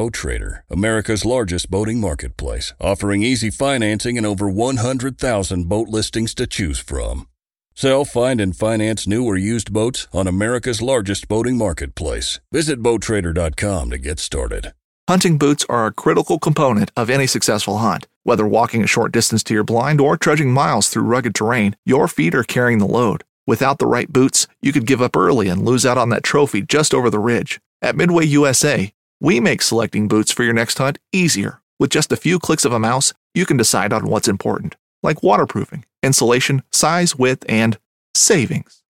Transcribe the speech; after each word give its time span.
Boat 0.00 0.14
Trader, 0.14 0.64
America's 0.70 1.26
largest 1.26 1.70
boating 1.70 2.00
marketplace, 2.00 2.72
offering 2.80 3.22
easy 3.22 3.50
financing 3.50 4.16
and 4.16 4.26
over 4.26 4.48
100,000 4.48 5.68
boat 5.68 5.88
listings 5.88 6.34
to 6.36 6.46
choose 6.46 6.78
from. 6.78 7.28
Sell, 7.74 8.06
find, 8.06 8.40
and 8.40 8.56
finance 8.56 9.06
new 9.06 9.26
or 9.26 9.36
used 9.36 9.74
boats 9.74 10.08
on 10.10 10.26
America's 10.26 10.80
largest 10.80 11.28
boating 11.28 11.58
marketplace. 11.58 12.40
Visit 12.50 12.82
BoatTrader.com 12.82 13.90
to 13.90 13.98
get 13.98 14.18
started. 14.18 14.72
Hunting 15.06 15.36
boots 15.36 15.66
are 15.68 15.84
a 15.84 15.92
critical 15.92 16.38
component 16.38 16.90
of 16.96 17.10
any 17.10 17.26
successful 17.26 17.76
hunt. 17.76 18.06
Whether 18.22 18.46
walking 18.46 18.82
a 18.82 18.86
short 18.86 19.12
distance 19.12 19.44
to 19.44 19.52
your 19.52 19.64
blind 19.64 20.00
or 20.00 20.16
trudging 20.16 20.50
miles 20.50 20.88
through 20.88 21.02
rugged 21.02 21.34
terrain, 21.34 21.76
your 21.84 22.08
feet 22.08 22.34
are 22.34 22.42
carrying 22.42 22.78
the 22.78 22.86
load. 22.86 23.22
Without 23.46 23.78
the 23.78 23.86
right 23.86 24.10
boots, 24.10 24.46
you 24.62 24.72
could 24.72 24.86
give 24.86 25.02
up 25.02 25.14
early 25.14 25.48
and 25.48 25.62
lose 25.62 25.84
out 25.84 25.98
on 25.98 26.08
that 26.08 26.24
trophy 26.24 26.62
just 26.62 26.94
over 26.94 27.10
the 27.10 27.18
ridge. 27.18 27.60
At 27.82 27.96
Midway 27.96 28.24
USA, 28.24 28.94
we 29.20 29.38
make 29.38 29.62
selecting 29.62 30.08
boots 30.08 30.32
for 30.32 30.42
your 30.42 30.54
next 30.54 30.78
hunt 30.78 30.98
easier. 31.12 31.60
With 31.78 31.90
just 31.90 32.12
a 32.12 32.16
few 32.16 32.38
clicks 32.38 32.64
of 32.64 32.72
a 32.72 32.78
mouse, 32.78 33.12
you 33.34 33.46
can 33.46 33.56
decide 33.56 33.92
on 33.92 34.06
what's 34.06 34.28
important, 34.28 34.76
like 35.02 35.22
waterproofing, 35.22 35.84
insulation, 36.02 36.62
size, 36.72 37.16
width, 37.16 37.44
and 37.48 37.78
savings. 38.14 38.82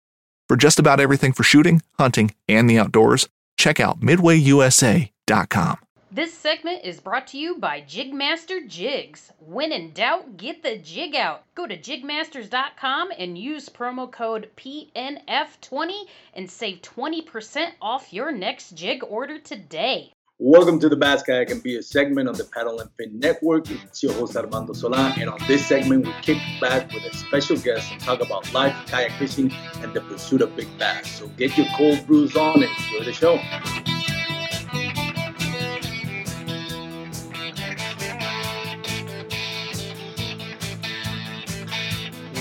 For 0.48 0.56
just 0.56 0.80
about 0.80 1.00
everything 1.00 1.34
for 1.34 1.44
shooting, 1.44 1.82
hunting, 1.98 2.34
and 2.48 2.70
the 2.70 2.80
outdoors, 2.80 3.28
check 3.58 3.80
out 3.80 4.00
midwayusa.com. 4.02 5.78
This 6.12 6.34
segment 6.34 6.84
is 6.84 7.00
brought 7.00 7.28
to 7.28 7.38
you 7.38 7.60
by 7.60 7.82
Jigmaster 7.82 8.68
Jigs. 8.68 9.32
When 9.38 9.72
in 9.72 9.92
doubt, 9.92 10.38
get 10.38 10.64
the 10.64 10.80
jig 10.80 11.16
out. 11.16 11.44
Go 11.54 11.68
to 11.68 11.78
jigmasters.com 11.78 13.12
and 13.16 13.38
use 13.38 13.70
promo 13.70 14.12
code 14.12 14.50
PNF20 14.58 16.06
and 16.34 16.50
save 16.50 16.82
20% 16.82 17.74
off 17.80 18.12
your 18.12 18.32
next 18.32 18.72
jig 18.72 19.04
order 19.08 19.38
today. 19.38 20.12
Welcome 20.42 20.80
to 20.80 20.88
the 20.88 20.96
Bass 20.96 21.22
Kayak 21.22 21.50
and 21.50 21.62
Beer 21.62 21.82
segment 21.82 22.30
on 22.30 22.36
the 22.36 22.46
Paddle 22.46 22.80
and 22.80 22.90
Fin 22.98 23.20
Network. 23.20 23.70
It's 23.70 24.02
your 24.02 24.14
host 24.14 24.38
Armando 24.38 24.72
Sola, 24.72 25.14
and 25.18 25.30
on 25.30 25.38
this 25.50 25.68
segment, 25.68 26.06
we 26.06 26.14
kick 26.22 26.38
back 26.62 26.94
with 26.94 27.04
a 27.04 27.14
special 27.14 27.58
guest 27.58 27.92
and 27.92 28.00
talk 28.00 28.22
about 28.22 28.54
life, 28.54 28.74
kayak 28.88 29.12
fishing, 29.20 29.52
and 29.84 29.94
the 29.94 30.00
pursuit 30.00 30.42
of 30.42 30.56
big 30.56 30.70
bass. 30.78 31.20
So 31.20 31.28
get 31.36 31.58
your 31.58 31.68
cold 31.76 32.08
brews 32.08 32.38
on 32.38 32.64
and 32.64 32.72
enjoy 32.72 33.04
the 33.04 33.12
show. 33.12 33.38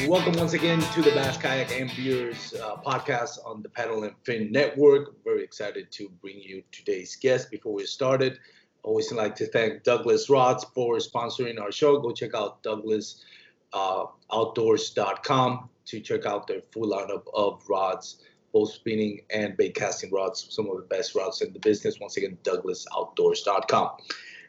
Welcome 0.06 0.36
once 0.36 0.52
again 0.52 0.80
to 0.80 1.02
the 1.02 1.10
Bass 1.10 1.36
Kayak 1.36 1.72
and 1.72 1.90
Beers 1.96 2.54
uh, 2.54 2.76
podcast 2.76 3.44
on 3.44 3.62
the 3.62 3.68
Paddle 3.68 4.04
and 4.04 4.14
Fin 4.22 4.52
Network. 4.52 5.22
Very 5.24 5.42
excited 5.42 5.90
to 5.92 6.08
bring 6.22 6.40
you 6.40 6.62
today's 6.72 7.16
guest. 7.16 7.50
Before 7.50 7.74
we 7.74 7.84
started, 7.84 8.38
always 8.82 9.12
like 9.12 9.34
to 9.36 9.46
thank 9.46 9.82
Douglas 9.82 10.30
Rods 10.30 10.64
for 10.74 10.96
sponsoring 10.96 11.60
our 11.60 11.72
show. 11.72 11.98
Go 11.98 12.12
check 12.12 12.34
out 12.34 12.62
douglasoutdoors.com 12.62 15.52
uh, 15.52 15.58
to 15.86 16.00
check 16.00 16.26
out 16.26 16.46
their 16.46 16.60
full 16.72 16.90
lineup 16.90 17.24
of 17.34 17.62
rods, 17.68 18.22
both 18.52 18.72
spinning 18.72 19.20
and 19.30 19.56
bait 19.56 19.74
casting 19.74 20.10
rods, 20.10 20.46
some 20.50 20.70
of 20.70 20.76
the 20.76 20.84
best 20.84 21.14
rods 21.14 21.42
in 21.42 21.52
the 21.52 21.60
business. 21.60 22.00
Once 22.00 22.16
again, 22.16 22.38
douglasoutdoors.com. 22.44 23.90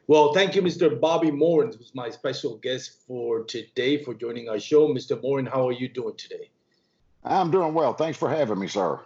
Well, 0.09 0.33
thank 0.33 0.55
you, 0.55 0.63
Mr. 0.63 0.99
Bobby 0.99 1.29
Morin, 1.29 1.71
who's 1.71 1.93
my 1.93 2.09
special 2.09 2.57
guest 2.57 3.05
for 3.05 3.43
today 3.43 4.03
for 4.03 4.15
joining 4.15 4.49
our 4.49 4.59
show. 4.59 4.87
Mr. 4.87 5.21
Morin, 5.21 5.45
how 5.45 5.67
are 5.67 5.71
you 5.71 5.87
doing 5.87 6.15
today? 6.17 6.49
I'm 7.23 7.51
doing 7.51 7.75
well. 7.75 7.93
Thanks 7.93 8.17
for 8.17 8.27
having 8.27 8.57
me, 8.57 8.65
sir. 8.65 9.01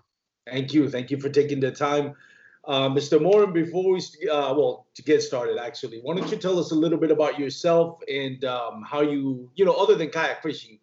Thank 0.49 0.73
you. 0.73 0.89
Thank 0.89 1.11
you 1.11 1.19
for 1.19 1.27
taking 1.27 1.59
the 1.59 1.71
time. 1.71 2.15
Uh, 2.63 2.87
Mr. 2.87 3.21
Morin, 3.21 3.51
before 3.51 3.91
we, 3.91 3.99
uh, 4.29 4.53
well, 4.53 4.85
to 4.93 5.03
get 5.03 5.21
started, 5.21 5.57
actually, 5.57 5.99
why 6.03 6.15
don't 6.15 6.31
you 6.31 6.37
tell 6.37 6.57
us 6.57 6.71
a 6.71 6.75
little 6.75 6.97
bit 6.97 7.11
about 7.11 7.37
yourself 7.37 7.99
and 8.07 8.45
um, 8.45 8.81
how 8.89 9.01
you, 9.01 9.51
you 9.55 9.65
know, 9.65 9.73
other 9.73 9.95
than 9.95 10.07
kayak 10.07 10.41
fishing, 10.41 10.79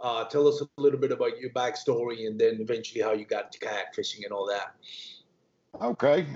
uh, 0.00 0.22
tell 0.26 0.46
us 0.46 0.62
a 0.62 0.80
little 0.80 1.00
bit 1.00 1.10
about 1.10 1.36
your 1.40 1.50
backstory 1.50 2.28
and 2.28 2.40
then 2.40 2.58
eventually 2.60 3.02
how 3.02 3.10
you 3.10 3.24
got 3.24 3.46
into 3.46 3.58
kayak 3.58 3.92
fishing 3.92 4.22
and 4.22 4.32
all 4.32 4.46
that. 4.46 4.76
Okay. 5.82 6.26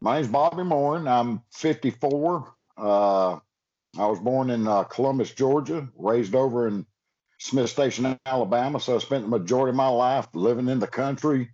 Uh, 0.00 0.04
my 0.04 0.16
name's 0.16 0.28
Bobby 0.28 0.62
Morin. 0.62 1.06
I'm 1.06 1.42
54. 1.52 2.54
Uh, 2.76 3.32
I 3.98 4.06
was 4.06 4.18
born 4.20 4.50
in 4.50 4.66
uh, 4.66 4.84
Columbus, 4.84 5.32
Georgia, 5.32 5.88
raised 5.96 6.34
over 6.34 6.68
in 6.68 6.86
Smiths 7.38 7.72
Station, 7.72 8.18
Alabama. 8.26 8.80
So 8.80 8.96
I 8.96 8.98
spent 8.98 9.24
the 9.24 9.28
majority 9.28 9.70
of 9.70 9.76
my 9.76 9.88
life 9.88 10.28
living 10.34 10.68
in 10.68 10.78
the 10.78 10.86
country. 10.86 11.50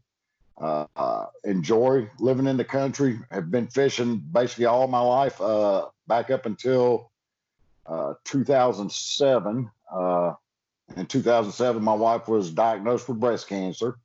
Uh, 0.59 0.87
uh 0.97 1.27
enjoy 1.45 2.09
living 2.19 2.47
in 2.47 2.57
the 2.57 2.65
country. 2.65 3.19
Have 3.31 3.51
been 3.51 3.67
fishing 3.67 4.19
basically 4.33 4.65
all 4.65 4.89
my 4.89 5.01
life, 5.01 5.41
uh, 5.41 5.87
back 6.07 6.31
up 6.31 6.47
until 6.47 7.11
uh, 7.87 8.15
2007. 8.25 9.71
in 10.97 11.07
2007, 11.07 11.83
my 11.83 11.95
wife 11.95 12.29
was 12.29 12.51
diagnosed 12.51 13.09
with 13.09 13.21
breast 13.21 13.49
cancer. 13.49 13.99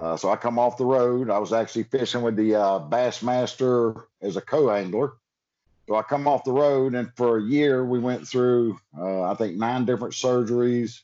Uh, 0.00 0.16
so 0.16 0.30
I 0.30 0.36
come 0.36 0.58
off 0.58 0.76
the 0.76 0.84
road. 0.84 1.28
I 1.28 1.38
was 1.38 1.52
actually 1.52 1.84
fishing 1.84 2.22
with 2.22 2.36
the 2.36 2.54
uh, 2.54 2.78
Bassmaster 2.80 4.04
as 4.22 4.36
a 4.36 4.40
co-angler. 4.40 5.14
So 5.88 5.96
I 5.96 6.02
come 6.02 6.28
off 6.28 6.44
the 6.44 6.52
road, 6.52 6.94
and 6.94 7.10
for 7.16 7.38
a 7.38 7.42
year 7.42 7.84
we 7.84 7.98
went 7.98 8.28
through, 8.28 8.78
uh, 8.96 9.22
I 9.22 9.34
think, 9.34 9.56
nine 9.56 9.86
different 9.86 10.14
surgeries, 10.14 11.00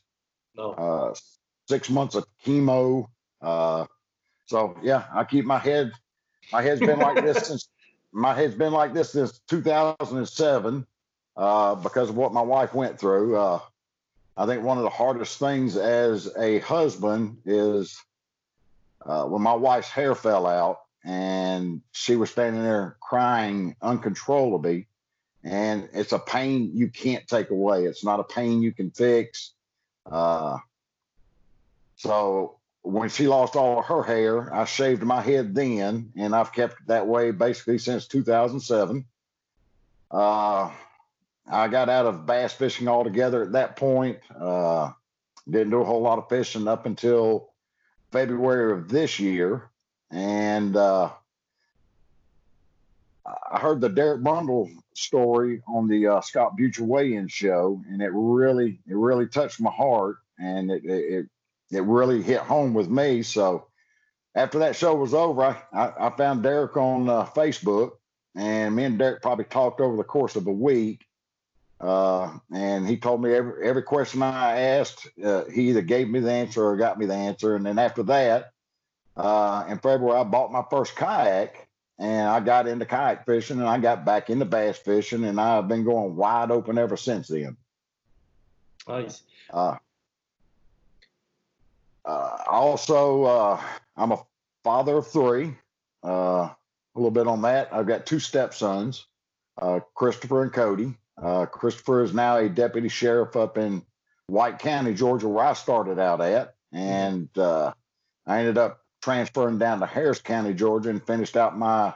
no. 0.55 0.71
Uh, 0.71 1.13
six 1.67 1.89
months 1.89 2.15
of 2.15 2.25
chemo. 2.45 3.07
Uh, 3.41 3.85
so 4.45 4.77
yeah, 4.81 5.05
I 5.13 5.23
keep 5.25 5.43
my 5.43 5.57
head. 5.57 5.91
My 6.53 6.61
head's 6.61 6.79
been 6.79 6.99
like 6.99 7.21
this 7.21 7.47
since 7.47 7.67
my 8.13 8.33
head's 8.33 8.55
been 8.55 8.71
like 8.71 8.93
this 8.93 9.11
since 9.11 9.41
2007 9.49 10.85
uh, 11.35 11.75
because 11.75 12.09
of 12.09 12.15
what 12.15 12.31
my 12.31 12.41
wife 12.41 12.73
went 12.73 12.97
through. 12.97 13.35
I 14.37 14.45
think 14.45 14.63
one 14.63 14.77
of 14.77 14.83
the 14.83 14.89
hardest 14.89 15.39
things 15.39 15.75
as 15.75 16.31
a 16.37 16.59
husband 16.59 17.39
is 17.45 17.97
uh, 19.05 19.25
when 19.25 19.41
my 19.41 19.53
wife's 19.53 19.89
hair 19.89 20.15
fell 20.15 20.47
out 20.47 20.79
and 21.03 21.81
she 21.91 22.15
was 22.15 22.31
standing 22.31 22.63
there 22.63 22.97
crying 22.99 23.75
uncontrollably. 23.81 24.87
And 25.43 25.89
it's 25.93 26.11
a 26.11 26.19
pain 26.19 26.71
you 26.73 26.89
can't 26.89 27.27
take 27.27 27.51
away. 27.51 27.85
It's 27.85 28.03
not 28.03 28.19
a 28.19 28.23
pain 28.23 28.63
you 28.63 28.73
can 28.73 28.89
fix. 28.89 29.53
Uh, 30.09 30.57
so 31.97 32.57
when 32.81 33.09
she 33.09 33.27
lost 33.27 33.55
all 33.55 33.79
of 33.79 33.85
her 33.85 34.01
hair, 34.01 34.53
I 34.53 34.65
shaved 34.65 35.03
my 35.03 35.21
head 35.21 35.53
then, 35.53 36.11
and 36.15 36.35
I've 36.35 36.51
kept 36.51 36.81
it 36.81 36.87
that 36.87 37.07
way 37.07 37.29
basically 37.29 37.77
since 37.77 38.07
2007. 38.07 39.05
Uh, 40.09 40.71
I 41.47 41.67
got 41.67 41.89
out 41.89 42.07
of 42.07 42.25
bass 42.25 42.53
fishing 42.53 42.87
altogether 42.87 43.43
at 43.43 43.51
that 43.51 43.75
point. 43.75 44.19
Uh, 44.35 44.91
didn't 45.47 45.69
do 45.69 45.81
a 45.81 45.85
whole 45.85 46.01
lot 46.01 46.17
of 46.17 46.27
fishing 46.29 46.67
up 46.67 46.87
until 46.87 47.51
February 48.11 48.71
of 48.73 48.89
this 48.89 49.19
year, 49.19 49.69
and 50.11 50.75
uh, 50.75 51.09
I 53.25 53.59
heard 53.59 53.81
the 53.81 53.89
Derek 53.89 54.21
Brundle 54.21 54.69
story 54.93 55.61
on 55.67 55.87
the 55.87 56.07
uh, 56.07 56.21
Scott 56.21 56.55
Butcher 56.57 56.83
weigh-in 56.83 57.27
show, 57.27 57.81
and 57.89 58.01
it 58.01 58.11
really, 58.13 58.79
it 58.87 58.95
really 58.95 59.27
touched 59.27 59.59
my 59.59 59.71
heart, 59.71 60.17
and 60.39 60.71
it, 60.71 60.85
it, 60.85 61.25
it 61.71 61.83
really 61.83 62.21
hit 62.21 62.39
home 62.39 62.73
with 62.73 62.89
me. 62.89 63.23
So 63.23 63.67
after 64.35 64.59
that 64.59 64.75
show 64.75 64.95
was 64.95 65.13
over, 65.13 65.43
I, 65.43 65.61
I, 65.73 66.07
I 66.07 66.09
found 66.15 66.43
Derek 66.43 66.77
on 66.77 67.09
uh, 67.09 67.25
Facebook, 67.25 67.91
and 68.35 68.75
me 68.75 68.83
and 68.83 68.97
Derek 68.97 69.21
probably 69.21 69.45
talked 69.45 69.81
over 69.81 69.97
the 69.97 70.03
course 70.03 70.35
of 70.35 70.47
a 70.47 70.51
week. 70.51 71.05
Uh, 71.79 72.37
and 72.53 72.87
he 72.87 72.97
told 72.97 73.21
me 73.21 73.33
every 73.33 73.67
every 73.67 73.83
question 73.83 74.23
I 74.23 74.59
asked, 74.59 75.07
uh, 75.23 75.43
he 75.45 75.69
either 75.69 75.81
gave 75.81 76.09
me 76.09 76.19
the 76.19 76.31
answer 76.31 76.63
or 76.63 76.77
got 76.77 76.97
me 76.97 77.05
the 77.05 77.13
answer. 77.13 77.55
And 77.55 77.65
then 77.65 77.77
after 77.77 78.03
that, 78.03 78.51
uh, 79.17 79.65
in 79.67 79.79
February, 79.79 80.19
I 80.19 80.23
bought 80.23 80.51
my 80.51 80.63
first 80.69 80.95
kayak, 80.95 81.67
and 81.99 82.27
I 82.27 82.39
got 82.39 82.67
into 82.67 82.85
kayak 82.85 83.25
fishing, 83.25 83.59
and 83.59 83.67
I 83.67 83.77
got 83.79 84.05
back 84.05 84.29
into 84.29 84.45
bass 84.45 84.77
fishing, 84.77 85.25
and 85.25 85.39
I've 85.39 85.67
been 85.67 85.83
going 85.83 86.15
wide 86.15 86.51
open 86.51 86.77
ever 86.77 86.97
since 86.97 87.27
then. 87.27 87.57
Nice. 88.87 89.23
Uh, 89.51 89.75
uh, 92.05 92.37
also, 92.47 93.23
uh, 93.23 93.61
I'm 93.97 94.11
a 94.11 94.23
father 94.63 94.97
of 94.97 95.07
three. 95.07 95.55
Uh, 96.03 96.49
a 96.49 96.55
little 96.95 97.11
bit 97.11 97.27
on 97.27 97.41
that. 97.41 97.69
I've 97.73 97.87
got 97.87 98.05
two 98.05 98.19
stepsons, 98.19 99.05
uh, 99.57 99.79
Christopher 99.93 100.43
and 100.43 100.53
Cody. 100.53 100.95
Uh, 101.21 101.45
Christopher 101.45 102.03
is 102.03 102.13
now 102.13 102.37
a 102.37 102.49
deputy 102.49 102.89
sheriff 102.89 103.35
up 103.35 103.57
in 103.57 103.83
White 104.27 104.59
County, 104.59 104.93
Georgia, 104.93 105.27
where 105.27 105.45
I 105.45 105.53
started 105.53 105.99
out 105.99 106.21
at. 106.21 106.55
And 106.71 107.29
uh, 107.37 107.73
I 108.27 108.39
ended 108.39 108.57
up 108.57 108.81
transferring 109.01 109.59
down 109.59 109.79
to 109.79 109.85
Harris 109.85 110.19
County, 110.19 110.53
Georgia, 110.53 110.89
and 110.89 111.05
finished 111.05 111.37
out 111.37 111.57
my 111.57 111.93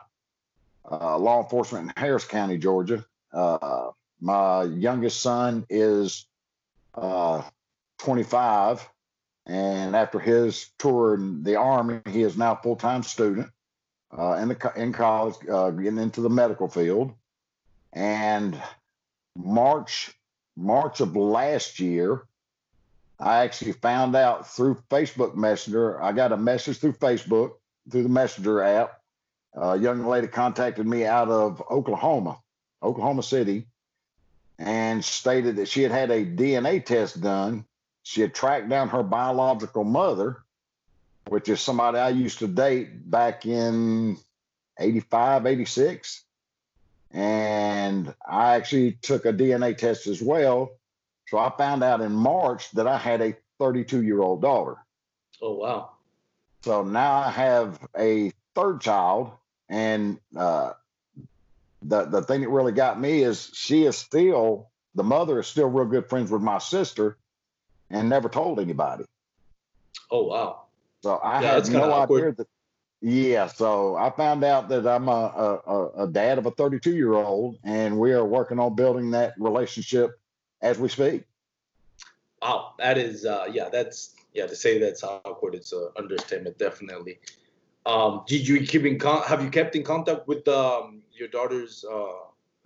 uh, 0.90 1.18
law 1.18 1.42
enforcement 1.44 1.86
in 1.90 1.94
Harris 2.02 2.26
County, 2.26 2.58
Georgia. 2.58 3.06
Uh, 3.34 3.90
my 4.22 4.64
youngest 4.64 5.22
son 5.22 5.66
is 5.70 6.26
uh, 6.96 7.42
25. 8.00 8.88
And 9.46 9.96
after 9.96 10.20
his 10.20 10.70
tour 10.78 11.16
in 11.16 11.44
the 11.44 11.56
Army, 11.56 12.02
he 12.10 12.22
is 12.22 12.38
now 12.38 12.56
full 12.56 12.76
time 12.76 13.04
student. 13.04 13.50
uh, 14.18 14.34
in 14.34 14.48
the 14.50 14.74
in 14.76 14.94
college, 14.94 15.36
getting 15.42 15.98
into 15.98 16.22
the 16.22 16.30
medical 16.30 16.68
field, 16.68 17.14
and 17.94 18.60
March 19.36 20.14
March 20.60 21.00
of 21.00 21.16
last 21.16 21.80
year, 21.80 22.24
I 23.20 23.44
actually 23.44 23.72
found 23.74 24.16
out 24.16 24.48
through 24.48 24.84
Facebook 24.90 25.36
Messenger. 25.36 26.02
I 26.02 26.12
got 26.12 26.32
a 26.32 26.38
message 26.38 26.80
through 26.80 26.94
Facebook 26.94 27.54
through 27.90 28.04
the 28.04 28.10
Messenger 28.10 28.62
app. 28.62 29.02
A 29.54 29.78
young 29.78 30.06
lady 30.06 30.28
contacted 30.28 30.86
me 30.86 31.06
out 31.06 31.30
of 31.30 31.64
Oklahoma, 31.72 32.40
Oklahoma 32.84 33.24
City, 33.24 33.68
and 34.58 35.04
stated 35.04 35.56
that 35.56 35.68
she 35.68 35.82
had 35.82 35.92
had 35.92 36.12
a 36.12 36.26
DNA 36.26 36.86
test 36.86 37.22
done. 37.22 37.66
She 38.04 38.22
had 38.22 38.34
tracked 38.34 38.70
down 38.70 38.90
her 38.90 39.04
biological 39.04 39.84
mother, 39.84 40.44
which 41.28 41.50
is 41.50 41.62
somebody 41.62 41.98
I 41.98 42.10
used 42.10 42.40
to 42.40 42.48
date 42.48 43.10
back 43.10 43.46
in 43.46 44.18
85, 44.80 45.46
86. 45.46 46.24
And 47.12 48.14
I 48.28 48.56
actually 48.56 48.94
took 48.94 49.26
a 49.26 49.34
DNA 49.34 49.78
test 49.78 50.08
as 50.08 50.22
well. 50.22 50.72
So 51.28 51.38
I 51.38 51.52
found 51.58 51.84
out 51.84 52.02
in 52.02 52.12
March 52.12 52.72
that 52.72 52.88
I 52.88 52.98
had 52.98 53.22
a 53.22 53.36
32 53.60 54.04
year 54.04 54.22
old 54.22 54.42
daughter. 54.42 54.78
Oh, 55.42 55.56
wow. 55.56 55.92
So 56.64 56.84
now 56.84 57.14
I 57.14 57.30
have 57.30 57.80
a 57.98 58.32
third 58.56 58.82
child. 58.82 59.32
And 59.70 60.20
uh, 60.36 60.74
the, 61.82 62.06
the 62.06 62.22
thing 62.24 62.42
that 62.42 62.50
really 62.50 62.72
got 62.72 63.00
me 63.00 63.22
is 63.22 63.52
she 63.54 63.86
is 63.86 63.98
still, 63.98 64.70
the 64.96 65.04
mother 65.04 65.40
is 65.40 65.48
still 65.48 65.68
real 65.68 65.86
good 65.86 66.10
friends 66.10 66.32
with 66.32 66.42
my 66.42 66.58
sister 66.58 67.18
and 67.90 68.10
never 68.10 68.30
told 68.30 68.60
anybody. 68.60 69.06
Oh, 70.12 70.24
wow. 70.24 70.64
So 71.02 71.16
I 71.16 71.42
yeah, 71.42 71.54
had 71.54 71.70
no 71.70 71.94
idea 71.94 72.34
that 72.34 72.48
yeah, 73.02 73.48
so 73.48 73.96
I 73.96 74.10
found 74.10 74.44
out 74.44 74.68
that 74.70 74.86
I'm 74.86 75.08
a, 75.08 75.62
a, 75.66 76.04
a 76.04 76.08
dad 76.08 76.38
of 76.38 76.46
a 76.46 76.52
32 76.52 76.96
year 76.96 77.14
old, 77.14 77.58
and 77.64 77.98
we 77.98 78.12
are 78.12 78.26
working 78.26 78.60
on 78.60 78.76
building 78.76 79.12
that 79.12 79.36
relationship 79.38 80.20
as 80.62 80.78
we 80.78 80.90
speak. 80.90 81.24
Wow, 82.42 82.74
that 82.78 82.98
is, 82.98 83.26
uh, 83.26 83.48
yeah, 83.52 83.70
that's, 83.70 84.16
yeah, 84.34 84.48
to 84.48 84.56
say 84.56 84.80
that's 84.80 85.04
awkward, 85.04 85.56
it's 85.56 85.72
an 85.72 85.90
understatement, 85.98 86.58
definitely. 86.58 87.20
Um, 87.86 88.24
did 88.28 88.48
you 88.48 88.66
keep 88.66 88.86
in 88.86 89.00
con- 89.00 89.24
have 89.24 89.44
you 89.44 89.50
kept 89.50 89.76
in 89.76 89.84
contact 89.84 90.28
with 90.28 90.48
um, 90.48 91.02
your 91.14 91.30
daughter's 91.30 91.86
uh, 91.90 92.10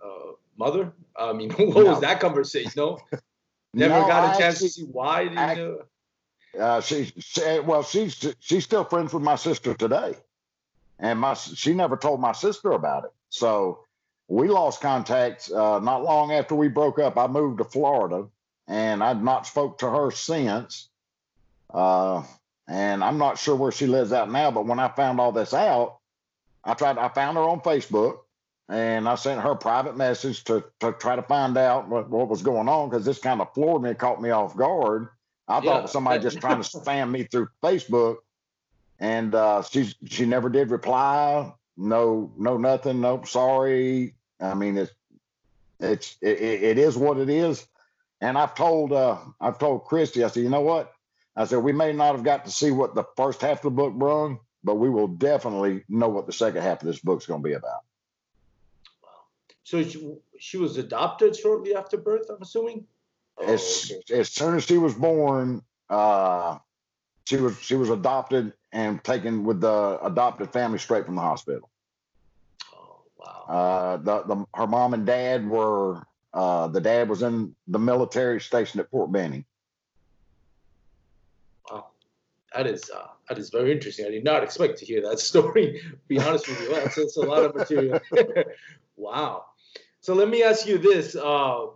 uh, 0.04 0.32
mother? 0.56 0.92
I 1.16 1.32
mean, 1.32 1.50
what 1.52 1.84
no. 1.84 1.84
was 1.84 2.00
that 2.00 2.18
conversation? 2.20 2.72
No, 2.76 2.98
never 3.72 4.00
no, 4.00 4.06
got 4.06 4.34
a 4.34 4.38
chance 4.38 4.56
actually, 4.56 4.68
to 4.68 4.74
see 4.74 4.84
why. 4.84 5.22
You 5.22 5.84
uh, 6.58 6.80
she, 6.80 7.12
she, 7.18 7.60
well, 7.60 7.82
she's 7.82 8.34
she's 8.40 8.64
still 8.64 8.84
friends 8.84 9.12
with 9.12 9.22
my 9.22 9.36
sister 9.36 9.74
today, 9.74 10.14
and 10.98 11.18
my 11.18 11.34
she 11.34 11.74
never 11.74 11.96
told 11.96 12.20
my 12.20 12.32
sister 12.32 12.72
about 12.72 13.04
it. 13.04 13.12
So 13.30 13.80
we 14.28 14.48
lost 14.48 14.80
contact 14.80 15.50
uh, 15.50 15.80
not 15.80 16.02
long 16.02 16.32
after 16.32 16.54
we 16.54 16.68
broke 16.68 16.98
up. 16.98 17.18
I 17.18 17.26
moved 17.26 17.58
to 17.58 17.64
Florida, 17.64 18.28
and 18.68 19.02
I've 19.02 19.22
not 19.22 19.46
spoke 19.46 19.78
to 19.78 19.90
her 19.90 20.10
since. 20.10 20.88
Uh, 21.72 22.22
and 22.66 23.04
I'm 23.04 23.18
not 23.18 23.38
sure 23.38 23.56
where 23.56 23.72
she 23.72 23.86
lives 23.86 24.12
out 24.12 24.30
now. 24.30 24.50
But 24.50 24.66
when 24.66 24.78
I 24.78 24.88
found 24.88 25.20
all 25.20 25.32
this 25.32 25.52
out, 25.52 25.98
I 26.62 26.74
tried. 26.74 26.98
I 26.98 27.08
found 27.08 27.36
her 27.36 27.42
on 27.42 27.60
Facebook, 27.60 28.20
and 28.68 29.08
I 29.08 29.16
sent 29.16 29.40
her 29.40 29.50
a 29.50 29.56
private 29.56 29.96
message 29.96 30.44
to 30.44 30.64
to 30.80 30.92
try 30.92 31.16
to 31.16 31.22
find 31.22 31.56
out 31.58 31.88
what, 31.88 32.08
what 32.08 32.28
was 32.28 32.42
going 32.42 32.68
on 32.68 32.88
because 32.88 33.04
this 33.04 33.18
kind 33.18 33.40
of 33.40 33.52
floored 33.52 33.82
me, 33.82 33.94
caught 33.94 34.22
me 34.22 34.30
off 34.30 34.56
guard. 34.56 35.08
I 35.46 35.60
thought 35.60 35.84
it 35.84 35.88
somebody 35.88 36.22
just 36.22 36.40
trying 36.40 36.62
to 36.62 36.68
spam 36.68 37.10
me 37.10 37.24
through 37.24 37.48
Facebook, 37.62 38.16
and 38.98 39.34
uh, 39.34 39.62
she 39.62 39.92
she 40.06 40.24
never 40.24 40.48
did 40.48 40.70
reply. 40.70 41.52
No, 41.76 42.32
no, 42.38 42.56
nothing. 42.56 43.00
Nope, 43.00 43.26
sorry. 43.26 44.14
I 44.40 44.54
mean, 44.54 44.78
it's 44.78 44.92
it's 45.80 46.16
it, 46.22 46.40
it 46.40 46.78
is 46.78 46.96
what 46.96 47.18
it 47.18 47.28
is. 47.28 47.66
And 48.20 48.38
I've 48.38 48.54
told 48.54 48.92
uh, 48.92 49.18
I've 49.40 49.58
told 49.58 49.84
Christy, 49.84 50.24
I 50.24 50.28
said, 50.28 50.42
you 50.44 50.48
know 50.48 50.62
what? 50.62 50.92
I 51.36 51.44
said 51.44 51.58
we 51.58 51.72
may 51.72 51.92
not 51.92 52.14
have 52.14 52.24
got 52.24 52.44
to 52.46 52.50
see 52.50 52.70
what 52.70 52.94
the 52.94 53.04
first 53.16 53.42
half 53.42 53.58
of 53.58 53.62
the 53.64 53.70
book 53.70 53.92
brung, 53.92 54.38
but 54.62 54.76
we 54.76 54.88
will 54.88 55.08
definitely 55.08 55.84
know 55.88 56.08
what 56.08 56.26
the 56.26 56.32
second 56.32 56.62
half 56.62 56.80
of 56.80 56.86
this 56.86 57.00
book's 57.00 57.26
going 57.26 57.42
to 57.42 57.48
be 57.48 57.54
about. 57.54 57.82
Wow. 59.02 59.10
So 59.64 59.82
she, 59.82 60.16
she 60.38 60.56
was 60.56 60.78
adopted 60.78 61.36
shortly 61.36 61.74
after 61.74 61.96
birth, 61.96 62.30
I'm 62.30 62.40
assuming 62.40 62.86
as 63.42 63.90
oh, 63.92 63.96
okay. 63.96 64.20
as 64.20 64.30
soon 64.30 64.56
as 64.56 64.64
she 64.64 64.78
was 64.78 64.94
born, 64.94 65.62
uh, 65.90 66.58
she 67.26 67.36
was 67.36 67.58
she 67.60 67.74
was 67.74 67.90
adopted 67.90 68.52
and 68.72 69.02
taken 69.02 69.44
with 69.44 69.60
the 69.60 69.98
adopted 70.02 70.52
family 70.52 70.78
straight 70.78 71.06
from 71.06 71.16
the 71.16 71.22
hospital. 71.22 71.70
Oh 72.74 73.02
wow! 73.16 73.44
Uh, 73.48 73.96
the, 73.98 74.22
the 74.22 74.44
her 74.54 74.66
mom 74.66 74.94
and 74.94 75.06
dad 75.06 75.48
were 75.48 76.06
uh, 76.32 76.68
the 76.68 76.80
dad 76.80 77.08
was 77.08 77.22
in 77.22 77.54
the 77.68 77.78
military 77.78 78.40
stationed 78.40 78.80
at 78.80 78.90
Fort 78.90 79.10
Benning. 79.10 79.44
Wow, 81.70 81.88
that 82.54 82.66
is 82.66 82.90
uh, 82.90 83.06
that 83.28 83.38
is 83.38 83.50
very 83.50 83.72
interesting. 83.72 84.06
I 84.06 84.10
did 84.10 84.24
not 84.24 84.42
expect 84.42 84.78
to 84.78 84.84
hear 84.84 85.00
that 85.02 85.18
story. 85.30 85.80
be 86.08 86.18
honest 86.20 86.48
with 86.48 86.60
you, 86.60 86.74
that's, 86.74 86.96
that's 86.96 87.16
a 87.16 87.22
lot 87.22 87.44
of 87.44 87.54
material. 87.54 88.00
wow. 88.96 89.46
So 90.00 90.12
let 90.12 90.28
me 90.28 90.42
ask 90.42 90.66
you 90.66 90.76
this. 90.76 91.16
Uh, 91.16 91.68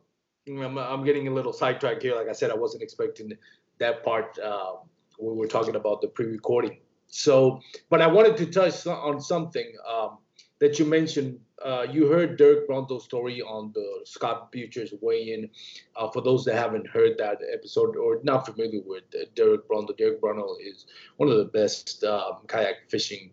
I'm, 0.48 0.78
I'm 0.78 1.04
getting 1.04 1.28
a 1.28 1.30
little 1.30 1.52
sidetracked 1.52 2.02
here. 2.02 2.14
Like 2.14 2.28
I 2.28 2.32
said, 2.32 2.50
I 2.50 2.56
wasn't 2.56 2.82
expecting 2.82 3.32
that 3.78 4.04
part 4.04 4.38
uh, 4.38 4.74
when 5.18 5.34
we 5.34 5.40
were 5.40 5.46
talking 5.46 5.76
about 5.76 6.00
the 6.00 6.08
pre-recording. 6.08 6.78
So, 7.08 7.60
but 7.90 8.02
I 8.02 8.06
wanted 8.06 8.36
to 8.38 8.46
touch 8.46 8.86
on 8.86 9.20
something 9.20 9.72
um, 9.88 10.18
that 10.60 10.78
you 10.78 10.84
mentioned. 10.84 11.40
Uh, 11.64 11.86
you 11.90 12.06
heard 12.06 12.38
Derek 12.38 12.68
Brundle's 12.68 13.04
story 13.04 13.42
on 13.42 13.72
the 13.74 14.00
Scott 14.04 14.52
Butcher's 14.52 14.92
weigh-in. 15.00 15.50
Uh, 15.96 16.08
for 16.10 16.22
those 16.22 16.44
that 16.44 16.54
haven't 16.54 16.86
heard 16.86 17.18
that 17.18 17.38
episode 17.52 17.96
or 17.96 18.20
not 18.22 18.46
familiar 18.46 18.80
with 18.84 19.02
Derek 19.34 19.68
Brundle, 19.68 19.96
Derek 19.96 20.20
Brundle 20.20 20.54
is 20.60 20.86
one 21.16 21.28
of 21.28 21.36
the 21.36 21.46
best 21.46 22.04
um, 22.04 22.44
kayak 22.46 22.88
fishing 22.88 23.32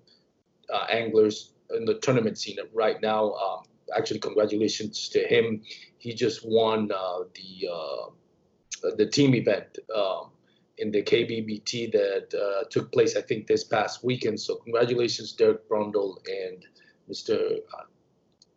uh, 0.73 0.85
anglers 0.89 1.53
in 1.75 1.85
the 1.85 1.95
tournament 2.00 2.38
scene 2.38 2.57
right 2.73 3.00
now. 3.01 3.33
Um, 3.33 3.63
actually, 3.95 4.19
congratulations 4.19 5.09
to 5.09 5.19
him. 5.27 5.61
He 5.97 6.13
just 6.13 6.45
won 6.45 6.91
uh, 6.91 7.19
the 7.33 7.69
uh, 7.71 8.91
the 8.97 9.05
team 9.05 9.33
event 9.35 9.79
um, 9.95 10.31
in 10.77 10.91
the 10.91 11.01
KBBT 11.01 11.91
that 11.91 12.33
uh, 12.33 12.65
took 12.69 12.91
place, 12.91 13.15
I 13.15 13.21
think, 13.21 13.47
this 13.47 13.63
past 13.63 14.03
weekend. 14.03 14.39
So 14.39 14.55
congratulations, 14.55 15.33
Derek 15.33 15.67
Brundle 15.69 16.17
and 16.27 16.65
Mr. 17.09 17.57
Uh, 17.73 17.83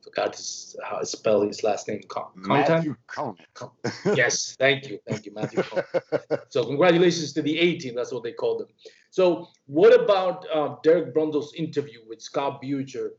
forgot 0.08 0.34
his, 0.34 0.76
how 0.84 0.98
to 0.98 1.06
spell 1.06 1.42
his 1.42 1.62
last 1.62 1.88
name. 1.88 2.00
Con- 2.08 2.30
Matthew 2.34 2.96
Con- 3.06 3.36
yes, 4.14 4.56
thank 4.58 4.88
you, 4.88 4.98
thank 5.06 5.26
you, 5.26 5.32
Matthew. 5.34 5.62
so 6.48 6.64
congratulations 6.64 7.32
to 7.34 7.42
the 7.42 7.58
A 7.58 7.78
team. 7.78 7.94
That's 7.94 8.12
what 8.12 8.22
they 8.22 8.32
call 8.32 8.58
them. 8.58 8.68
So 9.10 9.48
what 9.66 9.98
about 9.98 10.46
uh, 10.52 10.76
Derek 10.82 11.14
Brundle's 11.14 11.54
interview 11.54 12.00
with 12.08 12.20
Scott 12.20 12.60
Butcher? 12.60 13.12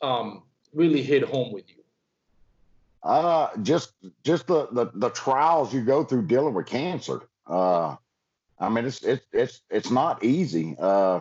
Um, 0.00 0.44
really 0.74 1.02
hit 1.02 1.22
home 1.22 1.52
with 1.52 1.68
you? 1.68 1.82
Uh, 3.02 3.48
just 3.62 3.92
just 4.22 4.46
the, 4.46 4.68
the 4.72 4.90
the 4.94 5.10
trials 5.10 5.74
you 5.74 5.82
go 5.82 6.04
through 6.04 6.26
dealing 6.26 6.54
with 6.54 6.66
cancer. 6.66 7.22
Uh, 7.46 7.96
I 8.58 8.68
mean, 8.68 8.84
it's 8.84 9.02
it's 9.02 9.26
it's 9.32 9.60
it's 9.70 9.90
not 9.90 10.22
easy. 10.24 10.76
Uh, 10.78 11.20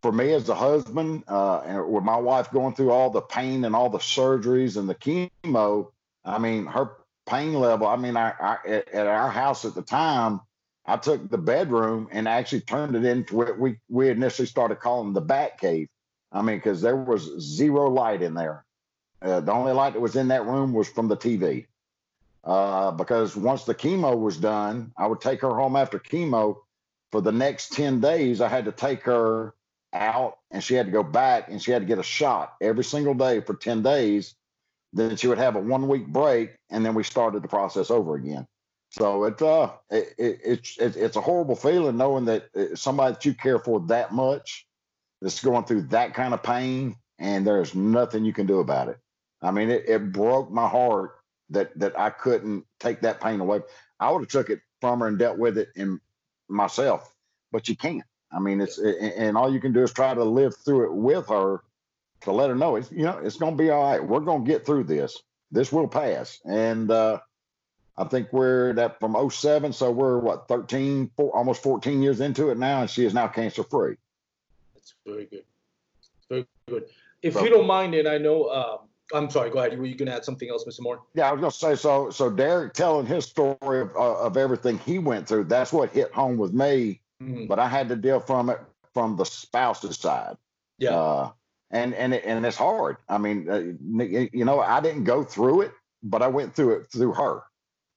for 0.00 0.10
me 0.10 0.32
as 0.32 0.48
a 0.48 0.54
husband, 0.54 1.22
uh, 1.28 1.58
and 1.58 1.92
with 1.92 2.02
my 2.02 2.16
wife 2.16 2.50
going 2.50 2.74
through 2.74 2.90
all 2.90 3.10
the 3.10 3.20
pain 3.20 3.64
and 3.64 3.76
all 3.76 3.88
the 3.88 3.98
surgeries 3.98 4.76
and 4.76 4.88
the 4.88 4.94
chemo, 4.94 5.90
I 6.24 6.38
mean, 6.38 6.66
her 6.66 6.96
pain 7.26 7.54
level. 7.54 7.86
I 7.86 7.96
mean, 7.96 8.16
I, 8.16 8.32
I 8.40 8.82
at 8.92 9.06
our 9.06 9.30
house 9.30 9.64
at 9.64 9.74
the 9.74 9.82
time, 9.82 10.40
I 10.86 10.96
took 10.96 11.30
the 11.30 11.38
bedroom 11.38 12.08
and 12.10 12.26
actually 12.26 12.62
turned 12.62 12.96
it 12.96 13.04
into 13.04 13.36
what 13.36 13.58
we 13.58 13.78
we 13.88 14.08
initially 14.08 14.46
started 14.46 14.80
calling 14.80 15.12
the 15.12 15.20
bat 15.20 15.58
cave. 15.58 15.88
I 16.32 16.42
mean, 16.42 16.56
because 16.56 16.80
there 16.80 16.96
was 16.96 17.38
zero 17.38 17.90
light 17.90 18.22
in 18.22 18.34
there. 18.34 18.64
Uh, 19.20 19.40
the 19.40 19.52
only 19.52 19.72
light 19.72 19.92
that 19.92 20.00
was 20.00 20.16
in 20.16 20.28
that 20.28 20.46
room 20.46 20.72
was 20.72 20.88
from 20.88 21.08
the 21.08 21.16
TV. 21.16 21.66
Uh, 22.44 22.90
because 22.90 23.36
once 23.36 23.64
the 23.64 23.74
chemo 23.74 24.18
was 24.18 24.36
done, 24.36 24.92
I 24.96 25.06
would 25.06 25.20
take 25.20 25.42
her 25.42 25.54
home 25.54 25.76
after 25.76 25.98
chemo. 25.98 26.56
For 27.12 27.20
the 27.20 27.30
next 27.30 27.74
10 27.74 28.00
days, 28.00 28.40
I 28.40 28.48
had 28.48 28.64
to 28.64 28.72
take 28.72 29.02
her 29.02 29.54
out 29.92 30.38
and 30.50 30.64
she 30.64 30.74
had 30.74 30.86
to 30.86 30.92
go 30.92 31.02
back 31.02 31.50
and 31.50 31.62
she 31.62 31.70
had 31.70 31.82
to 31.82 31.86
get 31.86 31.98
a 31.98 32.02
shot 32.02 32.54
every 32.60 32.84
single 32.84 33.12
day 33.12 33.40
for 33.40 33.54
10 33.54 33.82
days. 33.82 34.34
Then 34.94 35.16
she 35.16 35.26
would 35.26 35.38
have 35.38 35.56
a 35.56 35.60
one 35.60 35.88
week 35.88 36.06
break 36.06 36.56
and 36.70 36.84
then 36.84 36.94
we 36.94 37.02
started 37.02 37.42
the 37.42 37.48
process 37.48 37.90
over 37.90 38.14
again. 38.14 38.46
So 38.90 39.24
it, 39.24 39.40
uh, 39.40 39.72
it, 39.90 40.14
it, 40.18 40.40
it's, 40.44 40.78
it, 40.78 40.96
it's 40.96 41.16
a 41.16 41.20
horrible 41.20 41.54
feeling 41.54 41.98
knowing 41.98 42.24
that 42.24 42.48
uh, 42.56 42.74
somebody 42.74 43.12
that 43.12 43.24
you 43.26 43.34
care 43.34 43.58
for 43.58 43.80
that 43.88 44.12
much 44.12 44.66
that's 45.22 45.42
going 45.42 45.64
through 45.64 45.82
that 45.82 46.14
kind 46.14 46.34
of 46.34 46.42
pain 46.42 46.96
and 47.18 47.46
there's 47.46 47.74
nothing 47.74 48.24
you 48.24 48.32
can 48.32 48.46
do 48.46 48.58
about 48.58 48.88
it. 48.88 48.98
I 49.40 49.50
mean, 49.52 49.70
it, 49.70 49.88
it 49.88 50.12
broke 50.12 50.50
my 50.50 50.68
heart 50.68 51.12
that 51.50 51.78
that 51.78 51.98
I 51.98 52.10
couldn't 52.10 52.64
take 52.80 53.02
that 53.02 53.20
pain 53.20 53.40
away. 53.40 53.60
I 54.00 54.10
would 54.10 54.22
have 54.22 54.28
took 54.28 54.50
it 54.50 54.60
from 54.80 55.00
her 55.00 55.06
and 55.06 55.18
dealt 55.18 55.38
with 55.38 55.58
it 55.58 55.68
in 55.76 56.00
myself, 56.48 57.14
but 57.50 57.68
you 57.68 57.76
can't. 57.76 58.04
I 58.32 58.40
mean, 58.40 58.60
it's 58.60 58.78
and 58.78 59.36
all 59.36 59.52
you 59.52 59.60
can 59.60 59.72
do 59.72 59.82
is 59.82 59.92
try 59.92 60.14
to 60.14 60.24
live 60.24 60.54
through 60.64 60.86
it 60.86 60.94
with 60.94 61.28
her 61.28 61.62
to 62.22 62.32
let 62.32 62.50
her 62.50 62.56
know 62.56 62.76
it's 62.76 62.90
you 62.90 63.02
know 63.02 63.18
it's 63.18 63.36
going 63.36 63.56
to 63.56 63.62
be 63.62 63.70
all 63.70 63.82
right. 63.82 64.04
We're 64.04 64.20
going 64.20 64.44
to 64.44 64.50
get 64.50 64.64
through 64.64 64.84
this. 64.84 65.20
This 65.50 65.70
will 65.70 65.88
pass. 65.88 66.40
And 66.44 66.90
uh, 66.90 67.20
I 67.96 68.04
think 68.04 68.32
we're 68.32 68.72
that 68.74 68.98
from 69.00 69.30
07, 69.30 69.72
so 69.74 69.90
we're 69.90 70.18
what 70.18 70.48
13, 70.48 71.10
four, 71.14 71.36
almost 71.36 71.62
14 71.62 72.00
years 72.02 72.20
into 72.20 72.50
it 72.50 72.58
now, 72.58 72.80
and 72.80 72.90
she 72.90 73.04
is 73.04 73.12
now 73.12 73.28
cancer 73.28 73.62
free. 73.64 73.96
That's 74.82 74.94
very 75.06 75.26
good. 75.26 75.44
Very 76.28 76.46
good. 76.68 76.84
If 77.22 77.40
you 77.40 77.50
don't 77.50 77.66
mind, 77.66 77.94
and 77.94 78.08
I 78.08 78.18
know, 78.18 78.48
um, 78.50 78.78
I'm 79.14 79.30
sorry. 79.30 79.50
Go 79.50 79.60
ahead. 79.60 79.78
Were 79.78 79.86
you 79.86 79.94
going 79.94 80.08
to 80.08 80.14
add 80.14 80.24
something 80.24 80.48
else, 80.48 80.64
Mr. 80.64 80.80
Moore? 80.80 81.02
Yeah, 81.14 81.28
I 81.28 81.32
was 81.32 81.40
going 81.40 81.52
to 81.52 81.56
say 81.56 81.74
so. 81.76 82.10
So 82.10 82.30
Derek 82.30 82.74
telling 82.74 83.06
his 83.06 83.24
story 83.24 83.80
of, 83.80 83.94
uh, 83.94 84.18
of 84.18 84.36
everything 84.36 84.78
he 84.78 84.98
went 84.98 85.28
through. 85.28 85.44
That's 85.44 85.72
what 85.72 85.90
hit 85.90 86.12
home 86.12 86.36
with 86.36 86.52
me. 86.52 87.00
Mm-hmm. 87.22 87.46
But 87.46 87.60
I 87.60 87.68
had 87.68 87.88
to 87.90 87.96
deal 87.96 88.18
from 88.18 88.50
it 88.50 88.58
from 88.92 89.16
the 89.16 89.24
spouse's 89.24 89.98
side. 89.98 90.36
Yeah. 90.78 90.96
Uh, 90.96 91.30
and 91.70 91.94
and 91.94 92.14
it, 92.14 92.24
and 92.26 92.44
it's 92.44 92.56
hard. 92.56 92.96
I 93.08 93.18
mean, 93.18 93.48
uh, 93.48 93.58
you 94.32 94.44
know, 94.44 94.60
I 94.60 94.80
didn't 94.80 95.04
go 95.04 95.22
through 95.22 95.62
it, 95.62 95.72
but 96.02 96.22
I 96.22 96.26
went 96.26 96.54
through 96.54 96.80
it 96.80 96.92
through 96.92 97.12
her. 97.14 97.42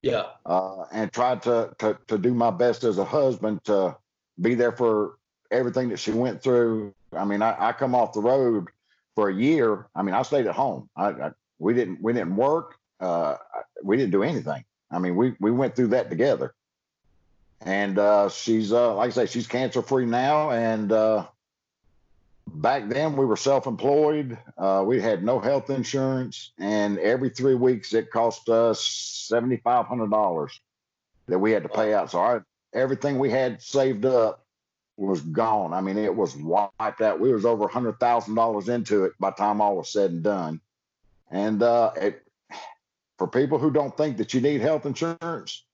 Yeah. 0.01 0.25
Uh, 0.45 0.83
and 0.91 1.11
tried 1.11 1.41
to, 1.43 1.73
to 1.79 1.97
to 2.07 2.17
do 2.17 2.33
my 2.33 2.51
best 2.51 2.83
as 2.83 2.99
a 2.99 3.05
husband 3.05 3.63
to 3.65 3.97
be 4.39 4.53
there 4.53 4.71
for 4.71 5.17
everything 5.55 5.89
that 5.89 5.99
she 5.99 6.11
went 6.11 6.41
through. 6.41 6.93
I 7.13 7.25
mean, 7.25 7.41
I, 7.41 7.69
I 7.69 7.71
come 7.71 7.95
off 7.95 8.13
the 8.13 8.21
road 8.21 8.67
for 9.15 9.29
a 9.29 9.33
year. 9.33 9.87
I 9.95 10.03
mean, 10.03 10.15
I 10.15 10.21
stayed 10.21 10.47
at 10.47 10.55
home. 10.55 10.89
I, 10.95 11.09
I 11.09 11.31
we 11.59 11.73
didn't 11.73 12.01
we 12.01 12.13
didn't 12.13 12.35
work. 12.35 12.75
Uh, 12.99 13.37
we 13.83 13.97
didn't 13.97 14.11
do 14.11 14.23
anything. 14.23 14.63
I 14.91 14.99
mean, 14.99 15.15
we 15.15 15.35
we 15.39 15.51
went 15.51 15.75
through 15.75 15.87
that 15.87 16.09
together. 16.09 16.53
And 17.61 17.97
uh, 17.97 18.29
she's 18.29 18.71
uh, 18.71 18.93
like 18.95 19.07
I 19.07 19.11
say, 19.11 19.25
she's 19.25 19.47
cancer 19.47 19.81
free 19.81 20.05
now, 20.05 20.51
and 20.51 20.91
uh, 20.91 21.25
back 22.47 22.87
then 22.89 23.15
we 23.15 23.25
were 23.25 23.37
self-employed 23.37 24.37
uh, 24.57 24.83
we 24.85 25.01
had 25.01 25.23
no 25.23 25.39
health 25.39 25.69
insurance 25.69 26.51
and 26.57 26.97
every 26.99 27.29
three 27.29 27.55
weeks 27.55 27.93
it 27.93 28.11
cost 28.11 28.49
us 28.49 29.29
$7500 29.31 30.59
that 31.27 31.39
we 31.39 31.51
had 31.51 31.63
to 31.63 31.69
pay 31.69 31.93
out 31.93 32.11
so 32.11 32.19
our, 32.19 32.45
everything 32.73 33.17
we 33.17 33.29
had 33.29 33.61
saved 33.61 34.05
up 34.05 34.44
was 34.97 35.21
gone 35.21 35.73
i 35.73 35.81
mean 35.81 35.97
it 35.97 36.15
was 36.15 36.35
wiped 36.37 37.01
out 37.01 37.19
we 37.19 37.33
was 37.33 37.45
over 37.45 37.67
$100000 37.67 38.69
into 38.69 39.05
it 39.05 39.13
by 39.19 39.29
the 39.29 39.35
time 39.35 39.61
all 39.61 39.77
was 39.77 39.91
said 39.91 40.11
and 40.11 40.23
done 40.23 40.61
and 41.31 41.61
uh, 41.63 41.91
it, 41.97 42.21
for 43.17 43.27
people 43.27 43.57
who 43.57 43.71
don't 43.71 43.97
think 43.97 44.17
that 44.17 44.33
you 44.33 44.41
need 44.41 44.61
health 44.61 44.85
insurance 44.85 45.65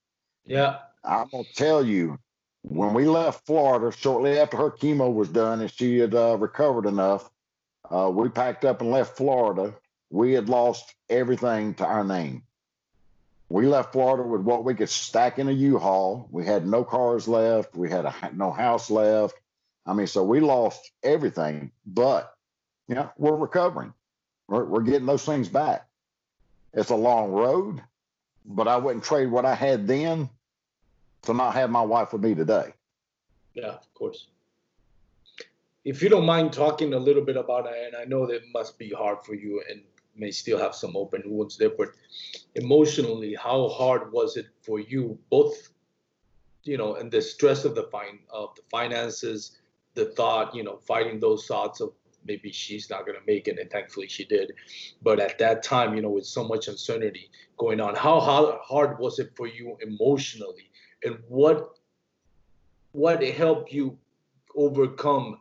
yeah 0.45 0.79
i'm 1.03 1.29
to 1.29 1.43
tell 1.53 1.85
you 1.85 2.17
when 2.63 2.93
we 2.93 3.05
left 3.05 3.45
Florida 3.45 3.95
shortly 3.95 4.39
after 4.39 4.57
her 4.57 4.71
chemo 4.71 5.11
was 5.11 5.29
done 5.29 5.61
and 5.61 5.71
she 5.71 5.97
had 5.97 6.13
uh, 6.13 6.37
recovered 6.37 6.85
enough, 6.85 7.29
uh, 7.89 8.09
we 8.13 8.29
packed 8.29 8.65
up 8.65 8.81
and 8.81 8.91
left 8.91 9.17
Florida. 9.17 9.73
We 10.09 10.33
had 10.33 10.49
lost 10.49 10.93
everything 11.09 11.73
to 11.75 11.85
our 11.85 12.03
name. 12.03 12.43
We 13.51 13.67
left 13.67 13.91
Florida 13.91 14.23
with 14.23 14.41
what 14.41 14.63
we 14.63 14.73
could 14.75 14.89
stack 14.89 15.37
in 15.37 15.49
a 15.49 15.51
U-Haul. 15.51 16.29
We 16.31 16.45
had 16.45 16.65
no 16.65 16.85
cars 16.85 17.27
left. 17.27 17.75
We 17.75 17.89
had 17.89 18.05
a, 18.05 18.13
no 18.33 18.49
house 18.49 18.89
left. 18.89 19.37
I 19.85 19.93
mean, 19.93 20.07
so 20.07 20.23
we 20.23 20.39
lost 20.39 20.89
everything. 21.03 21.71
But 21.85 22.33
you 22.87 22.95
know, 22.95 23.11
we're 23.17 23.35
recovering. 23.35 23.93
We're, 24.47 24.63
we're 24.63 24.83
getting 24.83 25.05
those 25.05 25.25
things 25.25 25.49
back. 25.49 25.85
It's 26.73 26.91
a 26.91 26.95
long 26.95 27.31
road, 27.31 27.83
but 28.45 28.69
I 28.69 28.77
wouldn't 28.77 29.03
trade 29.03 29.29
what 29.29 29.45
I 29.45 29.55
had 29.55 29.85
then 29.85 30.29
to 31.23 31.33
not 31.33 31.55
have 31.55 31.69
my 31.69 31.81
wife 31.81 32.13
with 32.13 32.23
me 32.23 32.35
today. 32.35 32.73
Yeah, 33.53 33.71
of 33.71 33.93
course. 33.93 34.27
If 35.83 36.01
you 36.01 36.07
don't 36.07 36.25
mind 36.25 36.53
talking 36.53 36.93
a 36.93 36.99
little 36.99 37.25
bit 37.25 37.35
about 37.35 37.65
it, 37.65 37.73
and 37.85 37.95
I 37.97 38.05
know 38.05 38.27
that 38.27 38.43
must 38.53 38.79
be 38.79 38.91
hard 38.91 39.23
for 39.25 39.35
you 39.35 39.61
and 39.69 39.81
may 40.15 40.31
still 40.31 40.59
have 40.59 40.75
some 40.75 40.95
open 40.95 41.23
wounds 41.25 41.57
there, 41.57 41.71
but 41.77 41.89
emotionally, 42.55 43.35
how 43.35 43.69
hard 43.69 44.11
was 44.11 44.37
it 44.37 44.47
for 44.61 44.79
you, 44.79 45.17
both, 45.29 45.69
you 46.63 46.77
know, 46.77 46.95
and 46.95 47.11
the 47.11 47.21
stress 47.21 47.65
of 47.65 47.75
the 47.75 47.83
fine 47.83 48.19
of 48.29 48.55
the 48.55 48.61
finances, 48.69 49.57
the 49.93 50.05
thought, 50.05 50.53
you 50.55 50.63
know, 50.63 50.77
fighting 50.77 51.19
those 51.19 51.45
thoughts 51.45 51.79
of 51.79 51.93
maybe 52.25 52.51
she's 52.51 52.89
not 52.89 53.05
going 53.05 53.17
to 53.17 53.25
make 53.25 53.47
it, 53.47 53.57
and 53.59 53.69
thankfully 53.71 54.07
she 54.07 54.25
did. 54.25 54.53
But 55.01 55.19
at 55.19 55.39
that 55.39 55.63
time, 55.63 55.95
you 55.95 56.01
know, 56.01 56.09
with 56.09 56.25
so 56.25 56.47
much 56.47 56.67
uncertainty 56.67 57.29
going 57.57 57.81
on, 57.81 57.95
how 57.95 58.19
hard, 58.19 58.59
hard 58.61 58.99
was 58.99 59.19
it 59.19 59.31
for 59.35 59.47
you 59.47 59.77
emotionally 59.81 60.69
and 61.03 61.17
what 61.27 61.77
what 62.93 63.23
helped 63.23 63.71
you 63.71 63.97
overcome 64.55 65.37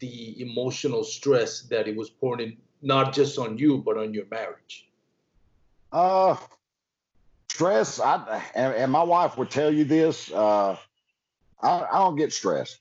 the 0.00 0.40
emotional 0.42 1.02
stress 1.02 1.62
that 1.62 1.88
it 1.88 1.96
was 1.96 2.10
pouring 2.10 2.58
not 2.82 3.12
just 3.12 3.38
on 3.38 3.58
you 3.58 3.78
but 3.78 3.96
on 3.96 4.14
your 4.14 4.26
marriage. 4.30 4.88
Uh 5.92 6.36
stress 7.48 8.00
i 8.00 8.42
and, 8.54 8.90
my 8.92 9.02
wife 9.02 9.36
would 9.36 9.50
tell 9.50 9.72
you 9.72 9.84
this 9.84 10.32
uh 10.32 10.76
I, 11.62 11.86
I 11.92 11.98
don't 11.98 12.16
get 12.16 12.32
stressed. 12.32 12.78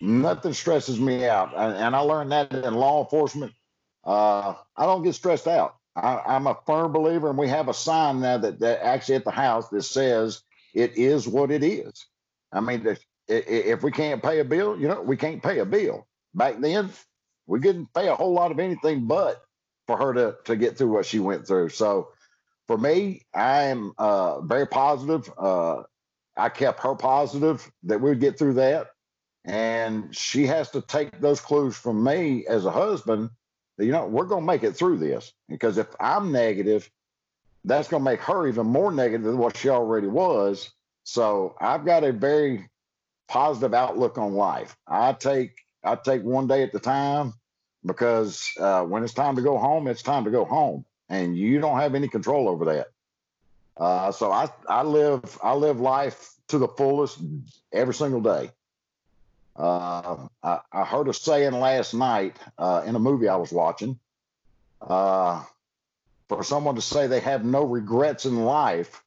Nothing 0.00 0.52
stresses 0.52 1.00
me 1.00 1.26
out. 1.26 1.52
And, 1.56 1.76
and 1.76 1.96
i 1.96 2.00
learned 2.00 2.32
that 2.32 2.52
in 2.52 2.74
law 2.74 3.02
enforcement. 3.02 3.52
Uh 4.04 4.54
i 4.76 4.86
don't 4.86 5.02
get 5.02 5.14
stressed 5.14 5.48
out. 5.48 5.76
I, 5.94 6.36
am 6.36 6.46
a 6.46 6.56
firm 6.66 6.92
believer 6.92 7.28
and 7.28 7.38
we 7.38 7.48
have 7.48 7.68
a 7.68 7.74
sign 7.74 8.20
now 8.20 8.38
that, 8.38 8.60
that 8.60 8.84
actually 8.84 9.16
at 9.16 9.24
the 9.24 9.30
house 9.30 9.68
that 9.68 9.82
says 9.82 10.42
it 10.74 10.96
is 10.96 11.28
what 11.28 11.50
it 11.50 11.62
is. 11.62 12.06
I 12.52 12.60
mean, 12.60 12.96
if 13.28 13.82
we 13.82 13.90
can't 13.90 14.22
pay 14.22 14.40
a 14.40 14.44
bill, 14.44 14.78
you 14.78 14.88
know, 14.88 15.00
we 15.02 15.16
can't 15.16 15.42
pay 15.42 15.58
a 15.58 15.66
bill. 15.66 16.06
Back 16.34 16.60
then, 16.60 16.90
we 17.52 17.60
couldn't 17.60 17.92
pay 17.92 18.08
a 18.08 18.14
whole 18.14 18.32
lot 18.32 18.50
of 18.50 18.58
anything 18.58 19.04
but 19.06 19.42
for 19.86 19.98
her 19.98 20.14
to 20.14 20.36
to 20.46 20.56
get 20.56 20.78
through 20.78 20.90
what 20.90 21.04
she 21.04 21.18
went 21.18 21.46
through. 21.46 21.68
So, 21.68 22.08
for 22.66 22.78
me, 22.78 23.26
I 23.34 23.64
am 23.64 23.92
uh, 23.98 24.40
very 24.40 24.66
positive. 24.66 25.30
Uh, 25.36 25.82
I 26.34 26.48
kept 26.48 26.82
her 26.82 26.94
positive 26.94 27.70
that 27.82 28.00
we'd 28.00 28.20
get 28.20 28.38
through 28.38 28.54
that, 28.54 28.86
and 29.44 30.16
she 30.16 30.46
has 30.46 30.70
to 30.70 30.80
take 30.80 31.20
those 31.20 31.42
clues 31.42 31.76
from 31.76 32.02
me 32.02 32.46
as 32.46 32.64
a 32.64 32.70
husband. 32.70 33.28
That, 33.76 33.84
you 33.84 33.92
know, 33.92 34.06
we're 34.06 34.24
going 34.24 34.44
to 34.44 34.46
make 34.46 34.62
it 34.62 34.72
through 34.72 34.96
this 34.96 35.30
because 35.50 35.76
if 35.76 35.88
I'm 36.00 36.32
negative, 36.32 36.90
that's 37.66 37.88
going 37.88 38.02
to 38.02 38.10
make 38.10 38.20
her 38.20 38.48
even 38.48 38.66
more 38.66 38.90
negative 38.90 39.24
than 39.24 39.36
what 39.36 39.58
she 39.58 39.68
already 39.68 40.08
was. 40.08 40.70
So 41.04 41.54
I've 41.60 41.84
got 41.84 42.02
a 42.02 42.12
very 42.12 42.70
positive 43.28 43.74
outlook 43.74 44.16
on 44.16 44.32
life. 44.32 44.74
I 44.86 45.12
take 45.12 45.50
I 45.84 45.96
take 45.96 46.22
one 46.22 46.46
day 46.46 46.62
at 46.62 46.72
the 46.72 46.80
time 46.80 47.34
because 47.84 48.52
uh, 48.58 48.82
when 48.82 49.02
it's 49.02 49.14
time 49.14 49.36
to 49.36 49.42
go 49.42 49.58
home, 49.58 49.86
it's 49.88 50.02
time 50.02 50.24
to 50.24 50.30
go 50.30 50.44
home, 50.44 50.84
and 51.08 51.36
you 51.36 51.60
don't 51.60 51.78
have 51.78 51.94
any 51.94 52.08
control 52.08 52.48
over 52.48 52.64
that. 52.66 52.88
Uh, 53.76 54.12
so 54.12 54.30
I 54.30 54.48
I 54.68 54.82
live 54.82 55.38
I 55.42 55.54
live 55.54 55.80
life 55.80 56.34
to 56.48 56.58
the 56.58 56.68
fullest 56.68 57.18
every 57.72 57.94
single 57.94 58.20
day. 58.20 58.50
Uh, 59.56 60.28
I, 60.42 60.60
I, 60.72 60.84
heard 60.84 61.08
a 61.08 61.14
saying 61.14 61.52
last 61.52 61.92
night 61.92 62.38
uh, 62.56 62.82
in 62.86 62.96
a 62.96 62.98
movie 62.98 63.28
I 63.28 63.36
was 63.36 63.52
watching. 63.52 63.98
Uh, 64.80 65.44
for 66.28 66.42
someone 66.42 66.74
to 66.76 66.80
say 66.80 67.06
they 67.06 67.20
have 67.20 67.44
no 67.44 67.62
regrets 67.62 68.24
in 68.24 68.44
life 68.44 69.02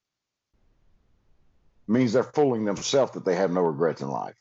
means 1.88 2.14
they're 2.14 2.24
fooling 2.24 2.66
themselves 2.66 3.14
that 3.14 3.26
they 3.26 3.36
have 3.36 3.52
no 3.52 3.62
regrets 3.62 4.02
in 4.02 4.08
life. 4.08 4.36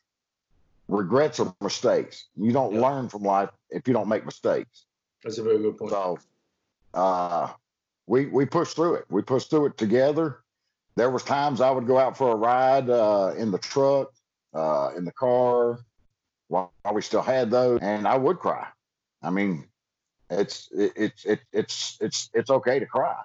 Regrets 0.89 1.41
are 1.41 1.55
mistakes. 1.63 2.27
You 2.37 2.53
don't 2.53 2.75
yep. 2.75 2.83
learn 2.83 3.09
from 3.09 3.23
life 3.23 3.51
if 3.75 3.87
you 3.89 3.95
don't 3.95 4.09
make 4.09 4.25
mistakes. 4.25 4.87
That's 5.23 5.39
a 5.39 5.43
very 5.43 5.59
good 5.59 5.77
point. 5.77 5.91
So, 5.91 6.19
uh, 6.95 7.49
we 8.07 8.27
we 8.27 8.47
pushed 8.47 8.77
through 8.77 8.95
it. 8.95 9.05
We 9.11 9.23
pushed 9.23 9.51
through 9.51 9.67
it 9.67 9.79
together. 9.79 10.41
There 10.97 11.11
was 11.11 11.23
times 11.25 11.61
I 11.61 11.71
would 11.71 11.87
go 11.87 11.99
out 11.99 12.17
for 12.17 12.33
a 12.33 12.37
ride 12.37 12.89
uh, 12.89 13.33
in 13.37 13.51
the 13.51 13.59
truck, 13.59 14.13
uh, 14.55 14.91
in 14.97 15.05
the 15.05 15.13
car, 15.13 15.81
while 16.49 16.71
we 16.93 17.03
still 17.03 17.23
had 17.23 17.51
those, 17.51 17.81
and 17.83 18.07
I 18.07 18.17
would 18.17 18.39
cry. 18.39 18.67
I 19.23 19.31
mean, 19.31 19.67
it's 20.31 20.69
it's 20.73 21.25
it, 21.25 21.41
it's 21.53 21.99
it's 22.01 22.31
it's 22.33 22.51
okay 22.51 22.79
to 22.79 22.87
cry, 22.87 23.17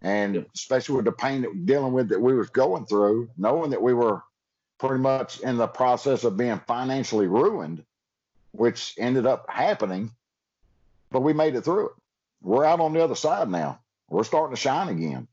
and 0.00 0.46
especially 0.54 0.96
with 0.96 1.04
the 1.04 1.12
pain 1.12 1.42
that 1.42 1.50
we're 1.54 1.66
dealing 1.66 1.92
with 1.92 2.08
that 2.08 2.20
we 2.20 2.34
was 2.34 2.50
going 2.50 2.86
through, 2.86 3.28
knowing 3.36 3.70
that 3.70 3.82
we 3.82 3.92
were 3.92 4.22
pretty 4.78 5.02
much 5.02 5.40
in 5.40 5.56
the 5.56 5.66
process 5.66 6.24
of 6.24 6.36
being 6.36 6.60
financially 6.66 7.26
ruined, 7.26 7.84
which 8.54 8.94
ended 8.98 9.26
up 9.26 9.46
happening, 9.48 10.10
but 11.10 11.20
we 11.20 11.32
made 11.32 11.54
it 11.54 11.62
through 11.62 11.86
it. 11.86 11.92
We're 12.42 12.64
out 12.64 12.80
on 12.80 12.92
the 12.92 13.02
other 13.02 13.14
side 13.14 13.50
now. 13.50 13.80
We're 14.08 14.24
starting 14.24 14.54
to 14.54 14.60
shine 14.60 14.88
again. 14.88 15.28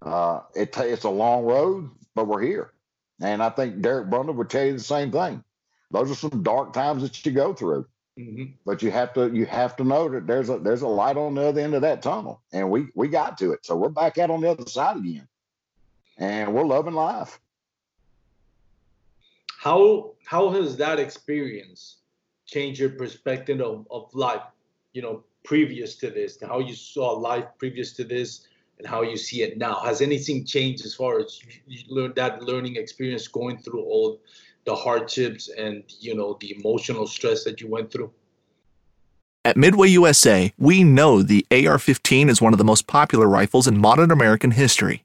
Uh, 0.00 0.40
it 0.54 0.76
it's 0.78 1.04
a 1.04 1.10
long 1.10 1.44
road, 1.44 1.90
but 2.14 2.26
we're 2.26 2.42
here, 2.42 2.72
and 3.20 3.42
I 3.42 3.50
think 3.50 3.82
Derek 3.82 4.08
Brundle 4.08 4.34
would 4.34 4.50
tell 4.50 4.64
you 4.64 4.72
the 4.72 4.80
same 4.80 5.12
thing. 5.12 5.44
Those 5.90 6.10
are 6.10 6.14
some 6.14 6.42
dark 6.42 6.72
times 6.72 7.02
that 7.02 7.24
you 7.24 7.32
go 7.32 7.54
through 7.54 7.86
Mm-hmm. 8.18 8.44
But 8.66 8.82
you 8.82 8.90
have 8.90 9.14
to 9.14 9.30
you 9.32 9.46
have 9.46 9.76
to 9.76 9.84
know 9.84 10.08
that 10.10 10.26
there's 10.26 10.50
a 10.50 10.58
there's 10.58 10.82
a 10.82 10.88
light 10.88 11.16
on 11.16 11.34
the 11.34 11.48
other 11.48 11.60
end 11.62 11.74
of 11.74 11.80
that 11.82 12.02
tunnel, 12.02 12.42
and 12.52 12.70
we 12.70 12.88
we 12.94 13.08
got 13.08 13.38
to 13.38 13.52
it. 13.52 13.64
So 13.64 13.74
we're 13.74 13.88
back 13.88 14.18
out 14.18 14.30
on 14.30 14.42
the 14.42 14.50
other 14.50 14.66
side 14.66 14.98
again, 14.98 15.26
and 16.18 16.52
we're 16.52 16.64
loving 16.64 16.92
life. 16.92 17.40
How 19.62 20.10
how 20.26 20.50
has 20.50 20.76
that 20.76 20.98
experience 20.98 21.98
changed 22.46 22.80
your 22.80 22.90
perspective 22.90 23.60
of, 23.60 23.86
of 23.92 24.12
life? 24.12 24.42
You 24.92 25.02
know, 25.02 25.22
previous 25.44 25.94
to 25.98 26.10
this, 26.10 26.36
how 26.42 26.58
you 26.58 26.74
saw 26.74 27.12
life 27.12 27.44
previous 27.58 27.92
to 27.92 28.04
this, 28.04 28.48
and 28.78 28.88
how 28.88 29.02
you 29.02 29.16
see 29.16 29.42
it 29.42 29.58
now. 29.58 29.76
Has 29.76 30.00
anything 30.00 30.44
changed 30.44 30.84
as 30.84 30.96
far 30.96 31.20
as 31.20 31.40
you 31.68 31.78
learned 31.88 32.16
that 32.16 32.42
learning 32.42 32.74
experience 32.74 33.28
going 33.28 33.58
through 33.58 33.82
all 33.82 34.20
the 34.64 34.74
hardships 34.74 35.48
and 35.56 35.84
you 36.00 36.16
know 36.16 36.36
the 36.40 36.56
emotional 36.58 37.06
stress 37.06 37.44
that 37.44 37.60
you 37.60 37.68
went 37.68 37.92
through? 37.92 38.10
At 39.44 39.56
Midway 39.56 39.90
USA, 39.90 40.52
we 40.58 40.82
know 40.82 41.22
the 41.22 41.46
AR 41.52 41.78
15 41.78 42.28
is 42.28 42.42
one 42.42 42.52
of 42.52 42.58
the 42.58 42.64
most 42.72 42.88
popular 42.88 43.28
rifles 43.28 43.68
in 43.68 43.78
modern 43.78 44.10
American 44.10 44.50
history. 44.50 45.04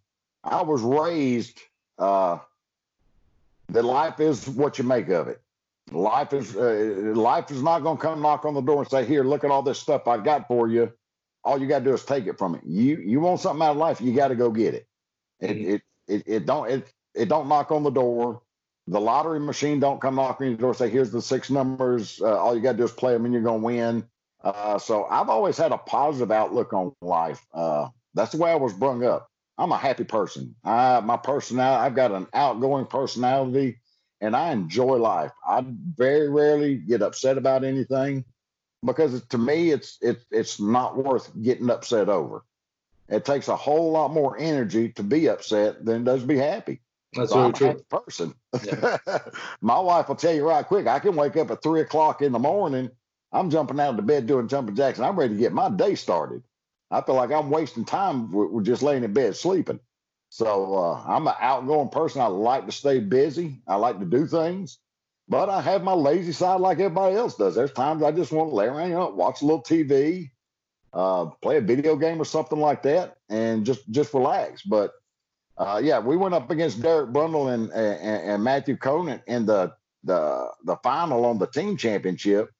I 0.43 0.61
was 0.61 0.81
raised 0.81 1.59
uh, 1.97 2.39
that 3.69 3.83
life 3.83 4.19
is 4.19 4.47
what 4.47 4.77
you 4.77 4.83
make 4.83 5.09
of 5.09 5.27
it. 5.27 5.41
Life 5.91 6.33
is 6.33 6.55
uh, 6.55 7.13
life 7.15 7.51
is 7.51 7.61
not 7.61 7.79
going 7.79 7.97
to 7.97 8.01
come 8.01 8.21
knock 8.21 8.45
on 8.45 8.53
the 8.53 8.61
door 8.61 8.81
and 8.81 8.89
say, 8.89 9.05
"Here, 9.05 9.23
look 9.23 9.43
at 9.43 9.51
all 9.51 9.61
this 9.61 9.79
stuff 9.79 10.07
I've 10.07 10.23
got 10.23 10.47
for 10.47 10.67
you." 10.67 10.91
All 11.43 11.59
you 11.59 11.67
got 11.67 11.79
to 11.79 11.85
do 11.85 11.93
is 11.93 12.05
take 12.05 12.27
it 12.27 12.37
from 12.37 12.55
it. 12.55 12.61
You 12.63 12.97
you 12.97 13.19
want 13.19 13.39
something 13.39 13.65
out 13.65 13.71
of 13.71 13.77
life, 13.77 13.99
you 13.99 14.13
got 14.13 14.29
to 14.29 14.35
go 14.35 14.51
get 14.51 14.73
it. 14.73 14.87
It, 15.39 15.49
mm-hmm. 15.49 15.71
it 15.71 15.81
it 16.07 16.23
it 16.25 16.45
don't 16.45 16.69
it 16.69 16.93
it 17.13 17.29
don't 17.29 17.49
knock 17.49 17.71
on 17.71 17.83
the 17.83 17.89
door. 17.89 18.41
The 18.87 19.01
lottery 19.01 19.39
machine 19.39 19.79
don't 19.79 20.01
come 20.01 20.15
knocking 20.15 20.47
on 20.47 20.51
your 20.51 20.59
door 20.59 20.69
and 20.69 20.77
say, 20.77 20.89
"Here's 20.89 21.11
the 21.11 21.21
six 21.21 21.49
numbers. 21.49 22.21
Uh, 22.21 22.37
all 22.37 22.55
you 22.55 22.61
got 22.61 22.73
to 22.73 22.77
do 22.77 22.83
is 22.83 22.91
play 22.91 23.13
them, 23.13 23.25
and 23.25 23.33
you're 23.33 23.43
going 23.43 23.61
to 23.61 23.65
win." 23.65 24.03
Uh, 24.43 24.79
so 24.79 25.05
I've 25.05 25.29
always 25.29 25.57
had 25.57 25.71
a 25.71 25.77
positive 25.77 26.31
outlook 26.31 26.73
on 26.73 26.93
life. 27.01 27.45
Uh, 27.53 27.89
that's 28.13 28.31
the 28.31 28.37
way 28.37 28.51
I 28.51 28.55
was 28.55 28.73
brought 28.73 29.03
up. 29.03 29.30
I'm 29.61 29.71
a 29.71 29.77
happy 29.77 30.05
person. 30.05 30.55
I, 30.63 31.01
my 31.01 31.17
personality, 31.17 31.85
I've 31.85 31.95
got 31.95 32.11
an 32.11 32.25
outgoing 32.33 32.87
personality 32.87 33.77
and 34.19 34.35
I 34.35 34.51
enjoy 34.51 34.97
life. 34.97 35.31
I 35.47 35.63
very 35.63 36.29
rarely 36.29 36.77
get 36.77 37.03
upset 37.03 37.37
about 37.37 37.63
anything 37.63 38.25
because 38.83 39.23
to 39.27 39.37
me, 39.37 39.69
it's, 39.69 39.99
it's, 40.01 40.25
it's 40.31 40.59
not 40.59 40.97
worth 40.97 41.29
getting 41.39 41.69
upset 41.69 42.09
over. 42.09 42.43
It 43.07 43.23
takes 43.23 43.49
a 43.49 43.55
whole 43.55 43.91
lot 43.91 44.11
more 44.11 44.35
energy 44.39 44.89
to 44.93 45.03
be 45.03 45.29
upset 45.29 45.85
than 45.85 46.01
it 46.01 46.05
does 46.05 46.23
be 46.23 46.37
happy. 46.37 46.81
That's 47.13 47.31
so 47.31 47.51
true. 47.51 47.79
person. 47.87 48.33
Yeah. 48.65 48.97
my 49.61 49.79
wife 49.79 50.07
will 50.07 50.15
tell 50.15 50.33
you 50.33 50.47
right 50.47 50.65
quick. 50.65 50.87
I 50.87 50.97
can 50.97 51.15
wake 51.15 51.37
up 51.37 51.51
at 51.51 51.61
three 51.61 51.81
o'clock 51.81 52.23
in 52.23 52.31
the 52.31 52.39
morning. 52.39 52.89
I'm 53.31 53.51
jumping 53.51 53.79
out 53.79 53.91
of 53.91 53.95
the 53.97 54.01
bed 54.01 54.25
doing 54.25 54.47
jumping 54.47 54.75
jacks, 54.75 54.97
and 54.97 55.05
I'm 55.05 55.19
ready 55.19 55.35
to 55.35 55.39
get 55.39 55.53
my 55.53 55.69
day 55.69 55.93
started. 55.93 56.41
I 56.91 57.01
feel 57.01 57.15
like 57.15 57.31
I'm 57.31 57.49
wasting 57.49 57.85
time 57.85 58.31
with, 58.31 58.65
just 58.65 58.83
laying 58.83 59.03
in 59.03 59.13
bed 59.13 59.35
sleeping. 59.35 59.79
So 60.29 60.75
uh, 60.75 61.03
I'm 61.07 61.27
an 61.27 61.33
outgoing 61.39 61.89
person. 61.89 62.21
I 62.21 62.27
like 62.27 62.65
to 62.65 62.71
stay 62.71 62.99
busy. 62.99 63.61
I 63.67 63.75
like 63.75 63.99
to 63.99 64.05
do 64.05 64.25
things, 64.27 64.77
but 65.27 65.49
I 65.49 65.61
have 65.61 65.83
my 65.83 65.93
lazy 65.93 66.33
side 66.33 66.61
like 66.61 66.79
everybody 66.79 67.15
else 67.15 67.35
does. 67.35 67.55
There's 67.55 67.71
times 67.71 68.03
I 68.03 68.11
just 68.11 68.31
want 68.31 68.49
to 68.49 68.55
lay 68.55 68.65
around, 68.67 68.89
you 68.89 68.95
know, 68.95 69.09
watch 69.09 69.41
a 69.41 69.45
little 69.45 69.63
TV, 69.63 70.31
uh, 70.93 71.25
play 71.41 71.57
a 71.57 71.61
video 71.61 71.95
game 71.95 72.21
or 72.21 72.25
something 72.25 72.59
like 72.59 72.83
that, 72.83 73.17
and 73.29 73.65
just 73.65 73.89
just 73.91 74.13
relax. 74.13 74.61
But 74.61 74.91
uh, 75.57 75.81
yeah, 75.83 75.99
we 75.99 76.17
went 76.17 76.33
up 76.33 76.49
against 76.49 76.81
Derek 76.81 77.11
Brundle 77.11 77.53
and, 77.53 77.69
and, 77.71 78.29
and 78.31 78.43
Matthew 78.43 78.77
Conant 78.77 79.21
in 79.27 79.45
the 79.45 79.73
the 80.03 80.49
the 80.65 80.77
final 80.77 81.25
on 81.25 81.39
the 81.39 81.47
team 81.47 81.77
championship. 81.77 82.51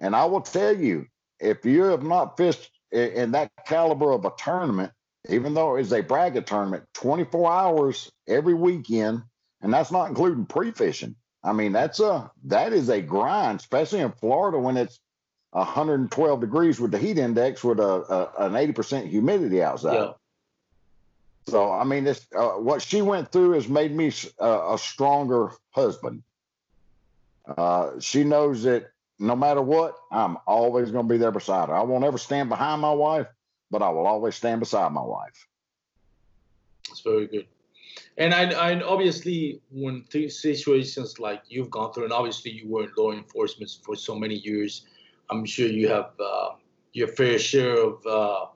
And 0.00 0.16
I 0.16 0.24
will 0.24 0.40
tell 0.40 0.76
you, 0.76 1.06
if 1.38 1.64
you 1.64 1.84
have 1.84 2.02
not 2.02 2.36
fished 2.36 2.70
in 2.92 3.32
that 3.32 3.50
caliber 3.66 4.12
of 4.12 4.24
a 4.24 4.32
tournament, 4.38 4.92
even 5.28 5.54
though 5.54 5.76
it's 5.76 5.92
a 5.92 6.00
bracket 6.00 6.46
tournament, 6.46 6.84
24 6.94 7.52
hours 7.52 8.10
every 8.26 8.54
weekend, 8.54 9.22
and 9.60 9.72
that's 9.72 9.92
not 9.92 10.08
including 10.08 10.46
pre-fishing. 10.46 11.14
I 11.42 11.52
mean, 11.52 11.72
that's 11.72 12.00
a 12.00 12.30
that 12.44 12.72
is 12.72 12.88
a 12.90 13.00
grind, 13.00 13.60
especially 13.60 14.00
in 14.00 14.12
Florida 14.12 14.58
when 14.58 14.76
it's 14.76 15.00
112 15.52 16.40
degrees 16.40 16.78
with 16.78 16.90
the 16.90 16.98
heat 16.98 17.18
index 17.18 17.64
with 17.64 17.80
a, 17.80 18.32
a 18.38 18.46
an 18.46 18.52
80% 18.52 19.08
humidity 19.08 19.62
outside. 19.62 19.94
Yeah. 19.94 20.12
So 21.48 21.72
I 21.72 21.84
mean, 21.84 22.04
this 22.04 22.26
uh, 22.36 22.50
what 22.50 22.82
she 22.82 23.02
went 23.02 23.32
through 23.32 23.52
has 23.52 23.68
made 23.68 23.94
me 23.94 24.12
a, 24.38 24.74
a 24.74 24.78
stronger 24.78 25.52
husband. 25.70 26.22
Uh, 27.46 27.98
she 28.00 28.22
knows 28.22 28.62
that 28.64 28.90
no 29.20 29.36
matter 29.36 29.60
what, 29.60 29.96
I'm 30.10 30.38
always 30.46 30.90
going 30.90 31.06
to 31.06 31.12
be 31.12 31.18
there 31.18 31.30
beside 31.30 31.68
her. 31.68 31.74
I 31.74 31.82
won't 31.82 32.04
ever 32.04 32.18
stand 32.18 32.48
behind 32.48 32.80
my 32.80 32.90
wife, 32.90 33.26
but 33.70 33.82
I 33.82 33.90
will 33.90 34.06
always 34.06 34.34
stand 34.34 34.60
beside 34.60 34.90
my 34.92 35.02
wife. 35.02 35.46
That's 36.88 37.00
very 37.00 37.26
good. 37.26 37.46
And 38.16 38.32
I, 38.32 38.50
I 38.52 38.82
obviously, 38.82 39.60
when 39.70 40.04
situations 40.10 41.18
like 41.18 41.42
you've 41.48 41.70
gone 41.70 41.92
through, 41.92 42.04
and 42.04 42.12
obviously 42.12 42.50
you 42.50 42.68
were 42.68 42.84
in 42.84 42.90
law 42.96 43.12
enforcement 43.12 43.70
for 43.82 43.94
so 43.94 44.14
many 44.14 44.36
years, 44.36 44.86
I'm 45.28 45.44
sure 45.44 45.68
you 45.68 45.88
have 45.88 46.12
uh, 46.18 46.50
your 46.92 47.08
fair 47.08 47.38
share 47.38 47.76
of 47.76 48.06
uh, 48.06 48.46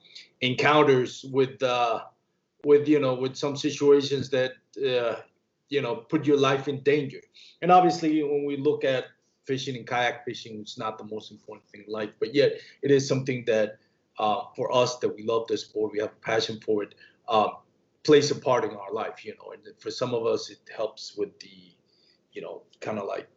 encounters 0.41 1.25
with, 1.31 1.63
uh, 1.63 2.01
with 2.65 2.89
you 2.89 3.01
know, 3.01 3.15
with 3.15 3.37
some 3.37 3.55
situations 3.55 4.31
that 4.31 4.53
uh, 4.79 5.17
you 5.69 5.83
know 5.83 5.97
put 5.97 6.27
your 6.27 6.39
life 6.39 6.69
in 6.69 6.81
danger. 6.81 7.21
And 7.61 7.71
obviously, 7.71 8.23
when 8.23 8.45
we 8.45 8.57
look 8.57 8.85
at 8.85 9.05
fishing 9.47 9.77
and 9.77 9.87
kayak 9.87 10.25
fishing 10.25 10.63
is 10.63 10.79
not 10.79 10.99
the 10.99 11.05
most 11.05 11.31
important 11.31 11.69
thing 11.69 11.85
in 11.87 11.93
life, 11.93 12.11
but 12.19 12.35
yet 12.35 12.53
it 12.83 12.91
is 12.91 13.07
something 13.07 13.45
that 13.47 13.79
uh, 14.19 14.43
for 14.57 14.73
us 14.75 14.99
that 14.99 15.09
we 15.09 15.25
love 15.25 15.47
the 15.49 15.57
sport, 15.57 15.93
we 15.93 16.01
have 16.01 16.11
a 16.11 16.25
passion 16.25 16.61
for 16.61 16.83
it, 16.83 16.95
uh, 17.29 17.51
plays 18.05 18.31
a 18.31 18.35
part 18.35 18.65
in 18.65 18.71
our 18.71 18.93
life, 18.93 19.25
you 19.25 19.35
know. 19.39 19.53
And 19.53 19.63
for 19.79 19.91
some 19.91 20.15
of 20.15 20.27
us, 20.27 20.51
it 20.51 20.59
helps 20.75 21.17
with 21.17 21.39
the, 21.41 21.75
you 22.33 22.43
know, 22.43 22.63
kind 22.81 22.99
of 22.99 23.07
like 23.07 23.29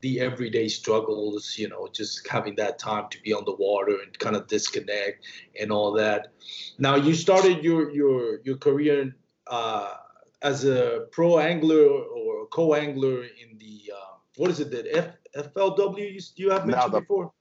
the 0.00 0.20
everyday 0.20 0.68
struggles, 0.68 1.56
you 1.56 1.68
know, 1.68 1.88
just 1.92 2.26
having 2.28 2.56
that 2.56 2.78
time 2.78 3.08
to 3.10 3.22
be 3.22 3.32
on 3.32 3.44
the 3.44 3.54
water 3.54 3.98
and 4.04 4.18
kind 4.18 4.36
of 4.36 4.48
disconnect 4.48 5.24
and 5.58 5.70
all 5.70 5.92
that. 5.92 6.32
Now, 6.78 6.96
you 6.96 7.14
started 7.14 7.64
your 7.64 7.90
your 7.90 8.40
your 8.44 8.56
career 8.56 9.14
uh, 9.46 9.94
as 10.42 10.64
a 10.64 11.06
pro 11.12 11.38
angler 11.38 11.86
or 11.86 12.46
co 12.48 12.74
angler 12.74 13.22
in 13.22 13.56
the 13.58 13.92
uh, 13.94 14.16
what 14.36 14.50
is 14.50 14.60
it 14.60 14.70
that 14.72 14.86
F 14.92 15.06
FLW 15.36 16.12
you, 16.14 16.20
you 16.36 16.50
have 16.50 16.66
mentioned 16.66 16.92
before? 16.92 17.32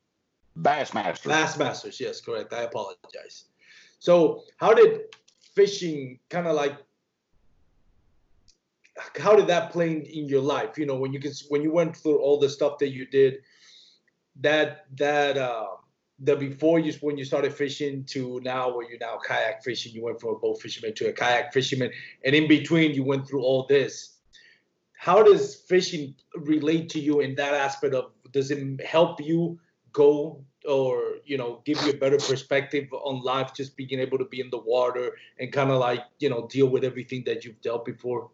Bassmasters. 0.58 1.24
Bassmasters, 1.24 2.00
yes, 2.00 2.22
correct. 2.22 2.54
I 2.54 2.64
apologize. 2.64 3.46
So, 4.00 4.44
how 4.58 4.74
did 4.74 5.02
fishing 5.56 6.20
kind 6.30 6.48
of 6.48 6.56
like 6.56 6.76
how 9.18 9.36
did 9.36 9.48
that 9.48 9.72
play 9.72 9.92
in, 9.92 10.02
in, 10.04 10.28
your 10.28 10.42
life? 10.42 10.78
You 10.78 10.86
know, 10.86 10.96
when 10.96 11.14
you 11.14 11.20
can 11.20 11.32
when 11.50 11.62
you 11.62 11.72
went 11.72 11.96
through 11.96 12.20
all 12.20 12.40
the 12.40 12.50
stuff 12.50 12.78
that 12.80 12.90
you 12.90 13.06
did, 13.06 13.40
that 14.42 14.86
that 14.98 15.38
uh, 15.38 15.68
the 16.20 16.36
before 16.36 16.80
you 16.80 16.94
when 17.02 17.18
you 17.18 17.26
started 17.26 17.54
fishing 17.54 18.04
to 18.06 18.40
now 18.44 18.76
where 18.76 18.90
you're 18.90 19.00
now 19.00 19.18
kayak 19.26 19.64
fishing, 19.64 19.94
you 19.94 20.04
went 20.04 20.20
from 20.20 20.32
a 20.32 20.36
boat 20.36 20.62
fisherman 20.62 20.94
to 20.96 21.08
a 21.08 21.14
kayak 21.14 21.54
fisherman, 21.54 21.92
and 22.26 22.36
in 22.36 22.48
between 22.48 22.94
you 22.94 23.04
went 23.04 23.28
through 23.28 23.42
all 23.42 23.66
this 23.68 24.11
how 25.02 25.24
does 25.24 25.56
fishing 25.56 26.14
relate 26.36 26.88
to 26.88 27.00
you 27.00 27.22
in 27.22 27.34
that 27.34 27.56
aspect 27.56 27.96
of 27.96 28.12
does 28.32 28.52
it 28.52 28.86
help 28.86 29.20
you 29.20 29.60
go 29.92 30.46
or 30.70 31.16
you 31.26 31.40
know 31.40 31.60
give 31.66 31.82
you 31.84 31.90
a 31.90 31.98
better 31.98 32.18
perspective 32.18 32.88
on 32.94 33.20
life 33.24 33.52
just 33.52 33.76
being 33.76 34.00
able 34.00 34.20
to 34.20 34.26
be 34.26 34.40
in 34.40 34.52
the 34.52 34.60
water 34.60 35.18
and 35.40 35.52
kind 35.52 35.72
of 35.72 35.80
like 35.80 36.04
you 36.20 36.30
know 36.30 36.48
deal 36.52 36.68
with 36.68 36.84
everything 36.84 37.24
that 37.26 37.44
you've 37.44 37.60
dealt 37.62 37.84
before? 37.84 38.30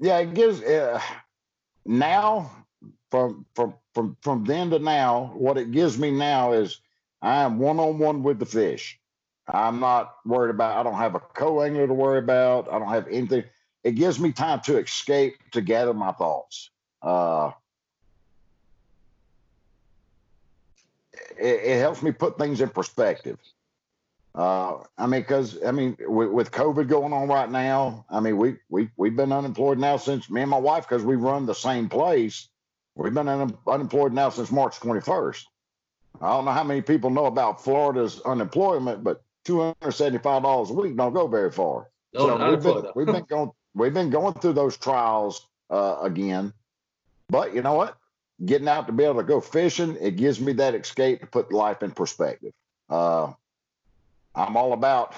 Yeah 0.00 0.16
it 0.20 0.32
gives 0.32 0.62
uh, 0.62 0.98
now 1.84 2.50
from 3.10 3.44
from 3.54 3.74
from 3.92 4.16
from 4.22 4.44
then 4.44 4.70
to 4.70 4.78
now 4.78 5.32
what 5.34 5.58
it 5.58 5.70
gives 5.70 5.98
me 5.98 6.10
now 6.10 6.52
is 6.52 6.80
i 7.20 7.42
am 7.42 7.58
one-on-one 7.58 8.22
with 8.22 8.38
the 8.38 8.46
fish. 8.46 8.98
I'm 9.46 9.80
not 9.80 10.16
worried 10.24 10.54
about 10.54 10.78
i 10.78 10.82
don't 10.82 10.98
have 10.98 11.14
a 11.14 11.20
co-angler 11.20 11.88
to 11.88 11.92
worry 11.92 12.20
about. 12.20 12.72
I 12.72 12.78
don't 12.78 12.88
have 12.88 13.08
anything 13.08 13.44
it 13.86 13.94
gives 13.94 14.18
me 14.18 14.32
time 14.32 14.60
to 14.62 14.78
escape 14.78 15.36
to 15.52 15.60
gather 15.60 15.94
my 15.94 16.10
thoughts. 16.10 16.70
Uh, 17.00 17.52
it, 21.38 21.60
it, 21.62 21.78
helps 21.78 22.02
me 22.02 22.10
put 22.10 22.36
things 22.36 22.60
in 22.60 22.68
perspective. 22.68 23.38
Uh, 24.34 24.78
I 24.98 25.06
mean, 25.06 25.20
because 25.20 25.62
I 25.64 25.70
mean, 25.70 25.96
with, 26.00 26.30
with, 26.30 26.50
COVID 26.50 26.88
going 26.88 27.12
on 27.12 27.28
right 27.28 27.48
now, 27.48 28.04
I 28.10 28.18
mean, 28.18 28.36
we 28.36 28.56
we 28.68 28.90
we've 28.96 29.14
been 29.14 29.30
unemployed 29.30 29.78
now 29.78 29.98
since 29.98 30.28
me 30.28 30.40
and 30.40 30.50
my 30.50 30.58
wife, 30.58 30.88
because 30.88 31.04
we 31.04 31.14
run 31.14 31.46
the 31.46 31.54
same 31.54 31.88
place. 31.88 32.48
We've 32.96 33.14
been 33.14 33.28
un- 33.28 33.56
unemployed 33.68 34.12
now 34.12 34.30
since 34.30 34.50
March 34.50 34.80
21st. 34.80 35.44
I 36.20 36.30
don't 36.30 36.44
know 36.44 36.50
how 36.50 36.64
many 36.64 36.82
people 36.82 37.10
know 37.10 37.26
about 37.26 37.62
Florida's 37.62 38.20
unemployment, 38.22 39.04
but 39.04 39.22
$275 39.46 40.70
a 40.70 40.72
week 40.72 40.96
don't 40.96 41.14
go 41.14 41.28
very 41.28 41.52
far. 41.52 41.88
No, 42.14 42.26
so 42.26 42.50
we've 42.50 42.62
been, 42.62 42.90
we've 42.94 43.06
been 43.06 43.24
going 43.28 43.50
we've 43.76 43.94
been 43.94 44.10
going 44.10 44.34
through 44.34 44.54
those 44.54 44.76
trials 44.76 45.46
uh, 45.70 45.98
again. 46.02 46.52
But 47.28 47.54
you 47.54 47.62
know 47.62 47.74
what? 47.74 47.96
Getting 48.44 48.68
out 48.68 48.86
to 48.86 48.92
be 48.92 49.04
able 49.04 49.16
to 49.16 49.22
go 49.22 49.40
fishing, 49.40 49.96
it 50.00 50.16
gives 50.16 50.40
me 50.40 50.54
that 50.54 50.74
escape 50.74 51.20
to 51.20 51.26
put 51.26 51.52
life 51.52 51.82
in 51.82 51.90
perspective. 51.92 52.52
Uh, 52.90 53.32
I'm 54.34 54.56
all 54.56 54.72
about. 54.72 55.14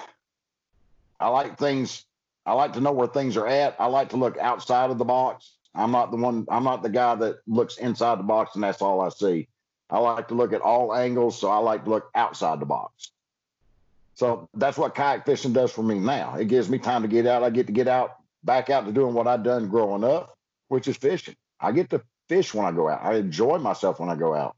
I 1.19 1.29
like 1.29 1.57
things. 1.57 2.05
I 2.45 2.53
like 2.53 2.73
to 2.73 2.81
know 2.81 2.91
where 2.91 3.07
things 3.07 3.37
are 3.37 3.47
at. 3.47 3.75
I 3.79 3.87
like 3.87 4.09
to 4.09 4.17
look 4.17 4.37
outside 4.37 4.89
of 4.89 4.97
the 4.97 5.05
box. 5.05 5.51
I'm 5.75 5.91
not 5.91 6.11
the 6.11 6.17
one. 6.17 6.45
I'm 6.49 6.63
not 6.63 6.83
the 6.83 6.89
guy 6.89 7.15
that 7.15 7.39
looks 7.47 7.77
inside 7.77 8.19
the 8.19 8.23
box 8.23 8.55
and 8.55 8.63
that's 8.63 8.81
all 8.81 9.01
I 9.01 9.09
see. 9.09 9.47
I 9.89 9.99
like 9.99 10.27
to 10.29 10.35
look 10.35 10.53
at 10.53 10.61
all 10.61 10.93
angles, 10.93 11.37
so 11.37 11.49
I 11.49 11.57
like 11.57 11.83
to 11.85 11.89
look 11.89 12.09
outside 12.13 12.59
the 12.59 12.65
box. 12.65 13.11
So 14.13 14.47
that's 14.53 14.77
what 14.77 14.95
kayak 14.95 15.25
fishing 15.25 15.53
does 15.53 15.71
for 15.71 15.81
me 15.81 15.99
now. 15.99 16.35
It 16.35 16.47
gives 16.47 16.69
me 16.69 16.77
time 16.77 17.01
to 17.01 17.07
get 17.07 17.25
out. 17.25 17.43
I 17.43 17.49
get 17.49 17.67
to 17.67 17.73
get 17.73 17.87
out, 17.87 18.18
back 18.43 18.69
out 18.69 18.85
to 18.85 18.91
doing 18.91 19.13
what 19.13 19.27
I've 19.27 19.43
done 19.43 19.69
growing 19.69 20.03
up, 20.03 20.37
which 20.67 20.87
is 20.87 20.97
fishing. 20.97 21.35
I 21.59 21.71
get 21.71 21.89
to 21.91 22.01
fish 22.27 22.53
when 22.53 22.65
I 22.65 22.71
go 22.71 22.87
out. 22.87 23.01
I 23.03 23.15
enjoy 23.15 23.57
myself 23.57 23.99
when 23.99 24.09
I 24.09 24.15
go 24.15 24.33
out. 24.33 24.55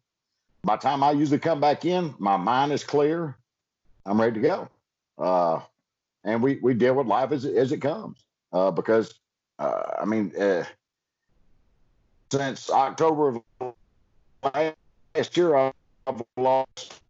By 0.63 0.75
the 0.75 0.81
time 0.81 1.03
I 1.03 1.11
usually 1.11 1.39
come 1.39 1.59
back 1.59 1.85
in, 1.85 2.13
my 2.19 2.37
mind 2.37 2.71
is 2.71 2.83
clear. 2.83 3.35
I'm 4.05 4.21
ready 4.21 4.39
to 4.39 4.47
go. 4.47 4.69
Uh, 5.17 5.61
and 6.23 6.41
we, 6.43 6.59
we 6.61 6.73
deal 6.73 6.95
with 6.95 7.07
life 7.07 7.31
as, 7.31 7.45
as 7.45 7.71
it 7.71 7.81
comes. 7.81 8.23
Uh, 8.53 8.69
because, 8.69 9.15
uh, 9.59 9.81
I 10.01 10.05
mean, 10.05 10.33
uh, 10.39 10.65
since 12.31 12.69
October 12.69 13.41
of 13.59 13.73
last 14.43 15.37
year, 15.37 15.55
I've 15.55 16.21
lost 16.37 17.01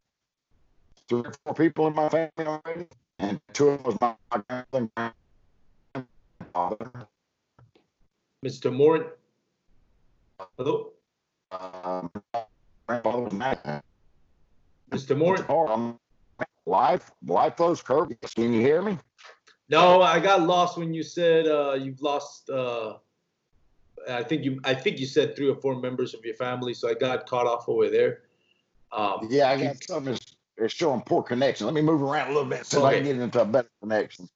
three 1.09 1.21
or 1.21 1.33
four 1.43 1.53
people 1.53 1.87
in 1.87 1.95
my 1.95 2.09
family 2.09 2.29
already, 2.39 2.87
and 3.19 3.39
two 3.53 3.69
of 3.69 3.83
them 3.83 3.83
was 3.83 3.97
my 4.95 5.11
grandfather. 6.51 7.07
Mr. 8.45 8.73
Moore. 8.73 9.17
Hello. 10.57 10.91
Um, 11.51 12.11
Mr. 14.91 15.17
Moore. 15.17 15.97
Life, 16.65 17.11
life 17.25 17.57
those 17.57 17.81
curves. 17.81 18.13
Can 18.35 18.53
you 18.53 18.61
hear 18.61 18.81
me? 18.81 18.97
No, 19.69 20.01
I 20.01 20.19
got 20.19 20.41
lost 20.41 20.77
when 20.77 20.93
you 20.93 21.03
said 21.03 21.47
uh, 21.47 21.73
you've 21.73 22.01
lost. 22.01 22.49
Uh, 22.49 22.97
I 24.09 24.23
think 24.23 24.43
you, 24.43 24.59
I 24.63 24.73
think 24.73 24.99
you 24.99 25.05
said 25.05 25.35
three 25.35 25.49
or 25.49 25.55
four 25.55 25.79
members 25.79 26.13
of 26.13 26.25
your 26.25 26.35
family, 26.35 26.73
so 26.73 26.89
I 26.89 26.93
got 26.93 27.27
caught 27.27 27.47
off 27.47 27.69
over 27.69 27.89
there. 27.89 28.23
Um, 28.91 29.27
yeah, 29.29 29.49
I 29.49 29.61
got 29.61 29.83
some 29.83 30.17
they're 30.57 30.69
showing 30.69 31.01
poor 31.01 31.23
connection. 31.23 31.65
Let 31.65 31.73
me 31.73 31.81
move 31.81 32.01
around 32.01 32.29
a 32.29 32.33
little 32.33 32.49
bit 32.49 32.65
so 32.65 32.85
okay. 32.85 32.97
I 32.97 32.99
can 32.99 33.05
get 33.05 33.19
into 33.19 33.41
a 33.41 33.45
better 33.45 33.69
connection. 33.81 34.29